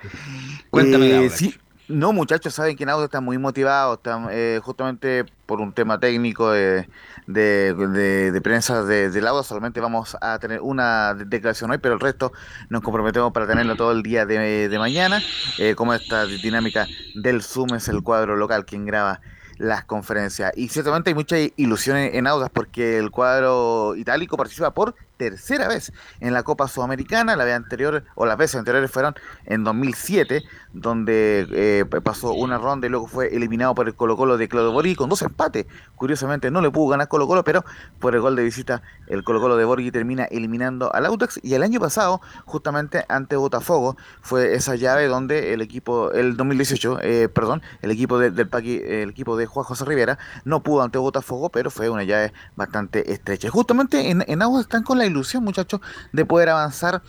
[0.70, 1.56] Cuéntame Eh, sí,
[1.94, 6.00] no, muchachos, saben que en Audax están muy motivados, están, eh, justamente por un tema
[6.00, 6.88] técnico de,
[7.28, 9.44] de, prensa de, del.
[9.44, 12.34] Solamente vamos a tener una de- declaración hoy, pero el resto
[12.70, 15.22] nos comprometemos para tenerlo todo el día de, mañana.
[15.58, 19.22] Eh, como esta dinámica del Zoom es el cuadro local quien graba
[19.58, 20.52] las conferencias.
[20.56, 24.96] Y ciertamente hay mucha ilusión en en Audax porque el cuadro itálico participa por
[25.30, 27.36] tercera vez en la Copa Sudamericana.
[27.36, 30.44] La vez anterior, o las veces anteriores fueron en 2007,
[30.74, 34.72] donde eh, pasó una ronda y luego fue eliminado por el Colo Colo de Claudio
[34.72, 35.66] Borghi con dos empates.
[35.96, 37.64] Curiosamente no le pudo ganar Colo Colo, pero
[38.00, 41.40] por el gol de visita el Colo Colo de Borghi termina eliminando al Audax.
[41.44, 47.00] Y el año pasado, justamente ante Botafogo, fue esa llave donde el equipo, el 2018,
[47.02, 50.82] eh, perdón, el equipo de, del Paqui- el equipo de Juan José Rivera no pudo
[50.84, 53.50] ante Botafogo, pero fue una llave bastante estrecha.
[53.50, 55.80] Justamente en, en Audax están con la ilusión, muchachos,
[56.12, 57.02] de poder avanzar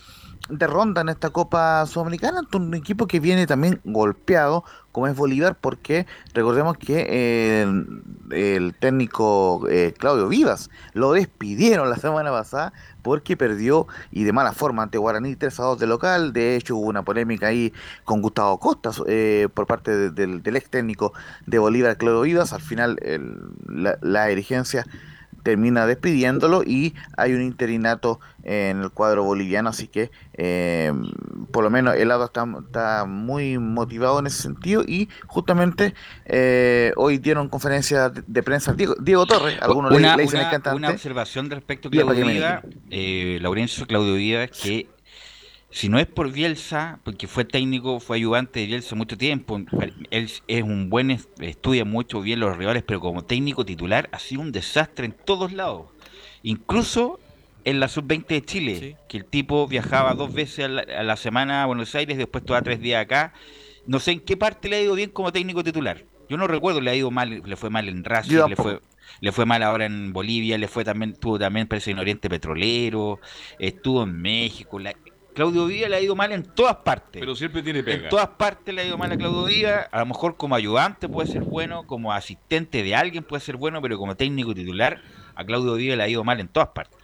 [0.48, 4.62] de ronda en esta Copa Sudamericana ante un equipo que viene también golpeado
[4.92, 7.62] como es Bolívar porque recordemos que eh,
[8.30, 14.52] el, técnico eh, Claudio Vivas lo despidieron la semana pasada porque perdió y de mala
[14.52, 16.32] forma ante Guaraní 3 a 2 de local.
[16.34, 17.72] De hecho hubo una polémica ahí
[18.04, 21.14] con Gustavo Costas eh, por parte de- del, ex técnico
[21.46, 22.52] de Bolívar Claudio Vivas.
[22.52, 22.98] Al final
[23.66, 24.86] la, la dirigencia
[25.44, 30.92] termina despidiéndolo y hay un interinato en el cuadro boliviano, así que eh,
[31.52, 35.94] por lo menos el lado está, está muy motivado en ese sentido y justamente
[36.24, 40.50] eh, hoy dieron conferencia de, prensa Diego, Diego Torres, algunos una, le, dicen una- el
[40.52, 40.76] cantante.
[40.78, 42.26] una observación respecto a Claudio.
[42.26, 44.88] Viva, eh, Laurencio Claudio Viva, que
[45.74, 49.60] si no es por Bielsa, porque fue técnico, fue ayudante de Bielsa mucho tiempo,
[50.10, 54.18] él es un buen, es- estudia mucho bien los rivales, pero como técnico titular ha
[54.20, 55.86] sido un desastre en todos lados.
[56.42, 57.18] Incluso
[57.64, 61.16] en la sub-20 de Chile, que el tipo viajaba dos veces a la, a la
[61.16, 63.32] semana a Buenos Aires, después toda tres días acá.
[63.86, 66.04] No sé en qué parte le ha ido bien como técnico titular.
[66.28, 68.80] Yo no recuerdo, le ha ido mal, le fue mal en Racing, le fue,
[69.20, 73.20] le fue mal ahora en Bolivia, le fue también, tuvo también parece en Oriente Petrolero,
[73.58, 74.78] estuvo en México.
[74.78, 74.94] la-
[75.34, 77.20] Claudio Villa le ha ido mal en todas partes.
[77.20, 78.04] Pero siempre tiene pega.
[78.04, 79.88] En todas partes le ha ido mal a Claudio Villa.
[79.90, 83.82] A lo mejor como ayudante puede ser bueno, como asistente de alguien puede ser bueno,
[83.82, 85.00] pero como técnico titular
[85.34, 86.98] a Claudio Villa le ha ido mal en todas partes.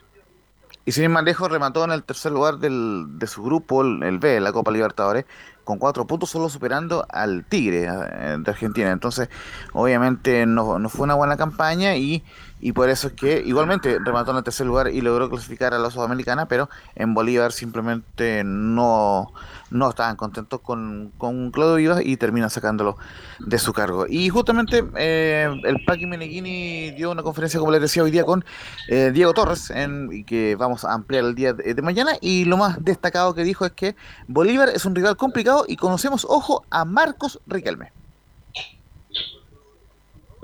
[0.85, 4.01] Y sin ir más lejos, remató en el tercer lugar del, de su grupo, el,
[4.01, 5.25] el B, la Copa Libertadores,
[5.63, 8.91] con cuatro puntos, solo superando al Tigre eh, de Argentina.
[8.91, 9.29] Entonces,
[9.73, 12.23] obviamente no, no fue una buena campaña y,
[12.59, 15.79] y por eso es que igualmente remató en el tercer lugar y logró clasificar a
[15.79, 19.33] la Sudamericana, pero en Bolívar simplemente no,
[19.71, 22.97] no estaban contentos con, con Claudio Vivas y terminan sacándolo
[23.39, 24.05] de su cargo.
[24.07, 28.45] Y justamente eh, el Paqui Meneghini dio una conferencia, como les decía hoy día, con
[28.89, 32.11] eh, Diego Torres, en, que vamos a ampliar el día de mañana.
[32.21, 33.95] Y lo más destacado que dijo es que
[34.27, 37.91] Bolívar es un rival complicado y conocemos, ojo, a Marcos Riquelme.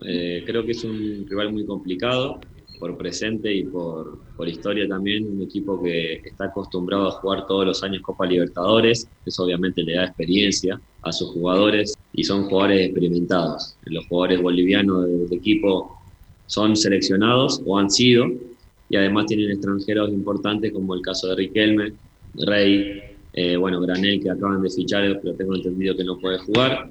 [0.06, 2.40] Eh, creo que es un rival muy complicado
[2.80, 7.66] por presente y por, por historia también, un equipo que está acostumbrado a jugar todos
[7.66, 12.86] los años Copa Libertadores, eso obviamente le da experiencia a sus jugadores y son jugadores
[12.86, 13.76] experimentados.
[13.86, 15.98] Los jugadores bolivianos del equipo
[16.46, 18.28] son seleccionados o han sido
[18.90, 21.94] y además tienen extranjeros importantes como el caso de Riquelme,
[22.36, 26.90] Rey, eh, bueno, Granel que acaban de fichar, pero tengo entendido que no puede jugar,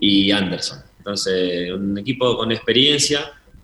[0.00, 0.78] y Anderson.
[0.96, 3.20] Entonces, un equipo con experiencia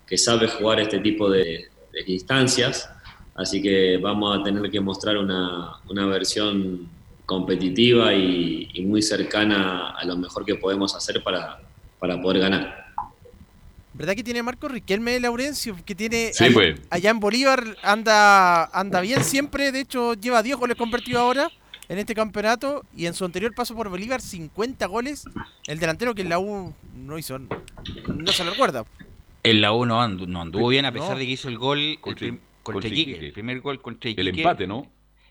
[0.06, 2.90] que sabe jugar este tipo de, de instancias,
[3.34, 6.90] así que vamos a tener que mostrar una, una versión
[7.24, 11.58] competitiva y, y muy cercana a lo mejor que podemos hacer para,
[11.98, 12.84] para poder ganar.
[13.94, 15.74] ¿Verdad que tiene Marco Riquelme Laurencio?
[15.86, 16.80] Que tiene Sí, allá, pues.
[16.90, 21.50] allá en Bolívar anda anda bien siempre, de hecho lleva 10 goles convertidos ahora
[21.90, 25.24] en este campeonato y en su anterior paso por Bolívar 50 goles.
[25.66, 28.84] El delantero que en la U no hizo, no se lo recuerda.
[29.42, 31.18] En la U no andu- no anduvo bien, a pesar No.
[31.18, 33.26] de que hizo el gol el Contra- prim- contra, contra Iquique, Iquique.
[33.26, 34.40] el primer gol contra El Iquique.
[34.42, 34.90] empate, ¿no?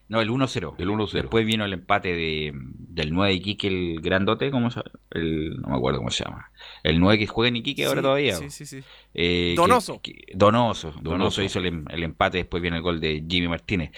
[0.09, 0.73] No, el 1-0.
[0.79, 1.21] El 1-0.
[1.21, 4.81] Después vino el empate de, del 9 de Iquique, el grandote, ¿cómo se
[5.11, 6.49] el, No me acuerdo cómo se llama.
[6.81, 8.35] El 9 que juega en Iquique ahora Sí, todavía.
[8.37, 8.77] sí, sí, sí.
[9.13, 10.01] Eh, que- Donoso.
[10.01, 10.87] que- Donoso.
[10.93, 11.01] Donoso.
[11.03, 11.43] Donoso.
[11.43, 13.91] hizo el, em- el empate, después viene el gol de Jimmy Martínez.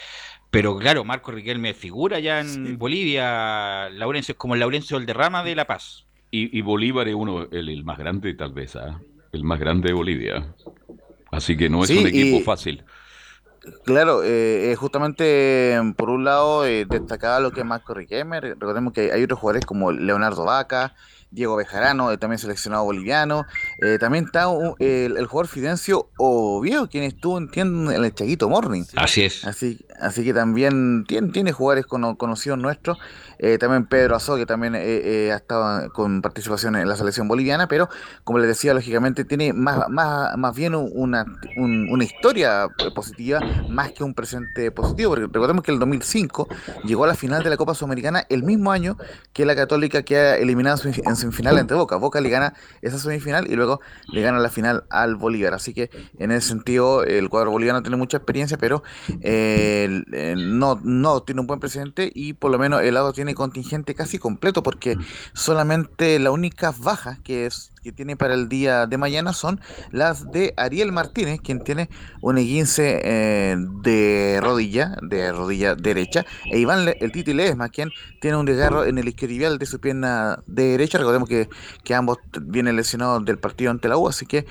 [0.51, 3.89] Pero claro, Marco Riquelme figura ya en Bolivia.
[3.89, 6.05] Laurencio es como el Laurencio del Derrama de La Paz.
[6.29, 8.99] Y, y Bolívar es uno, el, el más grande tal vez, ¿ah?
[9.31, 10.53] el más grande de Bolivia.
[11.31, 12.83] Así que no es Sí, un equipo y- fácil.
[13.85, 18.41] Claro, eh, justamente eh, por un lado eh, destacaba lo que es Marco Riquelme.
[18.41, 20.95] Re- Recordemos que hay otros jugadores como Leonardo Vaca,
[21.31, 23.45] Diego Bejarano, también seleccionado boliviano.
[23.81, 28.49] Eh, también está un- el, el jugador Fidencio Oviedo, quien estuvo, entiendo, en el Chaguito
[28.49, 28.83] Morning.
[28.97, 29.45] Así es.
[29.45, 32.97] Así, así que también tiene, tiene jugadores cono- conocidos nuestros.
[33.41, 37.67] Eh, también Pedro Azó, también eh, eh, ha estado con participación en la selección boliviana,
[37.67, 37.89] pero
[38.23, 41.25] como les decía, lógicamente tiene más, más, más bien un- una,
[41.57, 45.09] un- una historia positiva más que un presente positivo.
[45.11, 46.47] Porque recordemos que el 2005
[46.85, 48.95] llegó a la final de la Copa Sudamericana el mismo año
[49.33, 51.95] que la Católica queda eliminada en semif- en semifinal ante Boca.
[51.95, 52.53] Boca le gana
[52.83, 53.81] esa semifinal y luego
[54.11, 55.55] le gana la final al Bolívar.
[55.55, 55.89] Así que
[56.19, 58.83] en ese sentido el cuadro boliviano tiene mucha experiencia, pero
[59.21, 63.95] eh, no, no tiene un buen presidente y por lo menos el lado tiene contingente
[63.95, 64.97] casi completo porque
[65.33, 69.59] solamente la única baja que es que tiene para el día de mañana son
[69.89, 71.89] las de Ariel Martínez, quien tiene
[72.21, 77.89] un esguince eh, de rodilla, de rodilla derecha, e Iván Le- el Titi Ledesma, quien
[78.19, 80.99] tiene un desgarro en el isquiotibial de su pierna derecha.
[80.99, 81.49] Recordemos que,
[81.83, 84.45] que ambos vienen lesionados del partido ante la U, así que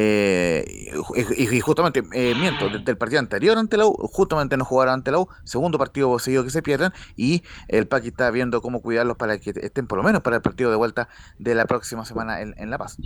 [0.00, 0.92] eh,
[1.36, 4.94] y, y justamente, eh, miento, desde el partido anterior ante la U, justamente no jugaron
[4.94, 8.80] ante la U, segundo partido seguido que se pierden, y el Paqui está viendo cómo
[8.80, 11.08] cuidarlos para que estén por lo menos para el partido de vuelta
[11.38, 12.96] de la próxima semana en, en La Paz.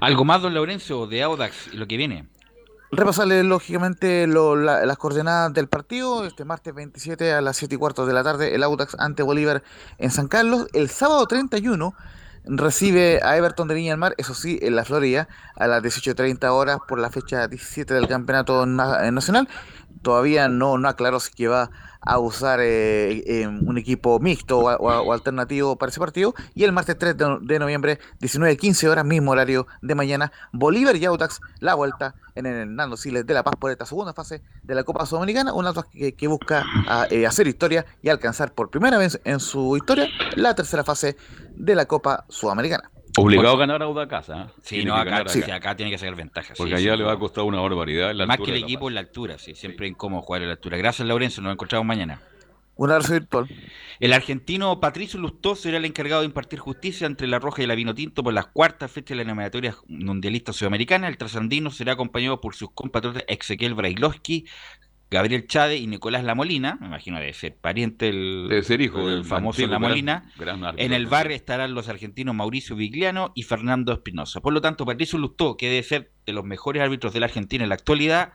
[0.00, 2.28] ¿Algo más, don Laurencio, de Audax y lo que viene?
[2.90, 6.26] Repasarle lógicamente lo- la- las coordenadas del partido.
[6.26, 9.62] Este martes 27 a las 7 y cuarto de la tarde, el Audax ante Bolívar
[9.98, 10.66] en San Carlos.
[10.74, 11.94] El sábado 31
[12.44, 16.52] recibe a Everton de Viña del Mar, eso sí, en la Florida, a las 18.30
[16.52, 19.48] horas por la fecha 17 del campeonato na- eh, nacional.
[20.02, 21.70] Todavía no, no aclaró si que va
[22.04, 26.34] a usar eh, eh, un equipo mixto o, alternativo para ese partido.
[26.54, 31.04] Y el martes 3 de, de noviembre, 19.15 horas, mismo horario de mañana, Bolívar y
[31.04, 34.74] Audax, la vuelta en el Hernando Siles de La Paz por esta segunda fase de
[34.74, 35.52] la Copa Sudamericana.
[35.52, 39.76] Un Audax que, busca a, eh, hacer historia y alcanzar por primera vez en su
[39.76, 41.16] historia la tercera fase
[41.54, 42.90] de la Copa Sudamericana.
[43.18, 44.42] Obligado a ganar a Audacasa.
[44.42, 44.52] ¿ah?
[44.62, 45.54] Sí, Tiene no, que acá, ganar sí, acá.
[45.56, 46.54] acá tiene que sacar ventaja.
[46.56, 46.98] Porque sí, allá sí.
[46.98, 48.10] le va a costar una barbaridad.
[48.10, 49.54] en la Más altura que el equipo en la altura, sí.
[49.54, 50.76] Siempre es incómodo jugar en la altura.
[50.78, 51.42] Gracias, Laurencio.
[51.42, 52.20] Nos encontramos mañana.
[52.74, 53.48] Un abrazo virtual.
[54.00, 57.74] El argentino Patricio Lustó será el encargado de impartir justicia entre la Roja y la
[57.74, 61.06] Vinotinto por las cuartas fechas de la eliminatoria mundialista sudamericana.
[61.06, 64.46] El trasandino será acompañado por sus compatriotas Ezequiel Brailovsky,
[65.12, 66.78] Gabriel Chade y Nicolás Lamolina.
[66.80, 70.32] Me imagino debe ser pariente el, Debe ser hijo del famoso Lamolina.
[70.78, 74.40] En el bar estarán los argentinos Mauricio Vigliano y Fernando Espinosa.
[74.40, 77.62] Por lo tanto, Patricio Lustó, que debe ser de los mejores árbitros de la Argentina
[77.62, 78.32] en la actualidad,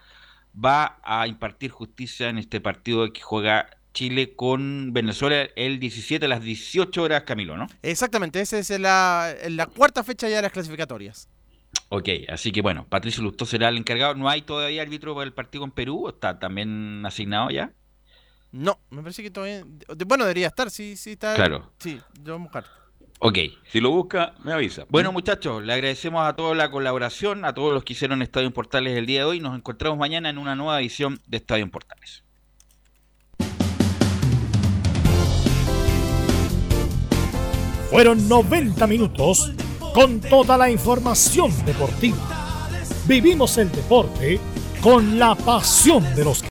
[0.54, 6.30] va a impartir justicia en este partido que juega Chile con Venezuela el 17 a
[6.30, 7.66] las 18 horas, Camilo, ¿no?
[7.82, 11.28] Exactamente, esa es la, la cuarta fecha ya de las clasificatorias.
[11.90, 14.16] Ok, así que bueno, Patricio Lustó será el encargado.
[14.16, 16.10] ¿No hay todavía árbitro para el partido con Perú?
[16.10, 17.72] ¿Está también asignado ya?
[18.52, 19.64] No, me parece que todavía.
[20.06, 21.36] Bueno, debería estar, sí, sí está.
[21.36, 21.72] Claro.
[21.80, 22.66] Sí, lo vamos a buscar.
[23.20, 23.38] Ok.
[23.72, 24.86] Si lo busca, me avisa.
[24.90, 28.54] Bueno, muchachos, le agradecemos a toda la colaboración, a todos los que hicieron Estadio en
[28.54, 29.40] Portales el día de hoy.
[29.40, 32.24] Nos encontramos mañana en una nueva edición de Estadio en Portales.
[37.90, 39.54] Fueron 90 minutos
[39.98, 42.70] con toda la información deportiva.
[43.08, 44.40] Vivimos el deporte
[44.80, 46.46] con la pasión de los que